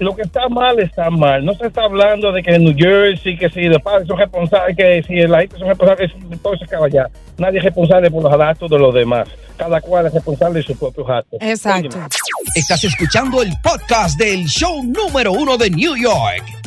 lo 0.00 0.16
que 0.16 0.22
está 0.22 0.48
mal 0.48 0.80
está 0.80 1.10
mal. 1.10 1.44
No 1.44 1.54
se 1.54 1.68
está 1.68 1.84
hablando 1.84 2.32
de 2.32 2.42
que 2.42 2.56
en 2.56 2.64
New 2.64 2.74
Jersey, 2.76 3.38
que 3.38 3.48
si 3.50 3.62
los 3.62 3.80
padres 3.80 4.08
son 4.08 4.18
responsables, 4.18 4.76
que 4.76 5.04
si 5.04 5.14
la 5.26 5.38
gente 5.40 5.56
son 5.56 5.68
responsables, 5.68 6.12
todo 6.42 6.56
se 6.56 6.64
acaba 6.64 6.88
ya. 6.88 7.06
Nadie 7.38 7.58
es 7.58 7.64
responsable 7.64 8.10
por 8.10 8.24
los 8.24 8.32
actos 8.32 8.68
de 8.68 8.78
los 8.80 8.92
demás. 8.92 9.28
Cada 9.56 9.80
cual 9.80 10.06
es 10.06 10.12
responsable 10.12 10.58
de 10.58 10.66
sus 10.66 10.76
propios 10.76 11.08
actos. 11.08 11.38
Exacto. 11.40 11.98
Estás 12.56 12.82
escuchando 12.82 13.42
el 13.42 13.52
podcast 13.62 14.18
del 14.18 14.44
show 14.46 14.82
número 14.82 15.30
uno 15.30 15.56
de 15.56 15.70
New 15.70 15.96
York. 15.96 16.65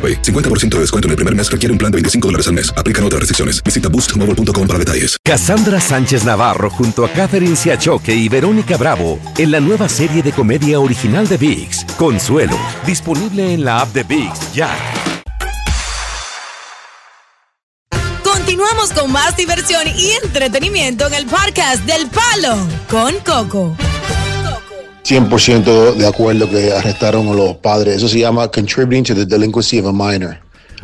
AroPay. 0.00 0.22
50% 0.22 0.76
de 0.76 0.80
descuento 0.80 1.08
en 1.08 1.10
el 1.10 1.16
primer 1.16 1.34
mes 1.36 1.50
requiere 1.50 1.72
un 1.72 1.78
plan 1.78 1.92
de 1.92 1.96
25 1.96 2.28
dólares 2.28 2.46
al 2.48 2.54
mes. 2.54 2.72
Aplican 2.76 3.04
otras 3.04 3.20
restricciones. 3.20 3.62
Visita 3.62 3.90
boostmobile.com 3.90 4.66
para 4.66 4.78
detalles. 4.78 5.16
Cassandra 5.22 5.80
Sánchez 5.80 6.24
Navarro 6.24 6.70
junto 6.70 7.04
a 7.04 7.10
Catherine 7.10 7.56
Siachoque 7.56 8.14
y 8.14 8.28
Verónica 8.28 8.76
Bravo 8.76 9.18
en 9.38 9.50
la 9.50 9.60
nueva 9.60 9.88
serie 9.88 10.22
de 10.22 10.32
comedia 10.32 10.80
original 10.80 11.28
de 11.28 11.36
VIX, 11.36 11.84
Consuelo, 11.96 12.56
disponible 12.86 13.52
en 13.54 13.64
la 13.64 13.80
app 13.80 13.92
de 13.92 14.02
VIX 14.04 14.52
ya. 14.54 14.70
Continuamos 18.22 18.92
con 18.92 19.12
más 19.12 19.36
diversión 19.36 19.86
y 19.96 20.12
entretenimiento 20.24 21.06
en 21.06 21.14
el 21.14 21.26
podcast 21.26 21.84
del 21.84 22.08
Palo 22.08 22.56
con 22.88 23.14
Coco. 23.20 23.76
100% 25.04 25.94
de 25.94 26.06
acuerdo 26.06 26.48
que 26.48 26.72
arrestaron 26.72 27.28
a 27.28 27.32
los 27.32 27.56
padres. 27.56 27.96
Eso 27.96 28.08
se 28.08 28.20
llama 28.20 28.48
contributing 28.48 29.04
to 29.04 29.14
the 29.14 29.26
delinquency 29.26 29.78
of 29.78 29.86
a 29.86 29.92
minor. 29.92 30.38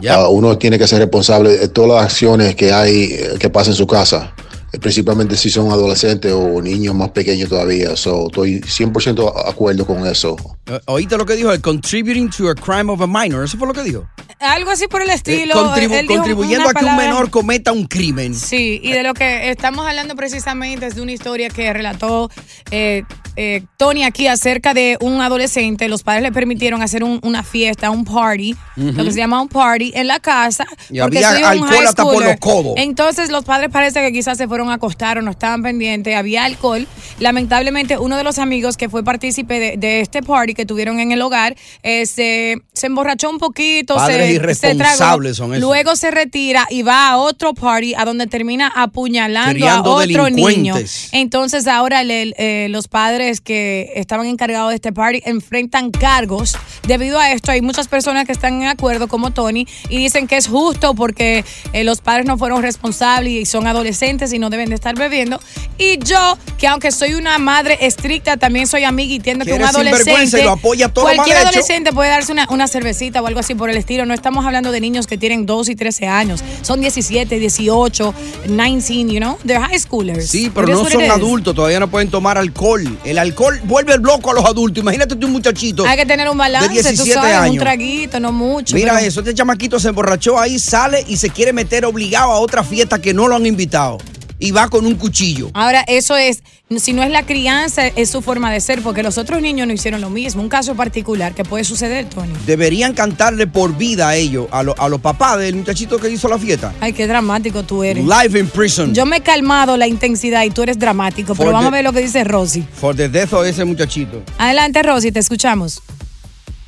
Ah, 0.08 0.28
uno 0.28 0.58
tiene 0.58 0.78
que 0.78 0.86
ser 0.86 0.98
responsable 0.98 1.56
de 1.56 1.68
todas 1.68 1.90
las 1.90 2.12
acciones 2.12 2.54
que 2.54 2.72
hay 2.72 3.04
eh, 3.04 3.36
que 3.38 3.48
pasan 3.48 3.72
en 3.72 3.76
su 3.76 3.86
casa, 3.86 4.34
principalmente 4.80 5.36
si 5.36 5.50
son 5.50 5.70
adolescentes 5.70 6.32
o 6.32 6.60
niños 6.62 6.94
más 6.94 7.10
pequeños 7.10 7.48
todavía. 7.48 7.96
So, 7.96 8.26
estoy 8.26 8.60
100% 8.60 9.14
de 9.44 9.50
acuerdo 9.50 9.86
con 9.86 10.06
eso. 10.06 10.36
Eh, 10.66 10.80
¿Oíste 10.86 11.16
lo 11.16 11.26
que 11.26 11.34
dijo? 11.34 11.52
El 11.52 11.60
contributing 11.60 12.30
to 12.30 12.48
a 12.50 12.54
crime 12.54 12.90
of 12.92 13.00
a 13.00 13.06
minor. 13.06 13.44
¿Eso 13.44 13.56
fue 13.58 13.66
lo 13.68 13.74
que 13.74 13.82
dijo? 13.82 14.06
algo 14.38 14.70
así 14.70 14.86
por 14.86 15.00
el 15.00 15.08
Eh, 15.08 15.14
estilo. 15.14 15.54
contribu- 15.54 15.94
Él 15.94 16.06
dijo 16.06 16.16
contribuyendo 16.20 16.68
a 16.68 16.74
que 16.74 16.84
un 16.84 16.94
menor 16.96 17.30
cometa 17.30 17.72
un 17.72 17.86
crimen. 17.86 18.34
Sí, 18.34 18.78
y 18.82 18.92
de 18.92 19.02
lo 19.02 19.14
que 19.14 19.48
estamos 19.50 19.86
hablando 19.86 20.14
precisamente 20.14 20.86
es 20.86 20.94
de 20.94 21.00
una 21.00 21.12
historia 21.12 21.48
que 21.48 21.72
relató 21.72 22.30
eh, 22.70 23.02
eh, 23.36 23.62
Tony 23.78 24.02
aquí 24.04 24.26
acerca 24.26 24.74
de 24.74 24.98
un 25.00 25.20
adolescente. 25.22 25.88
Los 25.88 26.02
padres 26.02 26.22
le 26.22 26.32
permitieron 26.32 26.82
hacer 26.82 27.02
un- 27.02 27.18
una 27.22 27.42
fiesta, 27.42 27.90
un 27.90 28.04
party, 28.04 28.54
lo 28.76 29.04
que 29.04 29.10
se 29.12 29.18
llama 29.18 29.40
un 29.40 29.48
party, 29.48 29.92
en 29.94 30.06
la 30.06 30.20
casa. 30.20 30.66
Y 30.90 31.00
porque 31.00 31.24
había 31.24 31.50
alcohol 31.50 31.86
hasta 31.86 32.02
por 32.02 32.22
los 32.24 32.36
codos. 32.36 32.74
Entonces 32.76 33.30
los 33.30 33.44
padres 33.44 33.70
parece 33.72 34.00
que 34.02 34.12
quizás 34.12 34.36
se 34.36 34.46
fueron 34.48 34.65
a 34.70 34.74
acostar 34.74 35.18
o 35.18 35.22
no 35.22 35.30
estaban 35.30 35.62
pendientes, 35.62 36.14
había 36.16 36.44
alcohol. 36.44 36.86
Lamentablemente 37.18 37.98
uno 37.98 38.16
de 38.16 38.24
los 38.24 38.38
amigos 38.38 38.76
que 38.76 38.88
fue 38.88 39.02
partícipe 39.02 39.58
de, 39.58 39.76
de 39.76 40.00
este 40.00 40.22
party 40.22 40.54
que 40.54 40.64
tuvieron 40.66 41.00
en 41.00 41.12
el 41.12 41.20
hogar 41.22 41.56
eh, 41.82 42.06
se, 42.06 42.56
se 42.72 42.86
emborrachó 42.86 43.30
un 43.30 43.38
poquito, 43.38 43.94
Padres 43.96 44.16
se, 44.18 44.26
se 44.26 44.32
irresponsables 44.34 44.96
tragó, 44.98 45.34
son 45.34 45.54
esos. 45.54 45.60
luego 45.62 45.96
se 45.96 46.10
retira 46.10 46.66
y 46.70 46.82
va 46.82 47.08
a 47.10 47.16
otro 47.16 47.54
party 47.54 47.94
a 47.94 48.04
donde 48.04 48.26
termina 48.26 48.70
apuñalando 48.74 49.52
Criando 49.52 49.90
a 49.92 50.04
otro 50.04 50.30
niño. 50.30 50.74
Entonces 51.12 51.66
ahora 51.66 52.04
le- 52.04 52.34
eh, 52.38 52.68
los 52.70 52.88
padres 52.88 53.40
que 53.40 53.92
estaban 53.96 54.26
encargados 54.26 54.70
de 54.70 54.76
este 54.76 54.92
party 54.92 55.22
enfrentan 55.24 55.90
cargos. 55.90 56.56
Debido 56.86 57.18
a 57.18 57.32
esto 57.32 57.50
hay 57.50 57.60
muchas 57.62 57.88
personas 57.88 58.26
que 58.26 58.32
están 58.32 58.62
en 58.62 58.68
acuerdo 58.68 59.08
como 59.08 59.32
Tony 59.32 59.66
y 59.88 59.98
dicen 59.98 60.26
que 60.26 60.36
es 60.36 60.46
justo 60.48 60.94
porque 60.94 61.44
eh, 61.72 61.84
los 61.84 62.00
padres 62.00 62.26
no 62.26 62.38
fueron 62.38 62.62
responsables 62.62 63.32
y 63.32 63.46
son 63.46 63.66
adolescentes 63.66 64.32
y 64.32 64.38
no 64.38 64.50
deben 64.56 64.68
de 64.70 64.74
estar 64.74 64.96
bebiendo. 64.96 65.38
Y 65.78 65.98
yo, 65.98 66.38
que 66.58 66.66
aunque 66.66 66.90
soy 66.90 67.14
una 67.14 67.38
madre 67.38 67.78
estricta, 67.82 68.36
también 68.36 68.66
soy 68.66 68.84
amiga 68.84 69.12
y 69.12 69.16
entiendo 69.16 69.44
que 69.44 69.52
un 69.52 69.62
adolescente, 69.62 70.42
lo 70.42 70.52
apoya 70.52 70.88
todo 70.88 71.04
cualquier 71.04 71.36
mal 71.36 71.38
hecho. 71.38 71.48
adolescente 71.48 71.92
puede 71.92 72.08
darse 72.10 72.32
una, 72.32 72.46
una 72.50 72.66
cervecita 72.66 73.20
o 73.20 73.26
algo 73.26 73.40
así 73.40 73.54
por 73.54 73.68
el 73.70 73.76
estilo. 73.76 74.06
No 74.06 74.14
estamos 74.14 74.46
hablando 74.46 74.72
de 74.72 74.80
niños 74.80 75.06
que 75.06 75.18
tienen 75.18 75.44
12 75.44 75.72
y 75.72 75.76
13 75.76 76.06
años. 76.06 76.42
Son 76.62 76.80
17, 76.80 77.38
18, 77.38 78.14
19, 78.46 79.12
you 79.12 79.20
know? 79.20 79.38
They're 79.46 79.60
high 79.60 79.78
schoolers. 79.78 80.28
Sí, 80.28 80.50
pero 80.54 80.68
no 80.68 80.88
son 80.88 81.10
adultos, 81.10 81.54
todavía 81.54 81.80
no 81.80 81.88
pueden 81.90 82.10
tomar 82.10 82.38
alcohol. 82.38 82.98
El 83.04 83.18
alcohol 83.18 83.60
vuelve 83.64 83.94
el 83.94 84.00
loco 84.00 84.30
a 84.30 84.34
los 84.34 84.44
adultos. 84.44 84.82
Imagínate 84.82 85.16
tú 85.16 85.26
un 85.26 85.32
muchachito. 85.32 85.84
Hay 85.86 85.96
que 85.98 86.06
tener 86.06 86.28
un 86.28 86.38
balance, 86.38 86.68
de 86.68 86.74
17 86.74 87.08
tú 87.10 87.14
sabes, 87.14 87.36
un 87.36 87.44
años. 87.44 87.62
traguito, 87.62 88.20
no 88.20 88.32
mucho. 88.32 88.74
Mira 88.74 88.94
pero- 88.94 89.06
eso, 89.06 89.20
este 89.20 89.34
chamaquito 89.34 89.78
se 89.78 89.88
emborrachó 89.88 90.38
ahí, 90.38 90.58
sale 90.58 91.04
y 91.06 91.16
se 91.16 91.30
quiere 91.30 91.52
meter 91.52 91.84
obligado 91.84 92.32
a 92.32 92.38
otra 92.38 92.62
fiesta 92.64 93.00
que 93.00 93.12
no 93.12 93.28
lo 93.28 93.36
han 93.36 93.46
invitado. 93.46 93.98
Y 94.38 94.50
va 94.50 94.68
con 94.68 94.84
un 94.84 94.96
cuchillo. 94.96 95.50
Ahora, 95.54 95.82
eso 95.88 96.14
es, 96.16 96.42
si 96.76 96.92
no 96.92 97.02
es 97.02 97.10
la 97.10 97.22
crianza, 97.24 97.86
es 97.86 98.10
su 98.10 98.20
forma 98.20 98.52
de 98.52 98.60
ser, 98.60 98.82
porque 98.82 99.02
los 99.02 99.16
otros 99.16 99.40
niños 99.40 99.66
no 99.66 99.72
hicieron 99.72 100.02
lo 100.02 100.10
mismo. 100.10 100.42
Un 100.42 100.50
caso 100.50 100.74
particular 100.74 101.32
que 101.34 101.42
puede 101.42 101.64
suceder, 101.64 102.04
Tony. 102.10 102.34
Deberían 102.44 102.92
cantarle 102.92 103.46
por 103.46 103.74
vida 103.76 104.08
a 104.08 104.16
ellos, 104.16 104.46
a, 104.50 104.62
lo- 104.62 104.74
a 104.78 104.88
los 104.90 105.00
papás 105.00 105.38
del 105.38 105.54
muchachito 105.56 105.98
que 105.98 106.10
hizo 106.10 106.28
la 106.28 106.36
fiesta. 106.38 106.74
Ay, 106.80 106.92
qué 106.92 107.06
dramático 107.06 107.62
tú 107.62 107.82
eres. 107.82 108.04
Life 108.04 108.38
in 108.38 108.48
prison. 108.48 108.92
Yo 108.94 109.06
me 109.06 109.16
he 109.16 109.20
calmado 109.22 109.76
la 109.78 109.86
intensidad 109.86 110.44
y 110.44 110.50
tú 110.50 110.62
eres 110.62 110.78
dramático, 110.78 111.34
pero 111.34 111.50
vamos 111.52 111.68
a 111.68 111.70
ver 111.70 111.84
lo 111.84 111.94
que 111.94 112.00
dice 112.00 112.22
Rosy. 112.24 112.62
For 112.74 112.94
the 112.94 113.08
death 113.08 113.32
of 113.32 113.46
ese 113.46 113.64
muchachito. 113.64 114.22
Adelante, 114.36 114.82
Rosy, 114.82 115.12
te 115.12 115.20
escuchamos. 115.20 115.82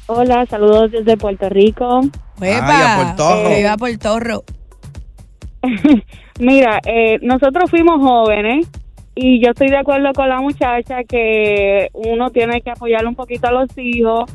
Hola, 0.06 0.46
saludos 0.48 0.90
desde 0.90 1.18
Puerto 1.18 1.50
Rico. 1.50 2.00
Epa, 2.40 2.68
Ay, 3.46 3.64
a 3.64 3.76
Puerto 3.76 4.14
Puerto 4.16 4.44
Mira, 6.38 6.80
eh, 6.86 7.18
nosotros 7.22 7.70
fuimos 7.70 8.00
jóvenes 8.00 8.68
y 9.14 9.42
yo 9.44 9.50
estoy 9.50 9.68
de 9.68 9.76
acuerdo 9.78 10.12
con 10.14 10.28
la 10.28 10.40
muchacha 10.40 11.02
que 11.04 11.88
uno 11.92 12.30
tiene 12.30 12.60
que 12.60 12.70
apoyar 12.70 13.06
un 13.06 13.14
poquito 13.16 13.48
a 13.48 13.52
los 13.52 13.68
hijos. 13.76 14.30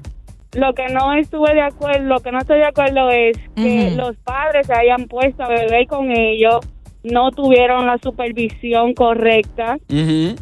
Lo 0.54 0.74
que 0.74 0.88
no 0.90 1.14
estuve 1.14 1.54
de 1.54 1.62
acuerdo, 1.62 2.04
lo 2.04 2.20
que 2.20 2.32
no 2.32 2.40
estoy 2.40 2.60
de 2.60 2.66
acuerdo 2.66 3.10
es 3.10 3.38
que 3.56 3.90
los 3.96 4.16
padres 4.18 4.68
se 4.68 4.74
hayan 4.74 5.08
puesto 5.08 5.44
a 5.44 5.48
beber 5.48 5.88
con 5.88 6.12
ellos, 6.12 6.60
no 7.04 7.32
tuvieron 7.32 7.88
la 7.88 7.98
supervisión 7.98 8.94
correcta, 8.94 9.78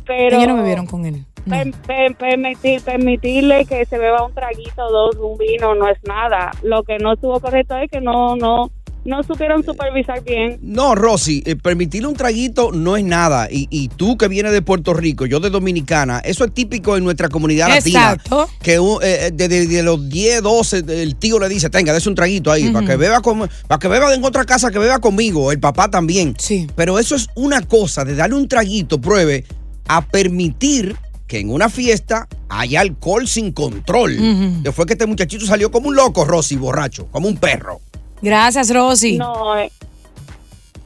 pero 0.06 0.38
Ellos 0.38 0.48
no 0.50 0.58
bebieron 0.58 0.86
con 0.88 1.06
él. 1.06 1.26
per- 1.48 1.72
per- 1.88 2.16
permitir, 2.16 2.82
permitirle 2.82 3.66
que 3.66 3.86
se 3.86 3.98
beba 3.98 4.26
un 4.26 4.34
traguito, 4.34 4.90
dos, 4.92 5.16
un 5.18 5.38
vino, 5.38 5.76
no 5.76 5.88
es 5.88 5.98
nada. 6.08 6.52
Lo 6.62 6.84
que 6.84 6.98
no 6.98 7.14
estuvo 7.14 7.40
correcto 7.40 7.78
es 7.78 7.90
que 7.90 8.02
no, 8.02 8.36
no, 8.36 8.70
no 9.04 9.24
supieron 9.24 9.64
supervisar 9.64 10.24
bien. 10.24 10.60
No, 10.62 10.94
Rosy, 10.96 11.42
eh, 11.46 11.56
permitirle 11.56 12.08
un 12.08 12.14
traguito 12.16 12.72
no 12.72 12.96
es 12.98 13.04
nada. 13.04 13.48
Y, 13.52 13.68
y 13.72 13.88
tú 13.88 14.18
que 14.18 14.28
vienes 14.28 14.52
de 14.52 14.62
Puerto 14.62 14.94
Rico, 14.94 15.26
yo 15.26 15.40
de 15.40 15.50
Dominicana, 15.50 16.20
eso 16.20 16.46
es 16.46 16.54
típico 16.54 16.96
en 16.98 17.04
nuestra 17.04 17.28
comunidad 17.30 17.70
latina. 17.70 18.12
Exacto. 18.14 18.48
Que 18.62 18.80
un- 18.80 19.00
eh, 19.02 19.28
eh, 19.28 19.32
desde 19.34 19.66
de 19.68 19.84
los 19.84 20.08
10, 20.08 20.42
12, 20.44 20.84
el 20.88 21.16
tío 21.16 21.40
le 21.40 21.50
dice, 21.50 21.70
tenga, 21.70 21.94
dése 21.94 22.10
un 22.10 22.16
traguito 22.16 22.52
ahí, 22.52 22.70
para 22.70 22.86
que 22.86 22.96
beba 22.96 23.22
con, 23.22 23.50
para 23.68 23.80
que 23.80 23.88
beba 23.88 24.14
en 24.14 24.24
otra 24.24 24.46
casa, 24.46 24.70
que 24.72 24.78
beba 24.80 25.00
conmigo, 25.00 25.52
el 25.52 25.60
papá 25.60 25.90
también. 25.90 26.36
Sí. 26.38 26.68
Pero 26.76 27.00
eso 27.00 27.16
es 27.16 27.28
una 27.36 27.62
cosa, 27.62 28.06
de 28.06 28.16
darle 28.16 28.36
un 28.36 28.48
traguito, 28.48 29.02
pruebe, 29.02 29.46
a 29.88 30.06
permitir 30.06 30.96
que 31.28 31.40
en 31.40 31.50
una 31.50 31.70
fiesta 31.70 32.28
haya 32.50 32.82
alcohol 32.82 33.28
sin 33.28 33.52
control. 33.52 34.18
Que 34.64 34.72
fue 34.72 34.86
que 34.86 34.94
este 34.94 35.06
muchachito 35.08 35.46
salió 35.46 35.72
como 35.72 35.88
un 35.88 35.96
loco, 35.96 36.26
Rosy, 36.26 36.56
borracho, 36.58 37.08
como 37.08 37.28
un 37.28 37.38
perro. 37.38 37.80
Gracias, 38.22 38.74
Rosy. 38.74 39.18
No, 39.18 39.58
eh, 39.58 39.72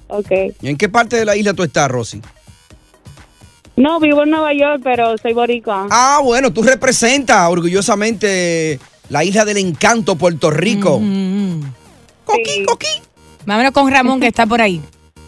ok. 0.08 0.32
¿Y 0.62 0.70
en 0.70 0.78
qué 0.78 0.90
parte 0.90 1.18
de 1.18 1.26
la 1.26 1.36
isla 1.36 1.54
tú 1.54 1.64
estás, 1.64 1.90
Rosy? 1.90 2.22
No, 3.76 4.00
vivo 4.00 4.24
en 4.24 4.30
Nueva 4.30 4.54
York, 4.54 4.82
pero 4.84 5.18
soy 5.18 5.34
boricua. 5.34 5.88
Ah, 5.92 6.20
bueno, 6.24 6.52
tú 6.52 6.64
representas 6.64 7.50
orgullosamente 7.50 8.80
la 9.10 9.24
isla 9.24 9.44
del 9.44 9.58
encanto, 9.58 10.16
Puerto 10.16 10.50
Rico. 10.50 11.02
Coqui, 12.24 12.64
coqui. 12.66 12.88
Vámonos 13.46 13.72
con 13.72 13.92
Ramón, 13.92 14.20
que 14.20 14.28
está 14.28 14.46
por 14.46 14.62
ahí. 14.62 14.82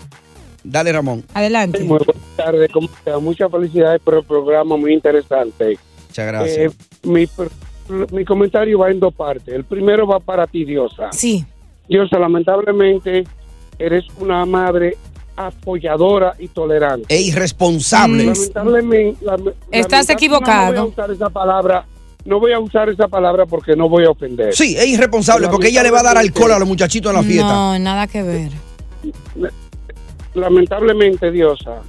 Dale, 0.63 0.91
Ramón. 0.91 1.23
Adelante. 1.33 1.79
Muy 1.79 1.99
buenas 1.99 2.15
tardes, 2.35 2.71
¿cómo 2.71 2.87
está? 2.87 3.19
Muchas 3.19 3.51
felicidades 3.51 4.01
por 4.01 4.15
el 4.15 4.23
programa, 4.23 4.77
muy 4.77 4.93
interesante. 4.93 5.77
Muchas 6.07 6.27
gracias. 6.27 6.57
Eh, 6.57 6.71
mi, 7.03 7.27
mi 8.11 8.25
comentario 8.25 8.79
va 8.79 8.89
en 8.89 8.99
dos 8.99 9.13
partes. 9.13 9.53
El 9.53 9.65
primero 9.65 10.07
va 10.07 10.19
para 10.19 10.47
ti, 10.47 10.63
Diosa. 10.63 11.11
Sí. 11.11 11.45
Diosa, 11.87 12.19
lamentablemente, 12.19 13.23
eres 13.79 14.05
una 14.19 14.45
madre 14.45 14.97
apoyadora 15.35 16.33
y 16.39 16.47
tolerante. 16.47 17.05
E 17.13 17.21
irresponsable. 17.21 18.25
Lamentablemente, 18.25 19.23
lame- 19.25 19.53
Estás 19.71 20.09
equivocado. 20.09 20.73
No 20.73 20.81
voy 20.81 20.89
a 20.89 20.91
usar 20.91 21.11
esa 21.11 21.29
palabra. 21.29 21.85
No 22.25 22.39
voy 22.41 22.51
a 22.51 22.59
usar 22.59 22.89
esa 22.89 23.07
palabra 23.07 23.45
porque 23.45 23.75
no 23.75 23.87
voy 23.87 24.03
a 24.05 24.09
ofender. 24.09 24.53
Sí, 24.53 24.75
es 24.77 24.85
irresponsable 24.87 25.47
porque 25.47 25.67
ella 25.69 25.81
le 25.83 25.91
va 25.91 26.01
a 26.01 26.03
dar 26.03 26.17
alcohol 26.17 26.51
a 26.51 26.59
los 26.59 26.67
muchachitos 26.67 27.09
en 27.11 27.15
la 27.15 27.23
fiesta. 27.23 27.47
No, 27.53 27.79
nada 27.79 28.05
que 28.07 28.21
ver. 28.23 28.51
lamentablemente, 30.33 31.31
Diosa, 31.31 31.81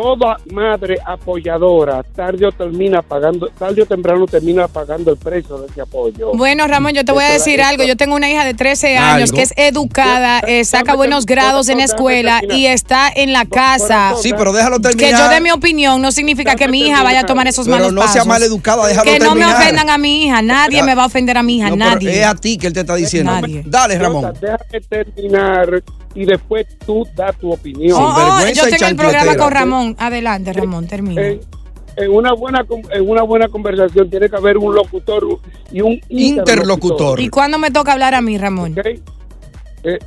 toda 0.00 0.36
madre 0.52 0.96
apoyadora 1.04 2.04
tarde 2.04 2.46
o 2.46 2.52
termina 2.52 3.02
pagando, 3.02 3.48
tarde 3.48 3.82
o 3.82 3.86
temprano 3.86 4.26
termina 4.26 4.68
pagando 4.68 5.10
el 5.10 5.16
precio 5.16 5.58
de 5.58 5.66
ese 5.66 5.80
apoyo. 5.80 6.30
Bueno, 6.34 6.68
Ramón, 6.68 6.92
yo 6.92 7.04
te 7.04 7.10
voy 7.10 7.24
a 7.24 7.30
decir 7.32 7.60
algo. 7.60 7.82
Yo 7.82 7.96
tengo 7.96 8.14
una 8.14 8.30
hija 8.30 8.44
de 8.44 8.54
13 8.54 8.96
años 8.96 9.30
Algo. 9.30 9.36
que 9.36 9.42
es 9.42 9.52
educada, 9.56 10.38
eh, 10.46 10.64
saca 10.64 10.94
buenos 10.94 11.26
grados 11.26 11.68
en 11.68 11.78
la 11.78 11.84
escuela 11.84 12.40
y 12.48 12.66
está 12.66 13.08
en 13.12 13.32
la 13.32 13.44
casa. 13.44 14.14
Sí, 14.22 14.32
pero 14.38 14.52
déjalo 14.52 14.76
Que 14.76 14.90
terminar. 14.90 15.20
yo 15.20 15.28
dé 15.30 15.40
mi 15.40 15.50
opinión 15.50 16.00
no 16.00 16.12
significa 16.12 16.54
que 16.54 16.68
mi 16.68 16.86
hija 16.86 17.02
vaya 17.02 17.20
a 17.20 17.26
tomar 17.26 17.48
esos 17.48 17.66
Pero 17.66 17.78
malos 17.78 17.92
no 17.92 18.02
sea 18.02 18.08
pasos. 18.12 18.26
maleducada, 18.28 18.86
déjalo 18.86 19.10
Que 19.10 19.18
no 19.18 19.34
me 19.34 19.46
ofendan 19.46 19.90
a 19.90 19.98
mi 19.98 20.26
hija. 20.26 20.42
Nadie 20.42 20.84
me 20.84 20.94
va 20.94 21.02
a 21.02 21.06
ofender 21.06 21.36
a 21.36 21.42
mi 21.42 21.56
hija. 21.56 21.70
No, 21.70 21.76
pero 21.76 21.90
nadie. 21.90 22.20
es 22.20 22.26
a 22.26 22.36
ti 22.36 22.56
que 22.56 22.68
él 22.68 22.72
te 22.72 22.80
está 22.80 22.94
diciendo. 22.94 23.32
Nadie. 23.32 23.64
Dale, 23.66 23.98
Ramón. 23.98 24.32
Déjame 24.40 24.80
terminar 24.88 25.82
y 26.18 26.24
después 26.24 26.66
tú 26.84 27.06
das 27.14 27.36
tu 27.38 27.52
opinión. 27.52 27.96
Oh, 27.96 28.08
oh, 28.08 28.40
yo 28.52 28.68
tengo 28.68 28.86
el 28.86 28.96
programa 28.96 29.36
con 29.36 29.52
Ramón. 29.52 29.96
Adelante, 30.00 30.52
Ramón, 30.52 30.88
termina. 30.88 31.24
En, 31.24 31.40
en 31.96 32.10
una 32.10 32.32
buena 32.32 32.66
en 32.90 33.08
una 33.08 33.22
buena 33.22 33.46
conversación 33.48 34.10
tiene 34.10 34.28
que 34.28 34.34
haber 34.34 34.58
un 34.58 34.74
locutor 34.74 35.38
y 35.70 35.80
un 35.80 36.00
interlocutor. 36.08 37.20
¿Y 37.20 37.28
cuándo 37.28 37.60
me 37.60 37.70
toca 37.70 37.92
hablar 37.92 38.16
a 38.16 38.20
mí, 38.20 38.36
Ramón? 38.36 38.74
Eh, 39.84 39.98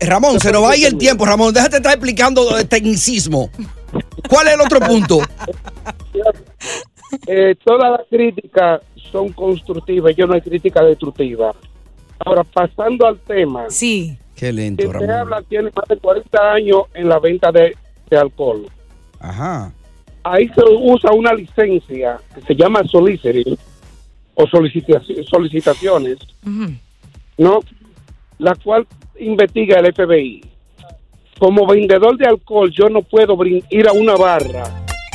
Ramón, 0.00 0.40
se 0.40 0.50
nos 0.50 0.62
va 0.62 0.70
a 0.70 0.76
ir 0.78 0.86
el 0.86 0.96
tiempo, 0.96 1.26
Ramón. 1.26 1.52
Déjate 1.52 1.76
estar 1.76 1.92
explicando 1.92 2.58
eh, 2.58 2.64
tecnicismo. 2.64 3.50
¿Cuál 4.30 4.48
es 4.48 4.54
el 4.54 4.60
otro 4.62 4.80
punto? 4.80 5.18
Eh, 7.26 7.56
todas 7.64 7.90
las 7.90 8.06
críticas 8.08 8.82
son 9.10 9.32
constructivas, 9.32 10.14
yo 10.14 10.28
no 10.28 10.34
hay 10.34 10.40
crítica 10.40 10.80
destructiva. 10.84 11.52
Ahora, 12.20 12.44
pasando 12.44 13.04
al 13.04 13.18
tema. 13.18 13.64
Sí. 13.68 14.16
Qué 14.40 14.52
lento, 14.52 14.90
Ramón. 14.90 15.10
habla 15.10 15.42
tiene 15.48 15.70
más 15.76 15.86
de 15.88 15.96
40 15.98 16.52
años 16.52 16.82
en 16.94 17.08
la 17.08 17.18
venta 17.18 17.52
de, 17.52 17.76
de 18.08 18.16
alcohol. 18.18 18.66
Ajá. 19.20 19.70
Ahí 20.24 20.48
se 20.48 20.62
usa 20.64 21.12
una 21.12 21.32
licencia 21.34 22.18
que 22.34 22.40
se 22.42 22.54
llama 22.54 22.82
soliciting 22.90 23.56
o 24.34 24.44
solicitaci- 24.44 25.28
solicitaciones, 25.28 26.16
¿no? 27.36 27.60
La 28.38 28.54
cual 28.54 28.86
investiga 29.18 29.78
el 29.80 29.92
FBI. 29.94 30.42
Como 31.38 31.66
vendedor 31.66 32.16
de 32.16 32.26
alcohol, 32.26 32.70
yo 32.70 32.88
no 32.88 33.02
puedo 33.02 33.36
ir 33.70 33.88
a 33.88 33.92
una 33.92 34.14
barra 34.16 34.64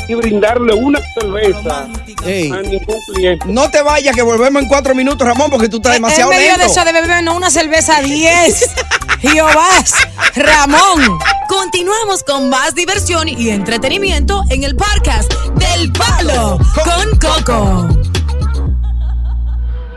y 0.08 0.14
brindarle 0.14 0.74
una 0.76 1.00
cerveza 1.20 1.88
Ey. 2.26 2.52
a 2.52 2.62
ningún 2.62 2.96
cliente. 3.14 3.46
No 3.48 3.70
te 3.72 3.82
vayas, 3.82 4.16
que 4.16 4.22
volvemos 4.22 4.62
en 4.62 4.68
cuatro 4.68 4.94
minutos, 4.94 5.28
Ramón, 5.28 5.50
porque 5.50 5.68
tú 5.70 5.78
estás 5.78 5.94
demasiado 5.94 6.32
en 6.32 6.38
medio 6.38 6.52
lento. 6.52 6.66
de 6.66 6.72
eso 6.72 6.86
de 6.86 6.94
beber 6.94 7.24
no 7.24 7.36
una 7.36 7.50
cerveza 7.50 8.02
10. 8.02 8.76
Jehovás, 9.20 9.94
Ramón. 10.36 11.20
Continuamos 11.48 12.24
con 12.24 12.50
más 12.50 12.76
diversión 12.76 13.28
y 13.28 13.50
entretenimiento 13.50 14.44
en 14.50 14.64
el 14.64 14.76
podcast 14.76 15.34
del 15.56 15.92
Palo 15.92 16.58
con 16.84 17.20
Coco. 17.20 17.88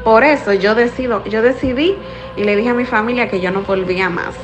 Por 0.04 0.24
eso 0.24 0.52
yo 0.52 0.74
decido, 0.74 1.24
yo 1.24 1.42
decidí 1.42 1.96
y 2.36 2.44
le 2.44 2.56
dije 2.56 2.70
a 2.70 2.74
mi 2.74 2.84
familia 2.84 3.28
que 3.28 3.40
yo 3.40 3.50
no 3.50 3.62
volvía 3.62 4.08
más. 4.08 4.34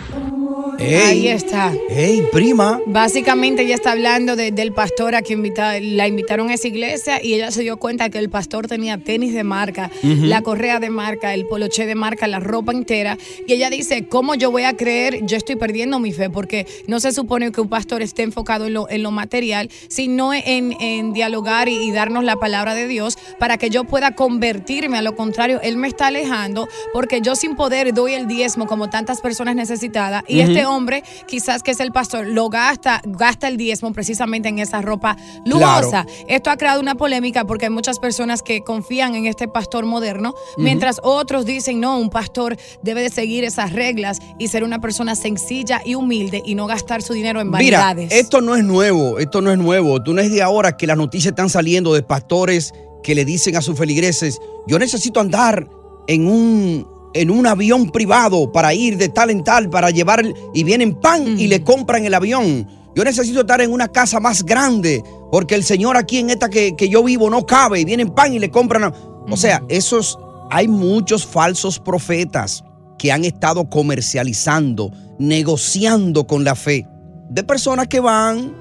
Ahí 0.80 1.28
está. 1.28 1.72
Ey, 1.90 2.22
prima. 2.32 2.80
Básicamente 2.86 3.62
ella 3.62 3.74
está 3.74 3.92
hablando 3.92 4.36
de- 4.36 4.50
del 4.50 4.72
pastor 4.72 5.14
a 5.14 5.22
quien 5.22 5.38
invita- 5.40 5.78
la 5.80 6.08
invitaron 6.08 6.50
a 6.50 6.54
esa 6.54 6.68
iglesia 6.68 7.22
y 7.22 7.34
ella 7.34 7.50
se 7.50 7.62
dio 7.62 7.76
cuenta 7.76 8.10
que 8.10 8.18
el 8.18 8.28
pastor 8.30 8.66
tenía 8.66 8.98
tenis 8.98 9.32
de 9.34 9.44
marca, 9.44 9.90
Ujú. 10.02 10.24
la 10.26 10.42
correa 10.42 10.80
de 10.80 10.90
marca, 10.90 11.34
el 11.34 11.46
poloché 11.46 11.86
de 11.86 11.94
marca, 11.94 12.26
la 12.26 12.40
ropa 12.40 12.72
entera. 12.72 13.16
Y 13.46 13.52
ella 13.52 13.70
dice, 13.70 14.06
¿cómo 14.06 14.34
yo 14.34 14.50
voy 14.50 14.64
a 14.64 14.74
creer? 14.76 15.24
Yo 15.26 15.36
estoy 15.36 15.56
perdiendo 15.56 15.98
mi 15.98 16.12
fe 16.12 16.30
porque 16.30 16.66
no 16.86 17.00
se 17.00 17.12
supone 17.12 17.52
que 17.52 17.60
un 17.60 17.68
pastor 17.68 18.02
esté 18.02 18.22
enfocado 18.22 18.66
en 18.66 18.74
lo, 18.74 18.88
en 18.90 19.02
lo 19.02 19.10
material, 19.10 19.70
sino 19.88 20.32
en, 20.34 20.72
en 20.80 21.12
dialogar 21.12 21.68
y, 21.68 21.76
y 21.76 21.90
darnos 21.92 22.24
la 22.24 22.36
palabra 22.36 22.74
de 22.74 22.88
Dios 22.88 23.16
para 23.38 23.58
que 23.58 23.70
yo 23.70 23.84
pueda 23.84 24.12
convertirme. 24.14 24.98
A 24.98 25.02
lo 25.02 25.14
contrario, 25.16 25.60
él 25.62 25.76
me 25.76 25.88
está 25.88 26.08
alejando 26.08 26.68
porque 26.92 27.20
yo 27.20 27.36
sin 27.36 27.56
poder 27.56 27.92
doy 27.94 28.14
el 28.14 28.26
diezmo 28.26 28.66
como 28.66 28.90
tantas 28.90 29.20
personas 29.20 29.54
necesitadas 29.56 30.24
y 30.28 30.40
Ujú. 30.40 30.50
este 30.50 30.63
hombre, 30.64 31.02
quizás 31.26 31.62
que 31.62 31.70
es 31.72 31.80
el 31.80 31.92
pastor, 31.92 32.26
lo 32.26 32.48
gasta, 32.48 33.00
gasta 33.04 33.48
el 33.48 33.56
diezmo 33.56 33.92
precisamente 33.92 34.48
en 34.48 34.58
esa 34.58 34.82
ropa 34.82 35.16
Claro. 35.44 35.80
lujosa. 35.82 36.06
Esto 36.28 36.50
ha 36.50 36.56
creado 36.56 36.80
una 36.80 36.94
polémica 36.94 37.44
porque 37.44 37.66
hay 37.66 37.70
muchas 37.70 37.98
personas 37.98 38.42
que 38.42 38.62
confían 38.62 39.14
en 39.14 39.26
este 39.26 39.48
pastor 39.48 39.84
moderno, 39.86 40.34
mientras 40.56 41.00
otros 41.02 41.44
dicen, 41.44 41.80
no, 41.80 41.98
un 41.98 42.10
pastor 42.10 42.56
debe 42.82 43.02
de 43.02 43.10
seguir 43.10 43.44
esas 43.44 43.72
reglas 43.72 44.18
y 44.38 44.48
ser 44.48 44.64
una 44.64 44.80
persona 44.80 45.14
sencilla 45.16 45.80
y 45.84 45.94
humilde 45.94 46.42
y 46.44 46.54
no 46.54 46.66
gastar 46.66 47.02
su 47.02 47.12
dinero 47.12 47.40
en 47.40 47.50
Mira, 47.50 47.80
vanidades. 47.80 48.12
esto 48.12 48.40
no 48.40 48.56
es 48.56 48.64
nuevo, 48.64 49.18
esto 49.18 49.40
no 49.40 49.50
es 49.50 49.58
nuevo. 49.58 50.02
Tú 50.02 50.14
no 50.14 50.20
es 50.20 50.30
de 50.30 50.42
ahora 50.42 50.76
que 50.76 50.86
las 50.86 50.96
noticias 50.96 51.32
están 51.32 51.50
saliendo 51.50 51.92
de 51.94 52.02
pastores 52.02 52.72
que 53.02 53.14
le 53.14 53.24
dicen 53.24 53.56
a 53.56 53.62
sus 53.62 53.76
feligreses, 53.78 54.38
yo 54.66 54.78
necesito 54.78 55.20
andar 55.20 55.68
en 56.06 56.26
un, 56.26 56.86
en 57.14 57.30
un 57.30 57.46
avión 57.46 57.90
privado 57.90 58.52
para 58.52 58.74
ir 58.74 58.96
de 58.98 59.08
tal 59.08 59.30
en 59.30 59.42
tal, 59.42 59.70
para 59.70 59.90
llevar, 59.90 60.20
el-", 60.20 60.34
y 60.52 60.64
vienen 60.64 60.94
pan 60.94 61.38
y 61.38 61.46
le 61.46 61.62
compran 61.62 62.04
el 62.04 62.14
avión. 62.14 62.68
Yo 62.94 63.02
necesito 63.02 63.40
estar 63.40 63.60
en 63.60 63.72
una 63.72 63.88
casa 63.88 64.20
más 64.20 64.44
grande, 64.44 65.02
porque 65.32 65.54
el 65.54 65.64
Señor 65.64 65.96
aquí 65.96 66.18
en 66.18 66.30
esta 66.30 66.48
que, 66.48 66.76
que 66.76 66.88
yo 66.88 67.02
vivo 67.02 67.30
no 67.30 67.46
cabe, 67.46 67.80
y 67.80 67.84
vienen 67.84 68.10
pan 68.10 68.34
y 68.34 68.38
le 68.38 68.50
compran. 68.50 68.92
O 69.28 69.36
sea, 69.36 69.62
esos, 69.68 70.18
hay 70.50 70.68
muchos 70.68 71.26
falsos 71.26 71.78
profetas 71.80 72.62
que 72.98 73.10
han 73.10 73.24
estado 73.24 73.68
comercializando, 73.68 74.92
negociando 75.18 76.26
con 76.26 76.44
la 76.44 76.54
fe 76.54 76.86
de 77.28 77.42
personas 77.42 77.88
que 77.88 78.00
van 78.00 78.54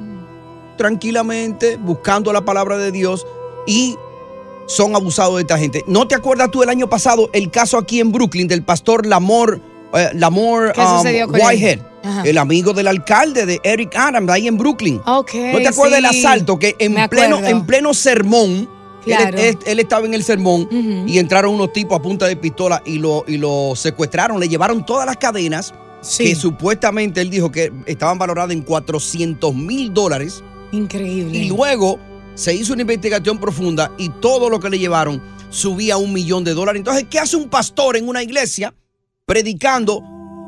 tranquilamente 0.77 1.77
buscando 1.77 2.33
la 2.33 2.43
palabra 2.43 2.77
de 2.77 2.91
Dios 2.91 3.25
y 3.67 3.95
son 4.67 4.95
abusados 4.95 5.35
de 5.35 5.41
esta 5.41 5.57
gente. 5.57 5.83
¿No 5.87 6.07
te 6.07 6.15
acuerdas 6.15 6.49
tú 6.51 6.63
el 6.63 6.69
año 6.69 6.89
pasado 6.89 7.29
el 7.33 7.51
caso 7.51 7.77
aquí 7.77 7.99
en 7.99 8.11
Brooklyn 8.11 8.47
del 8.47 8.63
pastor 8.63 9.05
Lamor, 9.05 9.59
eh, 9.93 10.09
Lamor 10.15 10.71
¿Qué 10.73 10.81
um? 10.81 11.31
Whitehead? 11.33 11.79
Ajá. 12.03 12.23
El 12.25 12.37
amigo 12.37 12.73
del 12.73 12.87
alcalde 12.87 13.45
de 13.45 13.59
Eric 13.63 13.95
Adams, 13.95 14.29
ahí 14.29 14.47
en 14.47 14.57
Brooklyn. 14.57 14.99
Ok, 15.05 15.33
¿No 15.53 15.59
te 15.59 15.67
acuerdas 15.69 16.01
del 16.01 16.11
sí. 16.11 16.25
asalto 16.25 16.59
que 16.59 16.75
en 16.79 16.93
Me 16.93 17.07
pleno, 17.07 17.37
acuerdo. 17.37 17.57
en 17.57 17.65
pleno 17.65 17.93
sermón, 17.93 18.49
él- 18.51 18.67
Claro. 19.05 19.37
él, 19.37 19.57
él 19.65 19.79
estaba 19.79 20.05
en 20.05 20.13
el 20.13 20.23
sermón 20.23 20.67
y 21.07 21.17
entraron 21.17 21.53
unos 21.55 21.71
tipos 21.73 21.97
a 21.97 22.01
punta 22.01 22.25
de 22.25 22.35
pistola 22.35 22.81
y 22.85 22.99
lo, 22.99 23.23
y 23.27 23.37
lo 23.37 23.73
secuestraron, 23.75 24.39
le 24.39 24.47
llevaron 24.49 24.85
todas 24.85 25.05
las 25.05 25.17
cadenas 25.17 25.73
que 26.17 26.35
supuestamente 26.35 27.21
él 27.21 27.29
dijo 27.29 27.49
que 27.51 27.71
estaban 27.85 28.17
valoradas 28.17 28.51
en 28.51 28.61
400 28.63 29.53
mil 29.55 29.93
dólares. 29.93 30.43
Increíble. 30.73 31.37
Y 31.37 31.47
luego 31.47 31.99
se 32.35 32.53
hizo 32.53 32.73
una 32.73 32.81
investigación 32.81 33.39
profunda 33.39 33.91
y 33.97 34.09
todo 34.09 34.49
lo 34.49 34.59
que 34.59 34.69
le 34.69 34.79
llevaron 34.79 35.21
subía 35.49 35.95
a 35.95 35.97
un 35.97 36.13
millón 36.13 36.43
de 36.43 36.53
dólares. 36.53 36.79
Entonces, 36.79 37.05
¿qué 37.09 37.19
hace 37.19 37.35
un 37.35 37.49
pastor 37.49 37.95
en 37.95 38.07
una 38.07 38.23
iglesia 38.23 38.73
predicando 39.25 40.03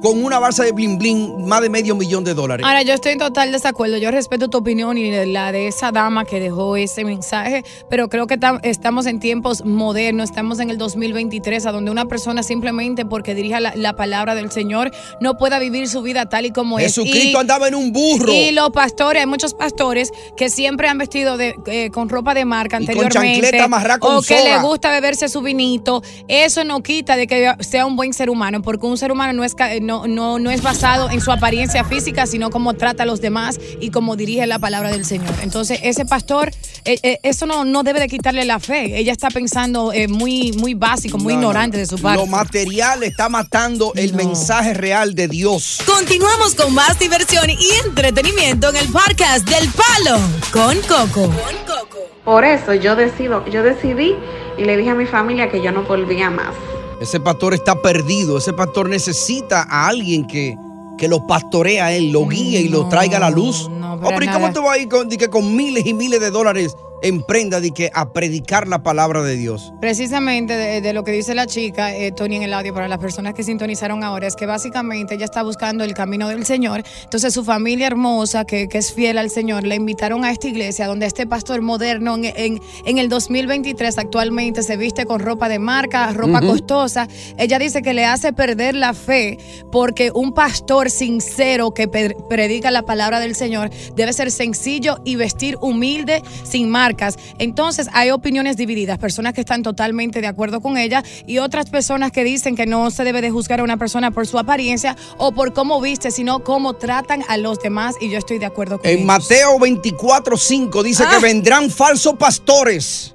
con 0.06 0.24
una 0.24 0.40
balsa 0.40 0.64
de 0.64 0.72
bling 0.72 0.98
bling 0.98 1.46
más 1.48 1.62
de 1.62 1.70
medio 1.70 1.96
millón 1.96 2.24
de 2.24 2.34
dólares? 2.34 2.66
Ahora, 2.66 2.82
yo 2.84 2.94
estoy 2.94 3.14
en 3.14 3.20
total 3.20 3.52
desacuerdo. 3.52 3.98
Yo 3.98 4.12
respeto 4.12 4.50
tu 4.50 4.58
opinión 4.60 4.98
y 4.98 5.12
la 5.26 5.52
de 5.52 5.68
esa 5.68 5.92
dama 5.92 6.26
que 6.26 6.40
dejó 6.40 6.76
ese 6.78 7.04
mensaje, 7.04 7.64
pero 7.90 8.08
creo 8.10 8.28
que 8.28 8.40
tam- 8.40 8.60
estamos 8.64 9.06
en 9.06 9.20
tiempos 9.20 9.64
modernos, 9.66 10.30
estamos 10.30 10.60
en 10.60 10.70
el 10.70 10.78
2023, 10.78 11.66
a 11.66 11.72
donde 11.72 11.92
una 11.92 12.06
persona 12.06 12.44
simplemente 12.44 13.06
porque 13.06 13.34
dirija 13.36 13.60
la, 13.60 13.74
la 13.76 13.96
palabra 13.96 14.36
del 14.36 14.52
Señor 14.52 14.92
no 15.22 15.38
pueda 15.38 15.60
vivir 15.60 15.88
su 15.88 16.02
vida 16.02 16.28
tal 16.30 16.46
y 16.46 16.52
como 16.52 16.78
es. 16.80 16.86
Jesucristo 16.86 17.38
Y- 17.38 17.42
andaba 17.42 17.68
en 17.68 17.76
un 17.76 17.92
burro. 17.92 18.32
Y 18.32 18.52
los 18.52 18.70
pastores, 18.72 19.22
hay 19.22 19.28
muchos 19.28 19.54
pastores 19.54 20.12
que 20.38 20.50
siempre 20.50 20.88
han 20.88 20.98
vestido 20.98 21.38
de, 21.38 21.56
eh, 21.68 21.90
con 21.92 22.10
ropa 22.10 22.34
de 22.34 22.46
marca 22.46 22.78
Y 22.80 22.86
con 22.86 22.96
anteriormente. 22.96 23.42
chancleta 23.42 23.64
amarrada 23.66 24.00
con 24.00 24.18
o 24.18 24.22
que 24.22 24.38
soga. 24.40 24.58
le 24.58 24.64
gusta 24.68 24.92
beberse 24.92 25.30
su 25.30 25.42
vinito. 25.42 26.02
Eso 26.28 26.64
no 26.64 26.82
quita 26.84 27.16
de 27.18 27.28
que 27.28 27.52
sea 27.62 27.86
un 27.86 27.96
buen 27.96 28.14
ser 28.14 28.30
humano, 28.30 28.62
porque 28.62 28.86
un 28.86 28.98
ser 28.98 29.12
humano 29.12 29.34
no 29.34 29.44
es, 29.44 29.56
ca- 29.56 29.80
no, 29.96 30.08
no, 30.08 30.40
no 30.40 30.52
es 30.52 30.62
basado 30.62 31.10
en 31.10 31.22
su 31.22 31.32
apariencia 31.32 31.84
física, 31.84 32.26
sino 32.26 32.50
cómo 32.50 32.74
trata 32.74 33.04
a 33.04 33.06
los 33.06 33.22
demás 33.22 33.60
y 33.80 33.92
cómo 33.92 34.16
dirige 34.16 34.46
la 34.48 34.60
palabra 34.60 34.92
del 34.92 35.06
Señor. 35.06 35.34
Entonces, 35.42 35.80
ese 35.84 36.06
pastor, 36.06 36.52
eh, 36.86 36.98
eh, 37.04 37.20
eso 37.24 37.46
no, 37.46 37.64
no 37.66 37.84
debe 37.84 38.00
de 38.00 38.08
quitarle 38.08 38.44
la 38.46 38.60
fe. 38.60 38.98
Ella 38.98 39.12
está 39.12 39.30
pensando 39.30 39.94
eh, 39.94 40.08
muy, 40.08 40.52
muy 40.54 40.74
básico, 40.74 41.18
muy 41.18 41.34
No, 41.34 41.42
no, 41.42 41.48
ignorante 41.48 41.78
no. 41.78 41.82
de 41.82 41.86
su 41.88 41.98
parte. 42.02 42.20
Lo 42.20 42.28
material 42.28 43.04
está 43.04 43.30
matando 43.30 43.94
el 43.96 44.14
mensaje 44.14 44.74
real 44.74 45.16
de 45.16 45.28
Dios. 45.28 45.80
Continuamos 45.86 46.56
con 46.56 46.74
más 46.74 46.98
diversión 47.00 47.50
y 47.50 47.58
entretenimiento 47.86 48.70
en 48.70 48.76
el 48.78 48.88
podcast 48.90 49.48
del 49.48 49.70
Palo 49.70 50.20
con 50.52 50.78
Coco. 50.82 51.32
Por 52.24 52.44
eso 52.44 52.74
yo 52.74 52.96
decido, 52.96 53.46
yo 53.48 53.62
decidí 53.62 54.16
y 54.58 54.64
le 54.66 54.78
dije 54.78 54.90
a 54.90 54.96
mi 54.96 55.06
familia 55.06 55.50
que 55.52 55.62
yo 55.62 55.72
no 55.72 55.84
volvía 55.84 56.30
más. 56.30 56.54
Ese 57.00 57.20
pastor 57.20 57.54
está 57.54 57.82
perdido. 57.82 58.38
Ese 58.38 58.54
pastor 58.54 58.90
necesita 58.90 59.64
a 59.64 59.88
alguien 59.88 60.26
que, 60.26 60.58
que 60.98 61.08
lo 61.08 61.28
pastorea 61.28 61.88
a 61.88 61.94
él, 61.94 62.12
lo 62.12 62.26
guíe 62.28 62.62
y 62.62 62.70
lo 62.70 62.88
traiga 62.88 63.18
a 63.18 63.20
la 63.20 63.30
luz. 63.30 63.70
oh, 63.70 64.00
pero 64.08 64.24
¿y 64.24 64.28
cómo 64.28 64.52
te 64.52 64.60
vas 64.60 64.78
a 64.78 64.78
ir 64.78 65.30
con 65.30 65.56
miles 65.56 65.86
y 65.86 65.94
miles 65.94 66.20
de 66.20 66.32
dólares 66.32 66.76
en 67.08 67.24
prenda 67.24 67.60
de 67.62 67.72
que 67.72 67.92
a 67.94 68.12
predicar 68.14 68.68
la 68.68 68.84
palabra 68.84 69.22
de 69.24 69.38
Dios? 69.38 69.74
Precisamente 69.80 70.56
de, 70.56 70.82
de 70.82 70.94
lo 70.94 71.04
que 71.04 71.12
dice 71.12 71.36
la 71.36 71.46
chica, 71.48 71.96
eh, 71.96 72.12
Tony, 72.12 72.38
en 72.38 72.44
el 72.44 72.54
audio, 72.54 72.74
para 72.74 72.88
las 72.88 72.98
personas 73.00 73.34
que 73.34 73.44
sintonizaron 73.44 74.04
ahora, 74.04 74.28
es 74.28 74.36
que 74.36 74.46
básicamente 74.46 75.16
ella 75.16 75.26
está 75.26 75.44
buscando 75.44 75.84
el 75.84 75.94
camino 75.94 76.28
del 76.28 76.46
Señor. 76.46 76.84
Entonces 77.04 77.34
su 77.34 77.44
familia 77.44 77.88
hermosa, 77.88 78.46
que, 78.46 78.68
que 78.68 78.78
es 78.80 78.94
fiel 78.94 79.18
al 79.18 79.30
Señor, 79.30 79.64
la 79.66 79.76
invitaron 79.76 80.26
a 80.26 80.32
esta 80.32 80.48
iglesia 80.48 80.88
donde 80.88 81.06
este 81.06 81.28
pastor 81.28 81.62
moderno 81.62 82.16
en, 82.16 82.26
en- 82.26 82.60
en 82.86 82.98
el 82.98 83.10
2023 83.10 83.98
actualmente 83.98 84.64
se 84.64 84.78
viste 84.78 85.06
con 85.06 85.20
ropa 85.20 85.48
de 85.50 85.60
marca, 85.60 86.12
ropa 86.14 86.42
costosa. 86.42 87.08
Ella 87.38 87.60
dice 87.60 87.82
que 87.82 87.94
le 87.94 88.06
hace 88.06 88.34
perder 88.34 88.76
la 88.76 88.94
fe 88.94 89.38
porque 89.72 90.12
un 90.14 90.34
pastor 90.34 90.90
sincero 90.90 91.72
que 91.74 91.88
predica 91.88 92.72
la 92.72 92.82
palabra 92.84 93.20
del 93.20 93.36
Señor 93.36 93.70
debe 93.96 94.14
ser 94.14 94.32
sencillo 94.32 94.98
y 95.06 95.16
vestir 95.16 95.58
humilde, 95.62 96.22
sin 96.44 96.70
marcas. 96.96 97.18
Entonces 97.40 97.90
hay 97.94 98.12
opiniones 98.12 98.56
divididas, 98.58 98.98
personas 98.98 99.34
que 99.34 99.42
están 99.42 99.64
totalmente 99.64 100.22
de 100.22 100.28
acuerdo 100.28 100.62
con 100.62 100.78
ella 100.78 101.04
y 101.28 101.40
otras 101.40 101.70
personas 101.70 102.12
que 102.12 102.24
dicen 102.24 102.56
que 102.56 102.66
no 102.66 102.90
se 102.92 103.04
debe 103.04 103.22
de 103.22 103.32
juzgar 103.32 103.60
a 103.60 103.64
una 103.64 103.78
persona 103.78 104.12
por 104.12 104.26
su 104.28 104.40
apariencia 104.40 104.96
o 105.18 105.34
por 105.34 105.54
cómo 105.54 105.82
viste, 105.82 106.12
sino 106.12 106.44
cómo 106.44 106.74
tratan 106.76 107.24
a 107.28 107.38
los 107.38 107.60
demás 107.60 107.96
y 108.00 108.10
yo 108.10 108.18
estoy 108.18 108.40
de 108.40 108.46
acuerdo 108.46 108.80
con 108.80 108.88
En 108.90 108.96
ellos. 108.98 109.06
Mateo 109.06 109.60
24:5 109.60 110.84
dice 110.84 111.04
Ah. 111.06 111.10
que 111.12 111.20
vendrán 111.20 111.70
falsos 111.70 112.16
pastores. 112.16 113.14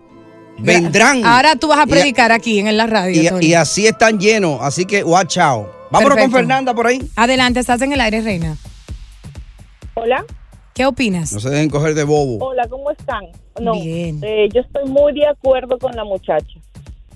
Vendrán. 0.58 1.24
Ahora 1.24 1.56
tú 1.56 1.68
vas 1.68 1.78
a 1.78 1.84
Y- 1.84 1.86
predicar 1.90 2.32
aquí 2.32 2.58
en 2.58 2.76
la 2.76 2.86
radio. 2.86 3.22
Y, 3.22 3.28
Tony. 3.28 3.46
y 3.46 3.54
así 3.54 3.86
están 3.86 4.18
llenos. 4.20 4.58
Así 4.60 4.84
que 4.84 5.02
watch 5.02 5.38
out. 5.38 5.66
Vámonos 5.90 6.14
Perfecto. 6.16 6.20
con 6.20 6.32
Fernanda 6.32 6.74
por 6.74 6.86
ahí. 6.86 7.00
Adelante, 7.16 7.60
estás 7.60 7.80
en 7.80 7.92
el 7.92 8.00
aire, 8.00 8.20
Reina. 8.20 8.56
Hola. 9.94 10.24
¿Qué 10.80 10.86
opinas? 10.86 11.30
No 11.34 11.40
se 11.40 11.50
dejen 11.50 11.68
coger 11.68 11.92
de 11.92 12.04
bobo. 12.04 12.42
Hola, 12.42 12.66
¿cómo 12.66 12.90
están? 12.90 13.26
No, 13.60 13.74
Bien. 13.74 14.18
eh, 14.22 14.48
yo 14.50 14.62
estoy 14.62 14.88
muy 14.88 15.12
de 15.12 15.26
acuerdo 15.26 15.78
con 15.78 15.94
la 15.94 16.04
muchacha. 16.04 16.58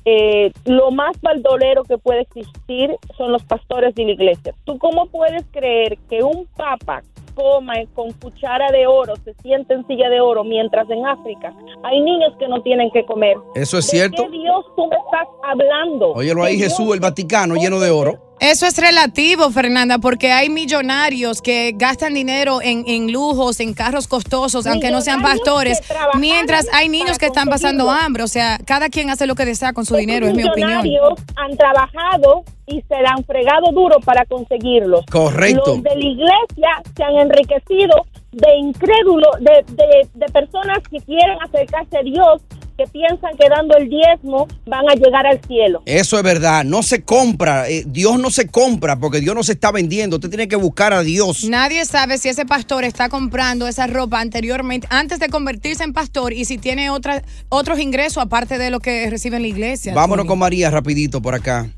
Eh, 0.04 0.52
lo 0.66 0.90
más 0.90 1.18
valdolero 1.22 1.82
que 1.84 1.96
puede 1.96 2.20
existir 2.20 2.94
son 3.16 3.32
los 3.32 3.42
pastores 3.44 3.94
de 3.94 4.04
la 4.04 4.10
iglesia. 4.10 4.54
¿Tú 4.64 4.76
cómo 4.76 5.06
puedes 5.06 5.46
creer 5.50 5.96
que 6.10 6.22
un 6.22 6.46
papa 6.54 7.02
coma 7.34 7.72
con 7.94 8.12
cuchara 8.12 8.70
de 8.70 8.86
oro, 8.86 9.14
se 9.24 9.32
siente 9.42 9.72
en 9.72 9.86
silla 9.86 10.10
de 10.10 10.20
oro, 10.20 10.44
mientras 10.44 10.88
en 10.90 11.06
África 11.06 11.54
hay 11.84 12.02
niños 12.02 12.34
que 12.38 12.46
no 12.46 12.60
tienen 12.60 12.90
que 12.90 13.06
comer? 13.06 13.38
Eso 13.54 13.78
es 13.78 13.86
¿De 13.86 13.96
cierto. 13.96 14.24
qué 14.24 14.40
Dios 14.40 14.66
tú 14.76 14.86
me 14.88 14.96
estás 14.96 15.26
hablando? 15.42 16.12
Óyelo 16.12 16.44
ahí, 16.44 16.58
¿De 16.58 16.64
Jesús, 16.64 16.92
el 16.92 17.00
Vaticano 17.00 17.54
lleno 17.54 17.80
de 17.80 17.90
oro. 17.90 18.33
Eso 18.44 18.66
es 18.66 18.76
relativo, 18.76 19.50
Fernanda, 19.50 19.98
porque 19.98 20.30
hay 20.30 20.50
millonarios 20.50 21.40
que 21.40 21.72
gastan 21.74 22.12
dinero 22.12 22.60
en, 22.60 22.84
en 22.86 23.10
lujos, 23.10 23.58
en 23.58 23.72
carros 23.72 24.06
costosos, 24.06 24.66
aunque 24.66 24.90
no 24.90 25.00
sean 25.00 25.22
pastores, 25.22 25.80
mientras 26.18 26.66
hay 26.74 26.90
niños 26.90 27.16
que 27.16 27.24
están 27.24 27.48
pasando 27.48 27.90
hambre. 27.90 28.22
O 28.22 28.28
sea, 28.28 28.58
cada 28.66 28.90
quien 28.90 29.08
hace 29.08 29.26
lo 29.26 29.34
que 29.34 29.46
desea 29.46 29.72
con 29.72 29.86
su 29.86 29.96
dinero, 29.96 30.26
es 30.26 30.34
mi 30.34 30.44
opinión. 30.46 30.82
millonarios 30.82 31.20
han 31.36 31.56
trabajado 31.56 32.44
y 32.66 32.82
se 32.82 33.00
la 33.00 33.14
han 33.16 33.24
fregado 33.24 33.72
duro 33.72 33.98
para 34.00 34.26
conseguirlo. 34.26 35.00
Correcto. 35.10 35.62
Los 35.76 35.82
de 35.82 35.96
la 35.96 36.04
iglesia 36.04 36.82
se 36.94 37.02
han 37.02 37.16
enriquecido 37.16 38.04
de 38.32 38.56
incrédulos, 38.58 39.30
de, 39.40 39.64
de, 39.72 40.08
de 40.12 40.26
personas 40.26 40.80
que 40.90 40.98
quieren 41.00 41.38
acercarse 41.40 41.96
a 41.96 42.02
Dios, 42.02 42.42
que 42.76 42.86
piensan 42.86 43.36
que 43.38 43.48
dando 43.48 43.76
el 43.76 43.88
diezmo 43.88 44.48
van 44.66 44.88
a 44.88 44.94
llegar 44.94 45.26
al 45.26 45.40
cielo. 45.46 45.82
Eso 45.86 46.16
es 46.16 46.22
verdad, 46.22 46.64
no 46.64 46.82
se 46.82 47.02
compra, 47.02 47.68
eh, 47.68 47.84
Dios 47.86 48.18
no 48.18 48.30
se 48.30 48.48
compra 48.48 48.98
porque 48.98 49.20
Dios 49.20 49.34
no 49.34 49.42
se 49.42 49.52
está 49.52 49.70
vendiendo, 49.70 50.16
usted 50.16 50.28
tiene 50.28 50.48
que 50.48 50.56
buscar 50.56 50.92
a 50.92 51.02
Dios. 51.02 51.44
Nadie 51.44 51.84
sabe 51.84 52.18
si 52.18 52.28
ese 52.28 52.46
pastor 52.46 52.84
está 52.84 53.08
comprando 53.08 53.68
esa 53.68 53.86
ropa 53.86 54.20
anteriormente, 54.20 54.86
antes 54.90 55.20
de 55.20 55.28
convertirse 55.28 55.84
en 55.84 55.92
pastor, 55.92 56.32
y 56.32 56.44
si 56.44 56.58
tiene 56.58 56.90
otra, 56.90 57.22
otros 57.48 57.78
ingresos 57.78 58.22
aparte 58.22 58.58
de 58.58 58.70
lo 58.70 58.80
que 58.80 59.08
recibe 59.08 59.36
en 59.36 59.42
la 59.42 59.48
iglesia. 59.48 59.94
Vámonos 59.94 60.26
con 60.26 60.38
María 60.38 60.70
rapidito 60.70 61.22
por 61.22 61.34
acá. 61.34 61.68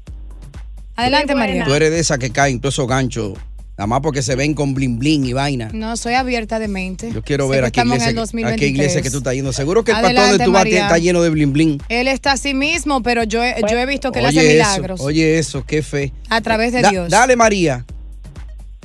Adelante, 0.97 1.35
María. 1.35 1.65
Tú 1.65 1.75
eres 1.75 1.91
de 1.91 2.01
esa 2.01 2.17
que 2.17 2.31
caen 2.31 2.59
todos 2.59 2.75
esos 2.75 2.89
ganchos, 2.89 3.35
nada 3.79 3.87
más 3.87 4.01
porque 4.01 4.23
se 4.23 4.35
ven 4.37 4.55
con 4.55 4.73
blin 4.75 4.99
blin 4.99 5.25
y 5.27 5.33
vaina. 5.33 5.71
No, 5.73 5.97
soy 5.97 6.15
abierta 6.15 6.59
de 6.59 6.69
mente. 6.69 7.11
Yo 7.13 7.23
quiero 7.23 7.47
Sé 7.47 7.51
ver 7.57 7.65
a 7.65 7.71
qué, 7.71 7.81
estamos 7.81 7.97
en 8.03 8.11
iglesia, 8.11 8.49
a 8.49 8.57
qué 8.57 8.67
iglesia 8.67 9.01
2023. 9.01 9.03
que 9.03 9.11
tú 9.11 9.19
estás 9.19 9.35
yendo. 9.35 9.53
Seguro 9.53 9.85
que 9.85 9.91
el 9.91 9.97
pastor 9.97 10.11
Adelante, 10.11 10.31
donde 10.33 10.45
tú 10.47 10.53
vas 10.53 10.61
María. 10.65 10.83
está 10.83 10.99
lleno 10.99 11.23
de 11.23 11.31
blin 11.31 11.53
blin. 11.53 11.83
Él 11.89 12.09
está 12.09 12.33
así 12.33 12.55
mismo, 12.55 13.03
pero 13.03 13.23
yo, 13.25 13.43
he- 13.45 13.57
yo 13.71 13.79
he 13.79 13.87
visto 13.87 14.13
que 14.13 14.21
él 14.21 14.27
hace 14.27 14.43
milagros 14.49 15.01
eso, 15.01 15.07
oye 15.09 15.39
eso, 15.39 15.65
qué 15.67 15.83
fe. 15.83 16.13
a 16.31 16.41
través 16.41 16.73
de 16.73 16.81
Da- 16.83 16.91
Dios. 16.91 17.11
Dale 17.11 17.37
María, 17.37 17.85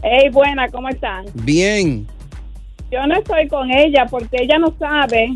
Hey, 0.04 0.30
buena, 0.32 0.68
¿cómo 0.70 0.89
están? 0.89 1.26
bien. 1.34 2.08
Yo 2.92 3.06
no 3.08 3.16
estoy 3.18 3.48
con 3.48 3.72
ella 3.72 4.06
porque 4.10 4.38
ella 4.42 4.58
no 4.60 4.76
sabe. 4.78 5.36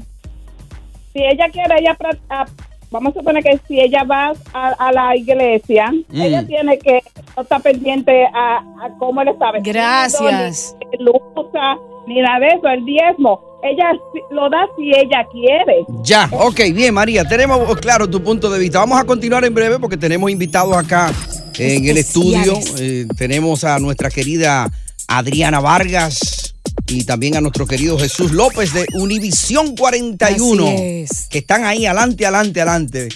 Si 1.13 1.19
ella 1.19 1.45
quiere, 1.53 1.75
ella 1.79 1.95
a- 2.29 2.45
vamos 2.91 3.15
a 3.15 3.19
suponer 3.19 3.43
que 3.43 3.59
si 3.67 3.79
ella 3.79 4.03
va 4.03 4.33
a, 4.53 4.67
a 4.69 4.91
la 4.91 5.15
iglesia, 5.15 5.91
Mm. 6.09 6.21
ella 6.21 6.45
tiene 6.45 6.77
que 6.79 7.01
estar 7.39 7.61
pendiente 7.61 8.25
a, 8.33 8.57
a 8.57 8.89
cómo 8.99 9.21
él 9.21 9.29
está 9.29 9.51
vestido, 9.51 9.73
Gracias. 9.73 10.75
Ni 10.99 11.05
usa, 11.35 11.77
ni 12.07 12.21
nada 12.21 12.39
de 12.39 12.47
eso, 12.47 12.67
el 12.67 12.85
diezmo. 12.85 13.39
Ella 13.63 13.93
lo 14.31 14.49
da 14.49 14.67
si 14.77 14.89
ella 14.91 15.25
quiere. 15.31 15.85
Ya, 16.03 16.29
ok, 16.31 16.59
bien 16.73 16.93
María, 16.93 17.25
tenemos 17.25 17.59
oh, 17.67 17.75
claro 17.75 18.07
tu 18.07 18.21
punto 18.23 18.49
de 18.49 18.59
vista. 18.59 18.79
Vamos 18.79 18.99
a 18.99 19.03
continuar 19.05 19.43
en 19.43 19.53
breve 19.55 19.79
porque 19.79 19.97
tenemos 19.97 20.29
invitados 20.29 20.75
acá 20.77 21.11
en 21.57 21.85
el 21.85 21.97
estudio. 21.97 22.53
Eh, 22.77 23.07
tenemos 23.17 23.63
a 23.63 23.79
nuestra 23.79 24.09
querida 24.11 24.69
Adriana 25.07 25.59
Vargas 25.59 26.34
y 26.87 27.03
también 27.03 27.35
a 27.35 27.41
nuestro 27.41 27.65
querido 27.65 27.97
Jesús 27.97 28.31
López 28.31 28.73
de 28.73 28.85
Univisión 28.93 29.75
41. 29.75 30.67
Así 30.67 31.27
Que 31.29 31.39
están 31.39 31.63
ahí, 31.63 31.85
adelante, 31.85 32.25
adelante, 32.25 32.61
adelante. 32.61 33.09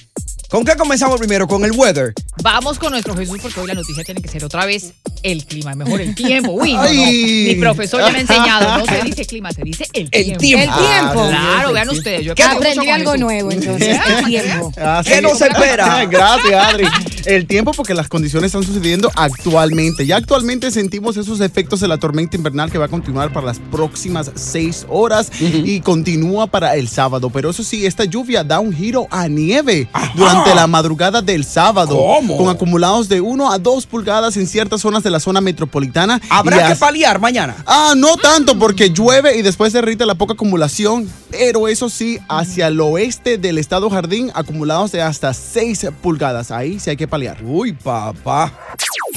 ¿Con 0.49 0.65
qué 0.65 0.75
comenzamos 0.75 1.19
primero? 1.19 1.47
¿Con 1.47 1.63
el 1.63 1.71
weather? 1.73 2.11
Vamos 2.41 2.79
con 2.79 2.91
nuestro 2.91 3.15
Jesús 3.15 3.37
porque 3.39 3.59
hoy 3.59 3.67
la 3.67 3.75
noticia 3.75 4.03
tiene 4.03 4.19
que 4.19 4.27
ser 4.29 4.43
otra 4.43 4.65
vez 4.65 4.93
el 5.21 5.45
clima, 5.45 5.75
mejor 5.75 6.01
el 6.01 6.15
tiempo. 6.15 6.53
Uy, 6.53 6.73
no. 6.73 6.81
Mi 6.83 7.55
profesor 7.59 7.99
ya 8.01 8.09
me 8.11 8.17
ha 8.17 8.21
enseñado, 8.21 8.79
no 8.79 8.85
se 8.85 9.01
dice 9.03 9.25
clima, 9.25 9.51
se 9.51 9.61
dice 9.61 9.85
el 9.93 10.09
tiempo. 10.09 10.39
tiempo. 10.39 10.73
El 10.73 10.79
tiempo. 10.87 11.27
Claro, 11.27 11.69
Ah, 11.69 11.71
vean 11.71 11.89
ustedes. 11.89 12.25
Yo 12.25 12.31
he 12.31 12.35
¿Qué 12.35 12.41
aprendido 12.43 12.81
Aprendí 12.81 12.89
algo 12.89 13.11
Jesús. 13.11 13.25
nuevo, 13.25 13.51
entonces. 13.51 13.99
El 14.19 14.25
tiempo. 14.25 14.73
¿Qué 15.05 15.21
nos 15.21 15.39
espera? 15.41 16.05
Gracias, 16.09 16.53
Adri. 16.65 16.85
El 17.25 17.45
tiempo 17.45 17.71
porque 17.73 17.93
las 17.93 18.07
condiciones 18.07 18.47
están 18.47 18.63
sucediendo 18.63 19.11
actualmente. 19.15 20.05
Ya 20.07 20.15
actualmente 20.15 20.71
sentimos 20.71 21.17
esos 21.17 21.41
efectos 21.41 21.79
de 21.81 21.87
la 21.89 21.97
tormenta 21.97 22.37
invernal 22.37 22.71
que 22.71 22.77
va 22.79 22.85
a 22.85 22.89
continuar 22.89 23.31
para 23.33 23.45
las 23.45 23.59
próximas 23.59 24.31
seis 24.35 24.85
horas 24.89 25.29
y 25.39 25.81
continúa 25.81 26.47
para 26.47 26.75
el 26.75 26.87
sábado. 26.87 27.29
Pero 27.29 27.51
eso 27.51 27.63
sí, 27.63 27.85
esta 27.85 28.05
lluvia 28.05 28.43
da 28.43 28.59
un 28.61 28.73
giro 28.73 29.05
a 29.11 29.27
nieve 29.27 29.87
durante 30.15 30.38
la 30.55 30.67
madrugada 30.67 31.21
del 31.21 31.45
sábado. 31.45 31.95
¿Cómo? 31.97 32.37
Con 32.37 32.49
acumulados 32.49 33.07
de 33.09 33.21
1 33.21 33.51
a 33.51 33.57
2 33.59 33.85
pulgadas 33.85 34.35
en 34.37 34.47
ciertas 34.47 34.81
zonas 34.81 35.03
de 35.03 35.09
la 35.09 35.19
zona 35.19 35.41
metropolitana. 35.41 36.19
¿Habrá 36.29 36.57
que 36.57 36.63
as- 36.73 36.79
paliar 36.79 37.19
mañana? 37.19 37.55
Ah, 37.65 37.93
no 37.95 38.17
tanto 38.17 38.57
porque 38.57 38.89
llueve 38.89 39.37
y 39.37 39.41
después 39.41 39.71
se 39.71 39.79
derrite 39.79 40.05
la 40.05 40.15
poca 40.15 40.33
acumulación, 40.33 41.09
pero 41.29 41.67
eso 41.67 41.89
sí, 41.89 42.19
hacia 42.27 42.67
el 42.67 42.79
oeste 42.81 43.37
del 43.37 43.57
estado 43.57 43.89
Jardín, 43.89 44.31
acumulados 44.33 44.91
de 44.91 45.01
hasta 45.01 45.33
6 45.33 45.87
pulgadas. 46.01 46.51
Ahí 46.51 46.79
sí 46.79 46.89
hay 46.89 46.97
que 46.97 47.07
paliar. 47.07 47.37
Uy, 47.43 47.73
papá. 47.73 48.51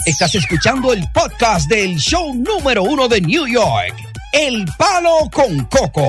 Estás 0.07 0.35
escuchando 0.35 0.93
el 0.93 1.05
podcast 1.13 1.69
del 1.69 1.97
show 1.99 2.35
número 2.35 2.83
uno 2.83 3.09
de 3.09 3.21
New 3.21 3.47
York, 3.47 3.95
El 4.33 4.65
Palo 4.77 5.31
con 5.33 5.65
Coco. 5.67 6.03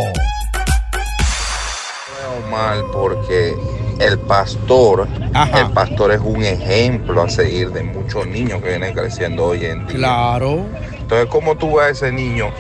veo 2.17 2.51
mal 2.51 2.83
porque 2.91 3.55
el 4.03 4.19
pastor, 4.19 5.07
el 5.55 5.69
pastor 5.71 6.11
es 6.11 6.19
un 6.19 6.43
ejemplo 6.43 7.21
a 7.21 7.29
seguir 7.29 7.71
de 7.71 7.83
muchos 7.83 8.27
niños 8.27 8.61
que 8.61 8.69
vienen 8.69 8.93
creciendo 8.93 9.45
hoy 9.45 9.65
en 9.65 9.85
día. 9.87 9.97
Claro. 9.97 10.65
Entonces, 10.99 11.27
¿cómo 11.27 11.55
tú 11.55 11.77
ves 11.77 11.85
a 11.85 11.89
ese 11.89 12.11
niño 12.11 12.51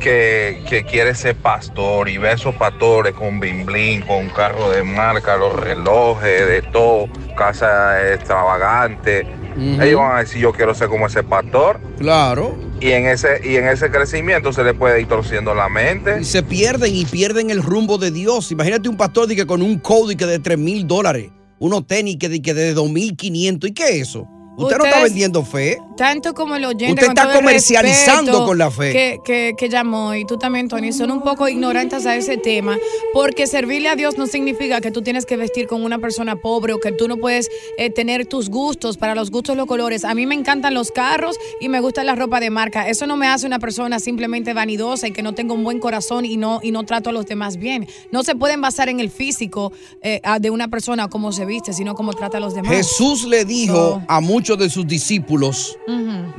que, 0.00 0.64
que 0.68 0.84
quiere 0.84 1.14
ser 1.14 1.36
pastor 1.36 2.08
y 2.08 2.18
ve 2.18 2.30
a 2.30 2.32
esos 2.32 2.54
pastores 2.54 3.12
con 3.14 3.38
bling, 3.38 4.02
con 4.02 4.28
carro 4.30 4.70
de 4.70 4.82
marca, 4.82 5.36
los 5.36 5.54
relojes, 5.54 6.46
de 6.46 6.62
todo, 6.62 7.08
casa 7.36 8.12
extravagante? 8.12 9.26
Ujú. 9.56 9.82
Ellos 9.82 10.00
van 10.00 10.16
a 10.16 10.20
decir, 10.20 10.40
yo 10.40 10.52
quiero 10.52 10.74
ser 10.74 10.88
como 10.88 11.06
ese 11.06 11.22
pastor. 11.22 11.80
Claro. 11.98 12.56
Y 12.80 12.90
en 12.90 13.06
ese, 13.06 13.40
y 13.44 13.56
en 13.56 13.66
ese 13.66 13.90
crecimiento 13.90 14.52
se 14.52 14.62
le 14.62 14.74
puede 14.74 15.00
ir 15.00 15.08
torciendo 15.08 15.54
la 15.54 15.68
mente. 15.68 16.18
Y 16.20 16.24
se 16.24 16.42
pierden 16.42 16.94
y 16.94 17.04
pierden 17.04 17.50
el 17.50 17.62
rumbo 17.62 17.98
de 17.98 18.10
Dios. 18.10 18.52
Imagínate 18.52 18.88
un 18.88 18.96
pastor 18.96 19.26
de 19.26 19.36
que 19.36 19.46
con 19.46 19.62
un 19.62 19.78
código 19.78 20.18
que 20.18 20.26
de 20.26 20.38
3 20.38 20.58
mil 20.58 20.86
dólares, 20.86 21.30
unos 21.58 21.86
tenis 21.86 22.16
que 22.18 22.28
de, 22.28 22.40
que 22.40 22.54
de 22.54 22.74
2.500. 22.74 23.68
¿Y 23.68 23.72
qué 23.72 23.84
es 23.84 24.08
eso? 24.08 24.28
Usted 24.56 24.76
no 24.76 24.84
está 24.86 25.02
vendiendo 25.02 25.44
fe. 25.44 25.78
Tanto 25.98 26.32
como 26.32 26.54
el 26.54 26.64
oyente. 26.64 27.04
Usted 27.04 27.08
está 27.08 27.32
comercializando 27.34 28.44
con 28.46 28.56
la 28.56 28.70
fe. 28.70 28.92
Que, 28.92 29.20
que, 29.24 29.54
que 29.58 29.68
llamó, 29.68 30.14
y 30.14 30.24
tú 30.24 30.38
también, 30.38 30.68
Tony, 30.68 30.92
son 30.92 31.10
un 31.10 31.22
poco 31.22 31.48
ignorantes 31.48 32.06
a 32.06 32.14
ese 32.14 32.36
tema, 32.36 32.78
porque 33.12 33.48
servirle 33.48 33.88
a 33.88 33.96
Dios 33.96 34.16
no 34.16 34.28
significa 34.28 34.80
que 34.80 34.92
tú 34.92 35.02
tienes 35.02 35.26
que 35.26 35.36
vestir 35.36 35.66
con 35.66 35.82
una 35.82 35.98
persona 35.98 36.36
pobre 36.36 36.72
o 36.72 36.78
que 36.78 36.92
tú 36.92 37.08
no 37.08 37.16
puedes 37.16 37.50
eh, 37.78 37.90
tener 37.90 38.26
tus 38.26 38.48
gustos, 38.48 38.96
para 38.96 39.16
los 39.16 39.32
gustos 39.32 39.56
los 39.56 39.66
colores. 39.66 40.04
A 40.04 40.14
mí 40.14 40.24
me 40.24 40.36
encantan 40.36 40.72
los 40.72 40.92
carros 40.92 41.36
y 41.60 41.68
me 41.68 41.80
gusta 41.80 42.04
la 42.04 42.14
ropa 42.14 42.38
de 42.38 42.50
marca. 42.50 42.88
Eso 42.88 43.08
no 43.08 43.16
me 43.16 43.26
hace 43.26 43.46
una 43.46 43.58
persona 43.58 43.98
simplemente 43.98 44.54
vanidosa 44.54 45.08
y 45.08 45.10
que 45.10 45.22
no 45.22 45.34
tenga 45.34 45.52
un 45.52 45.64
buen 45.64 45.80
corazón 45.80 46.24
y 46.24 46.36
no, 46.36 46.60
y 46.62 46.70
no 46.70 46.84
trato 46.84 47.10
a 47.10 47.12
los 47.12 47.26
demás 47.26 47.56
bien. 47.56 47.88
No 48.12 48.22
se 48.22 48.36
pueden 48.36 48.60
basar 48.60 48.88
en 48.88 49.00
el 49.00 49.10
físico 49.10 49.72
eh, 50.02 50.20
de 50.40 50.50
una 50.50 50.68
persona, 50.68 51.08
cómo 51.08 51.32
se 51.32 51.44
viste, 51.44 51.72
sino 51.72 51.96
cómo 51.96 52.12
trata 52.12 52.36
a 52.36 52.40
los 52.40 52.54
demás. 52.54 52.72
Jesús 52.72 53.24
le 53.24 53.44
dijo 53.44 54.00
a 54.06 54.20
muchos 54.20 54.58
de 54.58 54.70
sus 54.70 54.86
discípulos, 54.86 55.76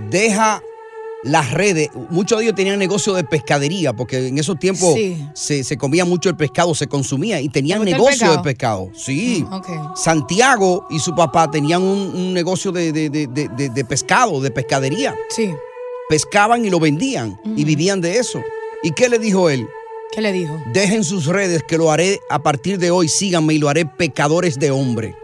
Deja 0.09 0.61
las 1.23 1.51
redes. 1.51 1.89
Muchos 2.09 2.37
de 2.37 2.45
ellos 2.45 2.55
tenían 2.55 2.79
negocio 2.79 3.13
de 3.13 3.23
pescadería, 3.25 3.91
porque 3.93 4.27
en 4.27 4.37
esos 4.37 4.57
tiempos 4.57 4.93
Sí. 4.95 5.21
se, 5.33 5.63
se 5.65 5.77
comía 5.77 6.05
mucho 6.05 6.29
el 6.29 6.37
pescado, 6.37 6.73
se 6.73 6.87
consumía 6.87 7.41
y 7.41 7.49
tenían 7.49 7.83
¿Te 7.83 7.91
gusta 7.97 7.97
el 7.97 8.19
negocio 8.19 8.37
de 8.37 8.43
pescado? 8.43 8.89
Sí. 8.95 9.45
Ok. 9.51 9.67
Santiago 9.97 10.87
y 10.89 10.99
su 10.99 11.13
papá 11.13 11.51
tenían 11.51 11.81
un, 11.81 11.97
un 12.15 12.33
negocio 12.33 12.71
de, 12.71 12.91
de- 12.93 13.09
de- 13.09 13.27
de- 13.27 13.49
de- 13.49 13.69
de 13.69 13.85
pescado, 13.85 14.39
de 14.39 14.49
pescadería. 14.51 15.13
Sí. 15.29 15.51
Pescaban 16.07 16.65
y 16.65 16.69
lo 16.69 16.79
vendían 16.79 17.39
y 17.55 17.63
vivían 17.65 17.99
de 18.01 18.17
eso. 18.17 18.41
¿Y 18.81 18.91
qué 18.91 19.09
le 19.09 19.19
dijo 19.19 19.49
él? 19.49 19.67
¿Qué 20.11 20.21
le 20.21 20.31
dijo? 20.31 20.57
Dejen 20.73 21.03
sus 21.03 21.25
redes 21.27 21.61
que 21.67 21.77
lo 21.77 21.91
haré 21.91 22.19
a 22.29 22.39
partir 22.41 22.79
de 22.79 22.89
hoy, 22.89 23.07
síganme 23.09 23.53
y 23.53 23.59
lo 23.59 23.69
haré 23.69 23.85
pecadores 23.85 24.57
de 24.57 24.71
hombre. 24.71 25.15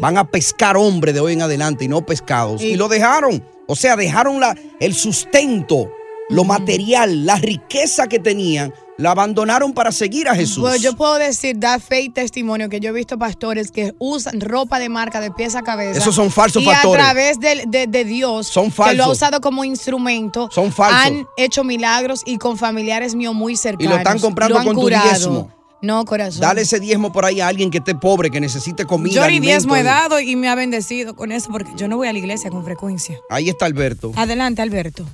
Van 0.00 0.18
a 0.18 0.24
pescar 0.24 0.76
hombre 0.76 1.12
de 1.12 1.20
hoy 1.20 1.32
en 1.34 1.42
adelante 1.42 1.84
y 1.84 1.88
no 1.88 2.04
pescados. 2.06 2.62
Y, 2.62 2.68
Y- 2.72 2.76
lo 2.76 2.88
dejaron. 2.88 3.44
O 3.66 3.76
sea, 3.76 3.96
dejaron 3.96 4.40
la, 4.40 4.56
el 4.80 4.94
sustento, 4.94 5.90
lo 6.28 6.44
material, 6.44 7.24
la 7.26 7.36
riqueza 7.36 8.06
que 8.06 8.18
tenían, 8.18 8.74
la 8.98 9.12
abandonaron 9.12 9.72
para 9.72 9.90
seguir 9.92 10.28
a 10.28 10.34
Jesús. 10.34 10.58
Pues 10.60 10.82
yo 10.82 10.94
puedo 10.94 11.14
decir, 11.14 11.58
dar 11.58 11.80
fe 11.80 12.02
y 12.02 12.08
testimonio 12.10 12.68
que 12.68 12.80
yo 12.80 12.90
he 12.90 12.92
visto 12.92 13.18
pastores 13.18 13.70
que 13.70 13.94
usan 13.98 14.40
ropa 14.40 14.78
de 14.78 14.88
marca 14.88 15.20
de 15.20 15.30
pies 15.30 15.54
a 15.54 15.62
cabeza. 15.62 15.98
Esos 15.98 16.14
son 16.14 16.30
falsos 16.30 16.62
y 16.62 16.66
pastores. 16.66 17.02
a 17.02 17.04
través 17.06 17.40
de, 17.40 17.86
de 17.88 18.04
Dios, 18.04 18.46
Son 18.48 18.70
que 18.70 18.94
lo 18.94 19.04
ha 19.04 19.08
usado 19.10 19.40
como 19.40 19.64
instrumento, 19.64 20.48
Son 20.52 20.70
falsos. 20.72 21.00
han 21.00 21.26
hecho 21.36 21.64
milagros 21.64 22.22
y 22.26 22.36
con 22.38 22.58
familiares 22.58 23.14
míos 23.14 23.34
muy 23.34 23.56
cercanos. 23.56 23.84
y 23.86 23.88
lo 23.88 23.96
están 23.96 24.18
comprando 24.18 24.54
Lo 24.54 24.60
han 24.60 24.66
con 24.66 24.76
tu 24.76 24.82
curado. 24.82 25.08
diezmo. 25.08 25.50
No, 25.82 26.04
corazón. 26.04 26.40
Dale 26.40 26.62
ese 26.62 26.78
diezmo 26.78 27.12
por 27.12 27.24
ahí 27.24 27.40
a 27.40 27.48
alguien 27.48 27.70
que 27.70 27.78
esté 27.78 27.96
pobre, 27.96 28.30
que 28.30 28.40
necesite 28.40 28.84
comida. 28.86 29.14
Yo 29.14 29.26
ni 29.28 29.40
diezmo 29.40 29.74
he 29.74 29.82
dado 29.82 30.20
y 30.20 30.36
me 30.36 30.48
ha 30.48 30.54
bendecido 30.54 31.16
con 31.16 31.32
eso 31.32 31.50
porque 31.50 31.72
yo 31.76 31.88
no 31.88 31.96
voy 31.96 32.06
a 32.06 32.12
la 32.12 32.20
iglesia 32.20 32.50
con 32.50 32.64
frecuencia. 32.64 33.18
Ahí 33.28 33.48
está 33.48 33.66
Alberto. 33.66 34.12
Adelante, 34.16 34.62
Alberto. 34.62 35.04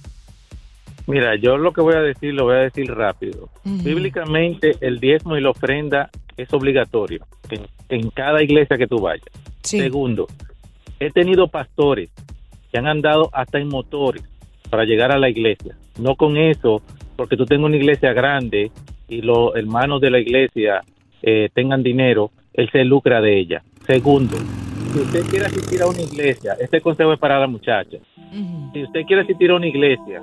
Mira, 1.07 1.37
yo 1.37 1.57
lo 1.57 1.73
que 1.73 1.81
voy 1.81 1.95
a 1.95 2.01
decir 2.01 2.35
lo 2.35 2.45
voy 2.45 2.57
a 2.57 2.59
decir 2.59 2.87
rápido. 2.95 3.49
Bíblicamente 3.65 4.77
el 4.83 5.01
diezmo 5.01 5.39
y 5.39 5.41
la 5.41 5.51
ofrenda 5.51 6.11
es 6.37 6.53
obligatorio 6.53 7.25
en, 7.49 7.67
en 7.89 8.11
cada 8.11 8.43
iglesia 8.43 8.77
que 8.77 8.87
tú 8.87 9.01
vayas. 9.01 9.25
Segundo, 9.63 10.29
he 11.01 11.11
tenido 11.11 11.49
pastores 11.49 12.11
que 12.71 12.79
han 12.79 12.87
andado 12.87 13.31
hasta 13.33 13.59
en 13.59 13.69
motores 13.69 14.23
para 14.69 14.85
llegar 14.85 15.13
a 15.13 15.19
la 15.19 15.31
iglesia. 15.31 15.77
No 15.99 16.15
con 16.15 16.37
eso, 16.37 16.83
porque 17.17 17.39
tú 17.39 17.47
tengas 17.47 17.67
una 17.67 17.77
iglesia 17.77 18.13
grande 18.13 18.71
y 19.09 19.23
los 19.23 19.57
hermanos 19.57 20.01
de 20.01 20.11
la 20.11 20.19
iglesia 20.19 20.83
eh, 21.23 21.49
tengan 21.55 21.83
dinero, 21.83 22.31
él 22.53 22.69
se 22.71 22.85
lucra 22.85 23.21
de 23.21 23.39
ella. 23.39 23.63
Segundo, 23.87 24.37
si 24.93 25.01
usted 25.01 25.23
quiere 25.27 25.47
asistir 25.47 25.83
a 25.83 25.87
una 25.87 26.03
iglesia, 26.03 26.57
este 26.61 26.81
consejo 26.81 27.13
es 27.13 27.19
para 27.19 27.39
la 27.41 27.47
muchacha. 27.47 27.97
Si 28.73 28.83
usted 28.83 29.05
quiere 29.07 29.23
asistir 29.23 29.51
a 29.51 29.57
una 29.57 29.67
iglesia, 29.67 30.23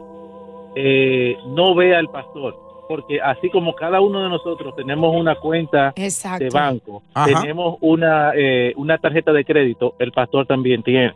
eh, 0.76 1.36
no 1.48 1.74
vea 1.74 1.98
al 1.98 2.10
pastor, 2.10 2.56
porque 2.88 3.20
así 3.20 3.50
como 3.50 3.74
cada 3.74 4.00
uno 4.00 4.22
de 4.22 4.30
nosotros 4.30 4.76
tenemos 4.76 5.16
una 5.16 5.36
cuenta 5.36 5.94
de 5.96 6.50
banco, 6.52 7.02
Ajá. 7.14 7.42
tenemos 7.42 7.78
una, 7.82 8.32
eh, 8.36 8.74
una 8.78 8.98
tarjeta 9.00 9.34
de 9.34 9.44
crédito, 9.44 9.96
el 9.98 10.12
pastor 10.12 10.46
también 10.46 10.84
tiene. 10.84 11.14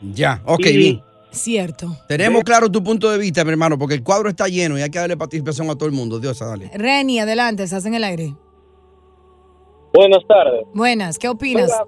Ya, 0.00 0.40
ok, 0.46 0.66
Y- 0.66 0.76
bien. 0.76 1.00
Cierto. 1.36 1.88
Tenemos 2.08 2.42
claro 2.44 2.70
tu 2.70 2.82
punto 2.82 3.10
de 3.10 3.18
vista, 3.18 3.44
mi 3.44 3.50
hermano, 3.50 3.78
porque 3.78 3.94
el 3.94 4.02
cuadro 4.02 4.28
está 4.28 4.48
lleno 4.48 4.78
y 4.78 4.82
hay 4.82 4.90
que 4.90 4.98
darle 4.98 5.16
participación 5.16 5.68
a 5.70 5.74
todo 5.74 5.86
el 5.86 5.94
mundo. 5.94 6.18
Dios, 6.18 6.38
dale. 6.38 6.70
Reni, 6.74 7.20
adelante, 7.20 7.62
estás 7.62 7.84
en 7.86 7.94
el 7.94 8.04
aire. 8.04 8.34
Buenas 9.92 10.26
tardes. 10.26 10.64
Buenas, 10.74 11.18
¿qué 11.18 11.28
opinas? 11.28 11.66
Mira, 11.66 11.84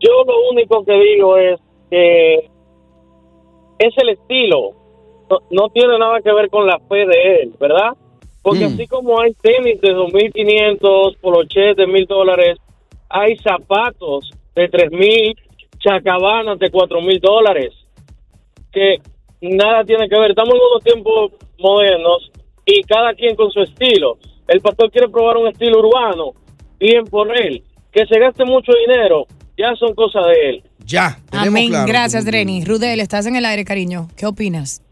yo 0.00 0.24
lo 0.26 0.50
único 0.50 0.84
que 0.84 0.92
digo 0.92 1.36
es 1.36 1.60
que 1.90 2.34
es 3.78 3.94
el 3.96 4.08
estilo. 4.10 4.72
No, 5.30 5.38
no 5.50 5.68
tiene 5.70 5.98
nada 5.98 6.20
que 6.20 6.32
ver 6.32 6.50
con 6.50 6.66
la 6.66 6.78
fe 6.88 7.06
de 7.06 7.42
él, 7.42 7.54
¿verdad? 7.58 7.96
Porque 8.42 8.64
así 8.64 8.86
como 8.86 9.20
hay 9.20 9.32
tenis 9.34 9.80
de 9.80 9.94
2.500, 9.94 11.16
poloches 11.18 11.76
de 11.76 11.86
1.000 11.86 12.06
dólares, 12.06 12.58
hay 13.08 13.36
zapatos 13.38 14.30
de 14.54 14.70
3.000, 14.70 15.34
chacabanas 15.78 16.58
de 16.58 16.70
4.000 16.70 17.20
dólares, 17.20 17.72
que 18.74 19.00
nada 19.40 19.84
tiene 19.84 20.08
que 20.08 20.18
ver. 20.18 20.30
Estamos 20.30 20.54
en 20.54 20.60
unos 20.60 20.84
tiempos 20.84 21.32
modernos 21.58 22.30
y 22.66 22.82
cada 22.82 23.14
quien 23.14 23.36
con 23.36 23.50
su 23.50 23.62
estilo. 23.62 24.18
El 24.48 24.60
pastor 24.60 24.90
quiere 24.90 25.08
probar 25.08 25.36
un 25.36 25.48
estilo 25.48 25.78
urbano, 25.78 26.32
bien 26.78 27.04
por 27.04 27.34
él. 27.34 27.62
Que 27.92 28.04
se 28.06 28.18
gaste 28.18 28.44
mucho 28.44 28.72
dinero, 28.86 29.26
ya 29.56 29.74
son 29.76 29.94
cosas 29.94 30.26
de 30.26 30.50
él. 30.50 30.62
Ya, 30.84 31.18
Amén. 31.30 31.72
Gracias, 31.86 32.26
Reni. 32.26 32.64
Rudel, 32.64 33.00
estás 33.00 33.26
en 33.26 33.36
el 33.36 33.44
aire, 33.46 33.64
cariño. 33.64 34.08
¿Qué 34.16 34.26
opinas? 34.26 34.82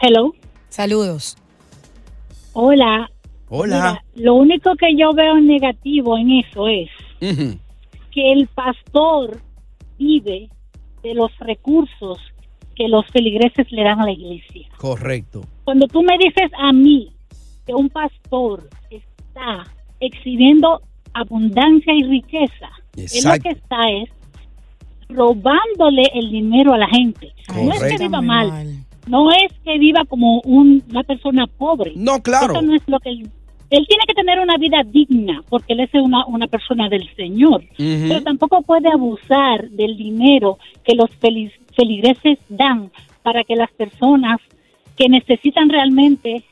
Hello. 0.00 0.32
Saludos. 0.68 1.36
Hola. 2.54 3.08
Hola. 3.48 3.76
Mira, 3.76 4.04
lo 4.26 4.34
único 4.34 4.74
que 4.76 4.96
yo 4.96 5.12
veo 5.12 5.36
negativo 5.36 6.16
en 6.16 6.30
eso 6.30 6.66
es 6.66 6.88
que 7.20 8.32
el 8.32 8.48
pastor 8.48 9.38
vive 9.98 10.48
de 11.02 11.14
los 11.14 11.30
recursos 11.38 12.18
que 12.74 12.88
los 12.88 13.06
feligreses 13.06 13.70
le 13.70 13.82
dan 13.84 14.00
a 14.00 14.04
la 14.06 14.12
iglesia. 14.12 14.68
Correcto. 14.78 15.42
Cuando 15.64 15.86
tú 15.86 16.02
me 16.02 16.16
dices 16.18 16.50
a 16.58 16.72
mí 16.72 17.10
que 17.66 17.74
un 17.74 17.88
pastor 17.88 18.68
está 18.90 19.64
exhibiendo 20.00 20.80
abundancia 21.14 21.92
y 21.94 22.02
riqueza, 22.04 22.68
él 22.96 23.04
lo 23.24 23.42
que 23.42 23.48
está 23.50 23.90
es 23.90 24.08
robándole 25.08 26.02
el 26.14 26.30
dinero 26.30 26.72
a 26.74 26.78
la 26.78 26.88
gente. 26.88 27.32
No 27.54 27.72
es 27.72 27.80
que 27.82 27.98
viva 28.04 28.20
mal, 28.22 28.66
no 29.06 29.30
es 29.30 29.52
que 29.64 29.78
viva 29.78 30.04
como 30.06 30.40
un- 30.44 30.82
una 30.90 31.02
persona 31.02 31.46
pobre. 31.46 31.92
No, 31.96 32.22
claro. 32.22 32.52
Eso 32.54 32.62
no 32.62 32.74
es 32.74 32.82
lo 32.86 32.98
que 33.00 33.10
él, 33.10 33.30
él 33.70 33.86
tiene 33.88 34.04
que 34.06 34.14
tener 34.14 34.38
una 34.40 34.56
vida 34.56 34.82
digna 34.84 35.42
porque 35.48 35.74
él 35.74 35.80
es 35.80 35.90
una, 35.94 36.24
una 36.26 36.46
persona 36.46 36.88
del 36.88 37.08
Señor. 37.14 37.62
Pero 37.76 38.22
tampoco 38.22 38.62
puede 38.62 38.88
abusar 38.90 39.68
del 39.70 39.96
dinero 39.96 40.58
que 40.84 40.94
los 40.94 41.10
feliz- 41.20 41.52
feligreses 41.74 42.38
dan 42.48 42.90
para 43.22 43.44
que 43.44 43.56
las 43.56 43.70
personas 43.72 44.38
que 44.96 45.08
necesitan 45.08 45.68
realmente 45.68 46.44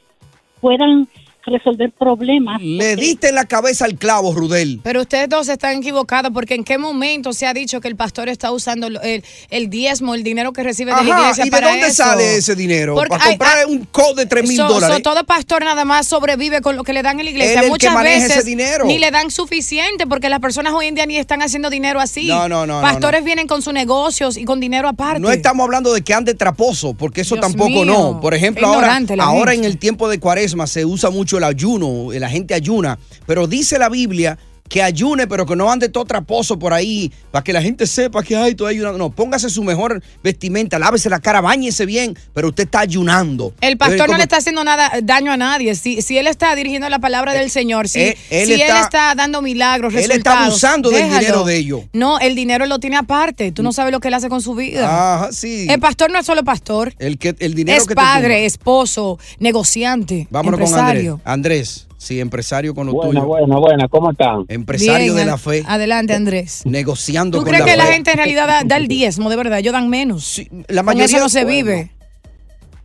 puedan 0.60 1.08
resolver 1.46 1.90
problemas. 1.98 2.60
Le 2.60 2.96
diste 2.96 3.28
en 3.30 3.34
la 3.34 3.44
cabeza 3.46 3.84
al 3.84 3.96
clavo, 3.96 4.32
Rudel. 4.34 4.80
Pero 4.82 5.00
ustedes 5.02 5.28
dos 5.28 5.48
están 5.48 5.78
equivocados 5.78 6.30
porque 6.32 6.54
en 6.54 6.64
qué 6.64 6.78
momento 6.78 7.32
se 7.32 7.46
ha 7.46 7.54
dicho 7.54 7.80
que 7.80 7.88
el 7.88 7.96
pastor 7.96 8.28
está 8.28 8.50
usando 8.52 8.86
el, 8.88 9.24
el 9.50 9.70
diezmo, 9.70 10.14
el 10.14 10.22
dinero 10.22 10.52
que 10.52 10.62
recibe 10.62 10.94
de 10.94 11.02
la 11.04 11.18
iglesia 11.20 11.42
¿y 11.44 11.46
de 11.46 11.50
para 11.50 11.68
dónde 11.70 11.86
eso? 11.86 12.02
sale 12.04 12.36
ese 12.36 12.54
dinero? 12.54 12.94
Porque 12.94 13.08
Para 13.10 13.24
hay- 13.24 13.30
comprar 13.38 13.58
hay- 13.58 13.64
un 13.72 13.84
co 13.90 14.14
de 14.14 14.26
3 14.26 14.46
mil 14.48 14.56
So- 14.56 14.68
dólares. 14.68 14.96
so 14.96 15.02
todo 15.02 15.24
pastor 15.24 15.64
nada 15.64 15.84
más 15.84 16.06
sobrevive 16.06 16.60
con 16.60 16.76
lo 16.76 16.84
que 16.84 16.92
le 16.92 17.02
dan 17.02 17.18
en 17.18 17.24
la 17.24 17.30
iglesia. 17.30 17.54
El 17.60 17.64
que 17.64 17.68
Muchas 17.70 17.94
maneja 17.94 18.16
veces 18.24 18.36
ese 18.38 18.44
dinero. 18.46 18.84
ni 18.86 18.98
le 18.98 19.10
dan 19.10 19.30
suficiente 19.30 20.06
porque 20.06 20.28
las 20.28 20.40
personas 20.40 20.72
hoy 20.74 20.86
en 20.86 20.94
día 20.94 21.06
ni 21.06 21.16
están 21.16 21.42
haciendo 21.42 21.70
dinero 21.70 22.00
así. 22.00 22.26
No, 22.26 22.48
no, 22.48 22.66
no, 22.66 22.80
Pastores 22.80 23.20
no. 23.20 23.24
vienen 23.26 23.46
con 23.46 23.62
sus 23.62 23.72
negocios 23.72 24.36
y 24.36 24.44
con 24.44 24.60
dinero 24.60 24.88
aparte. 24.88 25.20
No 25.20 25.30
estamos 25.30 25.64
hablando 25.64 25.92
de 25.92 26.02
que 26.02 26.14
ande 26.14 26.34
traposo, 26.34 26.94
porque 26.94 27.22
eso 27.22 27.34
Dios 27.34 27.46
tampoco 27.46 27.70
mío, 27.70 27.84
no. 27.84 28.20
Por 28.20 28.34
ejemplo, 28.34 28.66
ahora, 28.66 29.00
ahora 29.20 29.54
en 29.54 29.64
el 29.64 29.78
tiempo 29.78 30.08
de 30.08 30.18
cuaresma 30.20 30.66
se 30.66 30.84
usa 30.84 31.10
mucho 31.10 31.29
el 31.38 31.44
ayuno, 31.44 32.12
la 32.12 32.28
gente 32.28 32.54
ayuna, 32.54 32.98
pero 33.26 33.46
dice 33.46 33.78
la 33.78 33.88
Biblia 33.88 34.38
que 34.70 34.82
ayune, 34.82 35.26
pero 35.26 35.44
que 35.44 35.56
no 35.56 35.70
ande 35.70 35.88
todo 35.88 36.04
traposo 36.04 36.58
por 36.58 36.72
ahí, 36.72 37.12
para 37.32 37.42
que 37.44 37.52
la 37.52 37.60
gente 37.60 37.86
sepa 37.88 38.22
que, 38.22 38.36
ay, 38.36 38.54
tú 38.54 38.66
ayunando. 38.66 38.96
No, 38.98 39.10
póngase 39.10 39.50
su 39.50 39.64
mejor 39.64 40.00
vestimenta, 40.22 40.78
lávese 40.78 41.10
la 41.10 41.18
cara, 41.18 41.40
bañese 41.40 41.84
bien, 41.84 42.16
pero 42.32 42.48
usted 42.48 42.64
está 42.64 42.80
ayunando. 42.80 43.52
El 43.60 43.76
pastor 43.76 44.08
no 44.08 44.16
le 44.16 44.22
está 44.22 44.36
haciendo 44.36 44.62
nada 44.62 44.92
daño 45.02 45.32
a 45.32 45.36
nadie. 45.36 45.74
Si, 45.74 46.00
si 46.02 46.16
él 46.18 46.28
está 46.28 46.54
dirigiendo 46.54 46.88
la 46.88 47.00
palabra 47.00 47.34
del 47.34 47.50
Señor, 47.50 47.88
si, 47.88 48.00
él- 48.00 48.16
él 48.30 48.46
si 48.46 48.52
él 48.54 48.60
está- 48.62 48.80
está 48.80 49.14
dando 49.16 49.42
milagros, 49.42 49.92
él 49.92 49.98
está 50.02 50.12
resultados, 50.14 50.46
abusando 50.46 50.90
del 50.90 51.10
dinero 51.10 51.42
de 51.44 51.56
ellos. 51.56 51.80
No, 51.92 52.20
el 52.20 52.36
dinero 52.36 52.64
lo 52.66 52.78
tiene 52.78 52.96
aparte. 52.96 53.50
Tú 53.50 53.64
no 53.64 53.72
sabes 53.72 53.90
lo 53.92 53.98
que 53.98 54.06
él 54.08 54.14
hace 54.14 54.28
con 54.28 54.40
su 54.40 54.54
vida. 54.54 54.86
Ajá, 55.16 55.32
sí. 55.32 55.66
El 55.68 55.80
pastor 55.80 56.12
no 56.12 56.18
es 56.20 56.24
solo 56.26 56.44
pastor. 56.44 56.94
El, 57.00 57.18
que, 57.18 57.34
el 57.40 57.54
dinero 57.54 57.76
Es 57.76 57.88
que 57.88 57.96
padre, 57.96 58.46
esposo, 58.46 59.18
negociante, 59.40 60.28
Vámonos 60.30 60.60
con. 60.70 60.78
Andrés. 60.78 61.14
Andrés, 61.24 61.86
sí, 62.00 62.18
empresario 62.18 62.74
con 62.74 62.86
lo 62.86 62.92
Buena, 62.94 63.20
tuyo. 63.20 63.26
buena, 63.26 63.56
buena, 63.58 63.88
¿cómo 63.88 64.10
están? 64.10 64.44
Empresario 64.48 65.12
Bien, 65.12 65.16
de 65.16 65.30
la 65.30 65.36
fe. 65.36 65.62
Adelante, 65.66 66.14
Andrés. 66.14 66.62
Negociando 66.64 67.38
¿Tú 67.38 67.44
con 67.44 67.50
crees 67.52 67.66
la 67.66 67.70
que 67.72 67.76
la 67.76 67.86
gente 67.92 68.10
en 68.12 68.16
realidad 68.16 68.46
da, 68.46 68.62
da 68.64 68.76
el 68.78 68.88
diezmo, 68.88 69.28
de 69.28 69.36
verdad? 69.36 69.58
Ellos 69.58 69.72
dan 69.74 69.88
menos. 69.90 70.40
la 70.68 70.82
Con 70.82 70.86
mayoría- 70.86 71.04
eso 71.04 71.18
no 71.20 71.28
se 71.28 71.44
Bueno. 71.44 71.56
vive. 71.56 71.90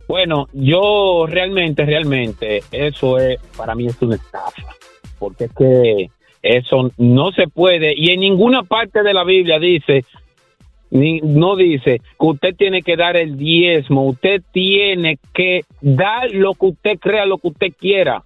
Bueno, 0.06 0.46
yo 0.52 1.26
realmente, 1.28 1.84
realmente, 1.84 2.62
eso 2.70 3.18
es, 3.18 3.40
para 3.56 3.74
mí 3.74 3.86
es 3.86 4.00
una 4.02 4.14
estafa, 4.16 4.62
porque 5.18 5.44
es 5.46 5.50
que 5.58 6.10
eso 6.42 6.92
no 6.98 7.32
se 7.32 7.48
puede, 7.48 7.92
y 7.96 8.10
en 8.12 8.20
ninguna 8.20 8.62
parte 8.62 9.02
de 9.02 9.12
la 9.12 9.24
Biblia 9.24 9.58
dice, 9.58 10.04
ni, 10.90 11.20
no 11.22 11.56
dice 11.56 12.00
que 12.20 12.26
usted 12.26 12.54
tiene 12.54 12.82
que 12.82 12.96
dar 12.96 13.16
el 13.16 13.36
diezmo, 13.36 14.06
usted 14.06 14.42
tiene 14.52 15.18
que 15.34 15.64
dar 15.80 16.30
lo 16.30 16.54
que 16.54 16.66
usted 16.66 16.98
crea, 17.00 17.26
lo 17.26 17.38
que 17.38 17.48
usted 17.48 17.72
quiera. 17.76 18.22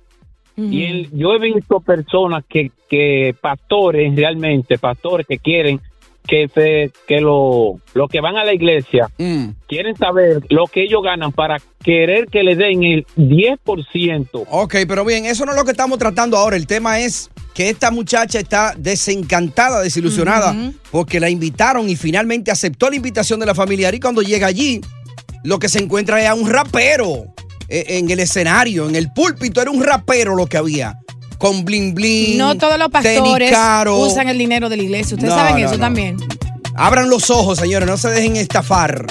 Y 0.57 0.85
el- 0.85 1.11
yo 1.13 1.33
he 1.35 1.39
visto 1.39 1.81
personas 1.81 2.45
que, 2.49 2.71
que 2.89 3.35
pastores 3.41 4.15
realmente, 4.15 4.79
pastores 4.79 5.27
que 5.27 5.39
quieren 5.39 5.81
que 6.29 6.49
se, 6.49 6.93
que 7.09 7.21
lo, 7.21 7.81
lo 7.95 8.07
que 8.07 8.21
van 8.21 8.37
a 8.37 8.45
la 8.45 8.53
iglesia 8.53 9.09
Mm. 9.19 9.49
quieren 9.67 9.97
saber 9.97 10.41
lo 10.51 10.67
que 10.67 10.83
ellos 10.85 11.03
ganan 11.03 11.33
para 11.33 11.57
querer 11.83 12.27
que 12.27 12.43
le 12.45 12.55
den 12.57 12.85
el 12.85 13.07
10%. 13.17 14.45
Ok, 14.51 14.77
pero 14.87 15.05
bien, 15.05 15.25
eso 15.27 15.45
no 15.45 15.53
es 15.53 15.59
lo 15.59 15.65
que 15.65 15.71
estamos 15.73 15.99
tratando 15.99 16.37
ahora. 16.37 16.57
El 16.57 16.67
tema 16.67 17.01
es 17.01 17.31
que 17.55 17.69
esta 17.71 17.91
muchacha 17.91 18.39
está 18.39 18.75
desencantada, 18.77 19.81
desilusionada, 19.81 20.55
porque 20.91 21.21
la 21.21 21.31
invitaron 21.31 21.89
y 21.89 21.97
finalmente 21.97 22.51
aceptó 22.51 22.91
la 22.91 22.97
invitación 22.97 23.41
de 23.41 23.47
la 23.47 23.55
familiar. 23.55 23.95
Y 23.95 24.01
cuando 24.01 24.23
llega 24.23 24.47
allí, 24.47 24.81
lo 25.43 25.59
que 25.59 25.69
se 25.69 25.83
encuentra 25.83 26.21
es 26.21 26.29
a 26.29 26.35
un 26.35 26.49
rapero 26.49 27.25
en 27.71 28.11
el 28.11 28.21
escenario, 28.21 28.89
en 28.89 28.97
el 28.97 29.13
púlpito. 29.13 29.61
Era 29.63 29.71
un 29.71 29.83
rapero 29.83 30.35
lo 30.35 30.47
que 30.47 30.57
había. 30.57 30.99
Con 31.39 31.65
bling 31.65 31.95
bling. 31.95 32.37
No 32.37 32.57
todos 32.59 32.79
los 32.79 32.89
pastores 32.91 33.51
caro. 33.51 33.97
usan 33.99 34.29
el 34.29 34.37
dinero 34.37 34.69
de 34.69 34.77
la 34.77 34.83
iglesia. 34.83 35.15
Ustedes 35.17 35.33
No, 35.35 35.39
saben 35.41 35.55
no, 35.63 35.67
eso 35.69 35.75
no. 35.77 35.81
también. 35.81 36.17
Abran 36.75 37.09
los 37.09 37.31
ojos, 37.31 37.59
señores, 37.59 37.89
no 37.89 37.97
se 37.97 38.09
dejen 38.11 38.37
estafar. 38.37 39.07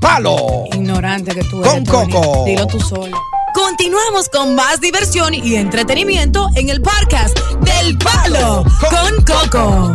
¡Palo! 0.00 0.64
Ignorante 0.72 1.34
que 1.34 1.42
tú 1.44 1.60
eres. 1.62 1.72
Con 1.72 1.84
Tony. 1.84 2.12
Coco. 2.12 2.44
Dilo 2.46 2.66
tú 2.66 2.80
solo. 2.80 3.16
Continuamos 3.54 4.28
con 4.28 4.54
más 4.54 4.80
diversión 4.80 5.32
y 5.34 5.54
entretenimiento 5.56 6.48
en 6.56 6.68
el 6.68 6.82
podcast 6.82 7.36
del 7.62 7.96
Palo 7.98 8.64
con 8.90 9.24
Coco. 9.24 9.94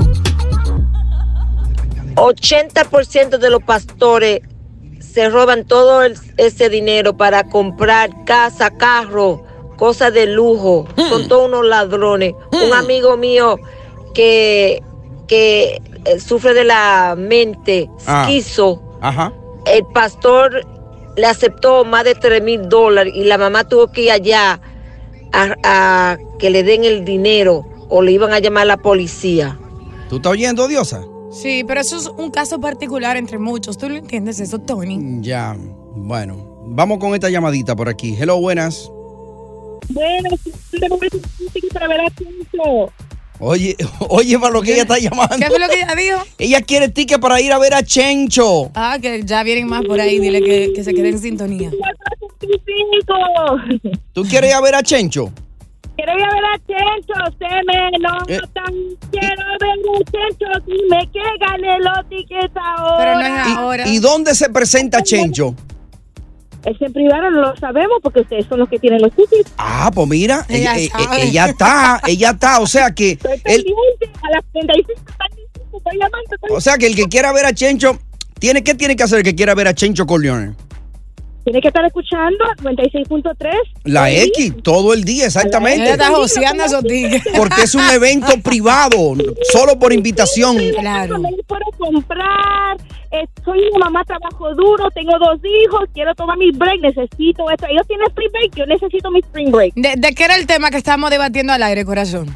80% 2.16 3.38
de 3.38 3.50
los 3.50 3.64
pastores 3.64 4.42
se 5.14 5.30
roban 5.30 5.66
todo 5.66 6.04
el- 6.04 6.18
ese 6.38 6.70
dinero 6.70 7.18
para 7.18 7.44
comprar 7.50 8.24
casa, 8.26 8.72
carro, 8.78 9.44
cosas 9.78 10.14
de 10.14 10.28
lujo. 10.28 10.88
Son 11.10 11.28
todos 11.28 11.48
unos 11.48 11.66
ladrones. 11.66 12.34
Un 12.52 12.74
amigo 12.74 13.18
mío 13.18 13.58
que, 14.14 14.82
que 15.28 15.82
eh, 16.06 16.20
sufre 16.20 16.54
de 16.54 16.64
la 16.64 17.16
mente, 17.18 17.90
Ah. 18.08 18.26
quiso, 18.28 18.82
Ajá. 19.02 19.34
el 19.66 19.86
pastor 19.94 20.66
le 21.16 21.26
aceptó 21.28 21.84
más 21.86 22.04
de 22.06 22.16
3 22.16 22.42
mil 22.42 22.70
dólares 22.70 23.14
y 23.16 23.24
la 23.26 23.38
mamá 23.38 23.64
tuvo 23.68 23.92
que 23.92 24.04
ir 24.04 24.12
allá 24.12 24.60
a, 25.34 25.56
a 25.64 26.18
que 26.40 26.50
le 26.50 26.64
den 26.64 26.84
el 26.86 27.04
dinero 27.06 27.66
o 27.90 28.02
le 28.02 28.12
iban 28.14 28.34
a 28.34 28.40
llamar 28.40 28.64
a 28.64 28.66
la 28.66 28.78
policía. 28.78 29.58
¿Tú 30.10 30.18
estás 30.18 30.32
oyendo, 30.32 30.68
Diosa? 30.68 31.04
Sí, 31.32 31.64
pero 31.66 31.80
eso 31.80 31.98
es 31.98 32.08
un 32.08 32.30
caso 32.30 32.60
particular 32.60 33.16
entre 33.18 33.40
muchos. 33.40 33.78
¿Tú 33.78 33.90
lo 33.90 33.96
entiendes 33.96 34.40
eso, 34.40 34.60
Tony? 34.60 35.00
Ya, 35.22 35.56
bueno. 35.96 36.52
Vamos 36.74 37.00
con 37.00 37.14
esta 37.14 37.30
llamadita 37.30 37.76
por 37.76 37.90
aquí. 37.90 38.16
Hello, 38.20 38.40
buenas. 38.40 38.90
Bueno, 39.90 40.30
para 41.74 41.88
ver 41.88 42.02
a 42.02 42.10
Chencho. 42.12 42.94
Oye, 43.40 43.76
oye, 44.10 44.40
para 44.40 44.54
lo 44.54 44.62
que 44.62 44.74
ella 44.74 44.84
está 44.84 45.00
llamando. 45.00 45.36
¿Qué 45.38 45.48
fue 45.48 45.60
lo 45.60 45.68
que 45.68 45.82
ella 45.82 45.96
dijo? 45.96 46.24
Ella 46.38 46.62
quiere 46.62 46.90
ticket 46.90 47.20
para 47.20 47.42
ir 47.42 47.52
a 47.52 47.58
ver 47.58 47.74
a 47.74 47.84
Chencho. 47.84 48.72
Ah, 48.76 48.98
que 49.02 49.24
ya 49.24 49.44
vienen 49.44 49.68
más 49.68 49.84
por 49.86 50.00
ahí. 50.00 50.20
Dile 50.20 50.42
que, 50.42 50.74
que 50.74 50.84
se 50.84 50.94
quede 50.94 51.10
en 51.10 51.20
sintonía. 51.20 51.72
¿Tú 54.14 54.24
quieres 54.24 54.50
ir 54.52 54.56
a 54.56 54.62
ver 54.62 54.76
a 54.76 54.84
Chencho? 54.84 55.32
Quiero 56.04 56.18
ir 56.18 56.26
a 56.26 56.34
ver 56.34 56.44
a 56.46 56.58
Chencho, 56.66 57.38
se 57.38 57.46
me 57.68 57.92
nota. 58.00 58.34
Eh. 58.34 58.98
Quiero 59.12 59.44
ver 59.60 59.70
a 59.70 60.12
Chencho, 60.12 60.66
dime 60.66 61.10
que 61.14 61.20
gane 61.40 61.80
los 61.80 62.10
tickets 62.10 62.56
ahora. 62.56 63.88
¿Y, 63.88 63.96
y 63.98 64.00
dónde 64.00 64.34
se 64.34 64.50
presenta 64.50 65.04
Chencho? 65.04 65.54
Ese 66.66 66.90
privado 66.92 67.30
no 67.30 67.42
lo 67.42 67.56
sabemos 67.58 68.00
porque 68.02 68.22
ustedes 68.22 68.46
son 68.48 68.60
los 68.60 68.70
que 68.70 68.80
tienen 68.80 69.00
los 69.02 69.12
tickets. 69.16 69.52
Ah, 69.58 69.92
pues 69.94 70.08
mira, 70.08 70.44
ella, 70.50 70.76
Ella 70.76 70.78
eh, 70.78 70.90
sabe. 70.90 71.18
eh, 71.18 71.24
ella 71.28 71.46
está, 71.48 72.02
ella 72.08 72.30
está, 72.32 72.60
o 72.62 72.68
sea 72.68 72.92
que 72.96 73.12
Estoy 73.12 73.32
el, 73.46 73.64
pendiente 73.64 74.12
a 74.24 74.30
las 74.32 74.44
35, 74.54 75.02
estoy 75.78 75.98
llamando. 76.00 76.36
estoy- 76.36 76.50
o 76.52 76.62
sea 76.62 76.78
que 76.80 76.88
el 76.88 76.96
que 76.96 77.06
quiera 77.10 77.32
ver 77.32 77.46
a 77.46 77.54
Chencho, 77.54 78.00
tiene 78.40 78.64
¿qué 78.64 78.74
tiene 78.74 78.96
que 78.96 79.04
hacer 79.04 79.20
el 79.20 79.24
que 79.24 79.36
quiera 79.36 79.54
ver 79.56 79.68
a 79.68 79.76
Chencho 79.76 80.06
Corleone? 80.08 80.54
Tiene 81.44 81.60
que 81.62 81.68
estar 81.70 81.84
escuchando 81.86 82.46
96.3. 82.62 83.50
La 83.86 84.08
Sí. 84.10 84.18
X, 84.36 84.54
todo 84.64 84.94
el 84.94 85.04
día, 85.04 85.26
exactamente. 85.26 85.98
Porque 87.36 87.64
es 87.64 87.74
un 87.76 87.90
evento 87.90 88.34
privado, 88.44 89.16
solo 89.52 89.78
por 89.80 89.92
invitación. 89.94 90.58
Claro. 90.80 91.18
No 91.18 91.30
puedo 91.48 91.66
comprar. 91.78 92.78
eh, 93.14 93.26
soy 93.44 93.60
una 93.74 93.86
mamá, 93.86 94.04
trabajo 94.06 94.54
duro, 94.56 94.90
tengo 94.92 95.12
dos 95.20 95.38
hijos, 95.44 95.90
quiero 95.94 96.16
tomar 96.16 96.38
mi 96.38 96.52
break, 96.52 96.80
necesito 96.82 97.50
esto. 97.50 97.66
Ellos 97.70 97.86
tienen 97.88 98.08
spring 98.08 98.32
break, 98.32 98.56
yo 98.56 98.66
necesito 98.68 99.12
mi 99.12 99.20
spring 99.20 99.52
break. 99.52 99.74
¿De, 99.76 99.96
de 99.98 100.16
qué 100.16 100.24
era 100.24 100.36
el 100.38 100.48
tema 100.48 100.70
que 100.72 100.78
estábamos 100.78 101.10
debatiendo 101.10 101.52
al 101.52 101.62
aire, 101.64 101.84
corazón? 101.84 102.34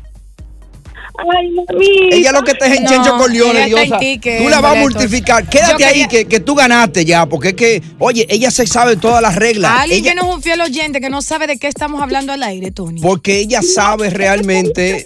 Ay, 1.18 1.50
mami. 1.52 2.10
Ella 2.12 2.32
lo 2.32 2.42
que 2.44 2.52
está 2.52 2.68
es 2.68 2.78
en 2.78 2.84
No, 2.84 3.28
Diosa. 3.28 4.00
ticket, 4.00 4.44
Tú 4.44 4.50
la 4.50 4.62
vas 4.62 4.78
a 4.78 4.80
multiplicar. 4.80 5.48
Quédate 5.50 5.86
ahí, 5.86 6.08
que, 6.08 6.26
que 6.26 6.40
tú 6.40 6.56
ganaste 6.56 7.06
ya, 7.06 7.26
porque 7.26 7.50
es 7.50 7.54
que, 7.56 7.82
oye, 8.00 8.26
ella 8.30 8.52
se 8.52 8.68
sabe 8.68 8.96
todas 8.98 9.22
las 9.22 9.36
reglas. 9.36 9.72
Alguien 9.80 10.00
Ella- 10.04 10.12
que 10.12 10.16
no 10.16 10.30
es 10.30 10.36
un 10.36 10.42
fiel 10.42 10.62
oyente, 10.62 11.00
que 11.02 11.10
no 11.10 11.22
sabe 11.22 11.48
de 11.48 11.58
qué 11.58 11.68
estamos 11.68 12.02
hablando 12.02 12.34
al 12.34 12.44
aire, 12.44 12.72
Tony. 12.72 13.02
porque 13.02 13.40
ella 13.40 13.62
sabe 13.62 14.10
realmente, 14.10 15.06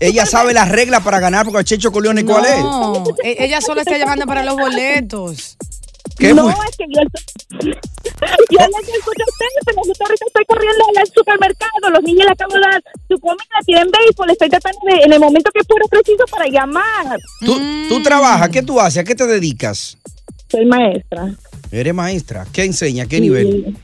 ella 0.00 0.26
sabe 0.26 0.54
las 0.54 0.68
reglas 0.68 1.02
para 1.02 1.20
ganar, 1.20 1.44
porque 1.44 1.60
el 1.60 1.64
Chencho 1.64 1.92
Corleone, 1.92 2.24
¿cuál 2.24 2.44
es? 2.46 2.58
No, 2.60 3.04
e- 3.22 3.36
ella 3.40 3.60
solo 3.60 3.80
está 3.80 3.96
llamando 3.98 4.26
para 4.26 4.42
los 4.44 4.56
boletos. 4.56 5.56
¿Qué 6.18 6.32
no, 6.32 6.48
es 6.48 6.76
que 6.76 6.84
yo, 6.88 7.00
yo 7.60 8.60
no 8.60 8.78
te 8.84 8.92
escucho 8.92 9.22
a 9.22 9.30
ustedes, 9.30 9.62
pero 9.66 9.82
yo 9.84 9.92
ahorita 10.00 10.24
estoy 10.26 10.44
corriendo 10.46 10.84
al 10.96 11.06
supermercado, 11.06 11.90
los 11.92 12.02
niños 12.02 12.26
le 12.26 12.32
acabo 12.32 12.54
de 12.54 12.60
dar 12.60 12.82
su 13.08 13.18
comida, 13.18 13.44
tienen 13.66 13.88
béisbol, 13.90 14.30
estoy 14.30 14.48
tratando 14.48 14.78
de, 14.86 15.02
en 15.04 15.12
el 15.12 15.20
momento 15.20 15.50
que 15.52 15.64
fuera 15.64 15.84
preciso 15.90 16.24
para 16.30 16.46
llamar. 16.46 17.18
¿Tú, 17.44 17.60
tú 17.88 18.02
trabajas, 18.02 18.48
¿qué 18.50 18.62
tú 18.62 18.80
haces? 18.80 18.98
¿A 19.02 19.04
qué 19.04 19.14
te 19.14 19.26
dedicas? 19.26 19.98
Soy 20.48 20.66
maestra, 20.66 21.34
Eres 21.72 21.94
maestra. 21.94 22.46
¿Qué 22.52 22.64
enseña? 22.64 23.06
¿Qué 23.06 23.20
nivel? 23.20 23.76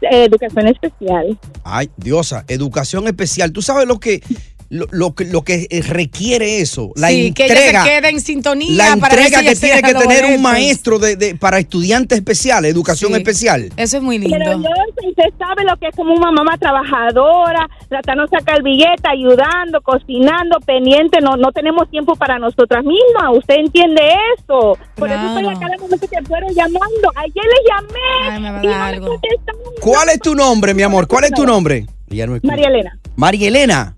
eh, 0.00 0.24
educación 0.24 0.68
especial. 0.68 1.38
Ay, 1.64 1.90
Diosa, 1.96 2.44
educación 2.48 3.06
especial. 3.06 3.52
¿Tú 3.52 3.60
sabes 3.60 3.86
lo 3.86 4.00
que, 4.00 4.22
lo, 4.68 4.86
lo 4.90 5.14
que, 5.14 5.24
lo 5.26 5.42
que 5.42 5.66
requiere 5.88 6.60
eso? 6.60 6.90
La 6.96 7.08
sí, 7.08 7.32
que 7.32 7.44
ella 7.46 7.54
entrega. 7.54 7.82
se 7.84 7.88
quede 7.90 8.08
en 8.10 8.20
sintonía. 8.20 8.76
La 8.76 8.92
entrega 8.92 9.42
que 9.42 9.54
tiene 9.56 9.82
que 9.82 9.94
tener 9.94 10.24
un 10.26 10.42
maestro 10.42 10.98
de, 10.98 11.16
de- 11.16 11.34
para 11.34 11.58
estudiantes 11.58 12.18
especiales, 12.18 12.70
educación 12.72 13.12
Sí. 13.12 13.18
especial. 13.18 13.70
Eso 13.76 13.96
es 13.98 14.02
muy 14.02 14.18
lindo. 14.18 14.36
Pero 14.38 14.52
yo, 14.60 14.68
usted 15.08 15.24
sabe 15.38 15.64
lo 15.64 15.76
que 15.76 15.88
es 15.88 15.96
como 15.96 16.14
una 16.14 16.30
mamá 16.30 16.56
trabajadora, 16.58 17.68
tratando 17.88 18.24
de 18.26 18.38
sacar 18.38 18.56
el 18.58 18.62
billete, 18.62 19.02
ayudando, 19.08 19.80
cocinando, 19.82 20.58
pendiente, 20.64 21.20
no 21.20 21.36
no 21.36 21.52
tenemos 21.52 21.88
tiempo 21.90 22.14
para 22.16 22.38
nosotras 22.38 22.84
mismas, 22.84 23.36
usted 23.36 23.54
entiende 23.56 24.02
eso. 24.38 24.76
Por 24.96 25.08
eso 25.10 25.26
estoy 25.26 25.46
a 25.54 25.58
cada 25.58 25.76
momento 25.78 26.06
que 26.08 26.22
puedo 26.22 26.46
llamando. 26.54 27.12
Ayer 27.16 27.44
le 27.44 27.60
llamé 27.68 28.38
y 28.62 28.66
no 28.66 28.86
me 28.92 29.00
contestaron. 29.08 29.60
¿Cuál 29.80 30.08
es 30.10 30.20
tu 30.20 30.34
nombre, 30.34 30.74
mi 30.74 30.82
amor? 30.82 31.06
¿Cuál 31.06 31.24
es 31.24 31.32
tu 31.32 31.44
nombre? 31.46 31.86
No. 32.08 32.38
María 32.44 32.68
Elena. 32.68 32.98
María 33.16 33.48
Elena. 33.48 33.94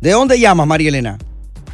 ¿De 0.00 0.12
dónde 0.12 0.40
llamas, 0.40 0.66
María 0.66 0.88
Elena? 0.88 1.18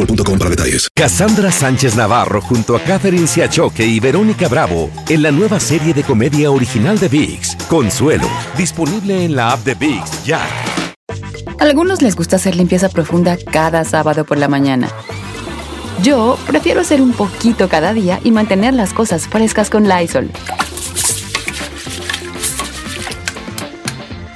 boostmobile.com 0.00 0.38
para 0.38 0.50
detalles. 0.50 0.88
Cassandra 0.94 1.50
Sánchez 1.50 1.96
Navarro 1.96 2.40
junto 2.40 2.76
a 2.76 2.80
Catherine 2.80 3.26
Siachoque 3.26 3.84
y 3.84 4.00
Verónica 4.00 4.48
Bravo 4.48 4.90
en 5.08 5.22
la 5.22 5.30
nueva 5.30 5.60
serie 5.60 5.94
de 5.94 6.02
comedia 6.02 6.50
original 6.50 6.98
de 6.98 7.08
VIX, 7.08 7.56
Consuelo, 7.68 8.28
disponible 8.56 9.24
en 9.24 9.36
la 9.36 9.52
app 9.52 9.64
de 9.64 9.74
VIX 9.74 10.24
ya. 10.24 10.40
Algunos 11.58 12.00
les 12.00 12.16
gusta 12.16 12.36
hacer 12.36 12.56
limpieza 12.56 12.88
profunda 12.88 13.36
cada 13.36 13.84
sábado 13.84 14.24
por 14.24 14.38
la 14.38 14.48
mañana. 14.48 14.88
Yo 16.02 16.38
prefiero 16.46 16.80
hacer 16.80 17.02
un 17.02 17.12
poquito 17.12 17.68
cada 17.68 17.92
día 17.92 18.20
y 18.24 18.30
mantener 18.30 18.72
las 18.72 18.94
cosas 18.94 19.28
frescas 19.28 19.68
con 19.68 19.86
Lysol. 19.86 20.30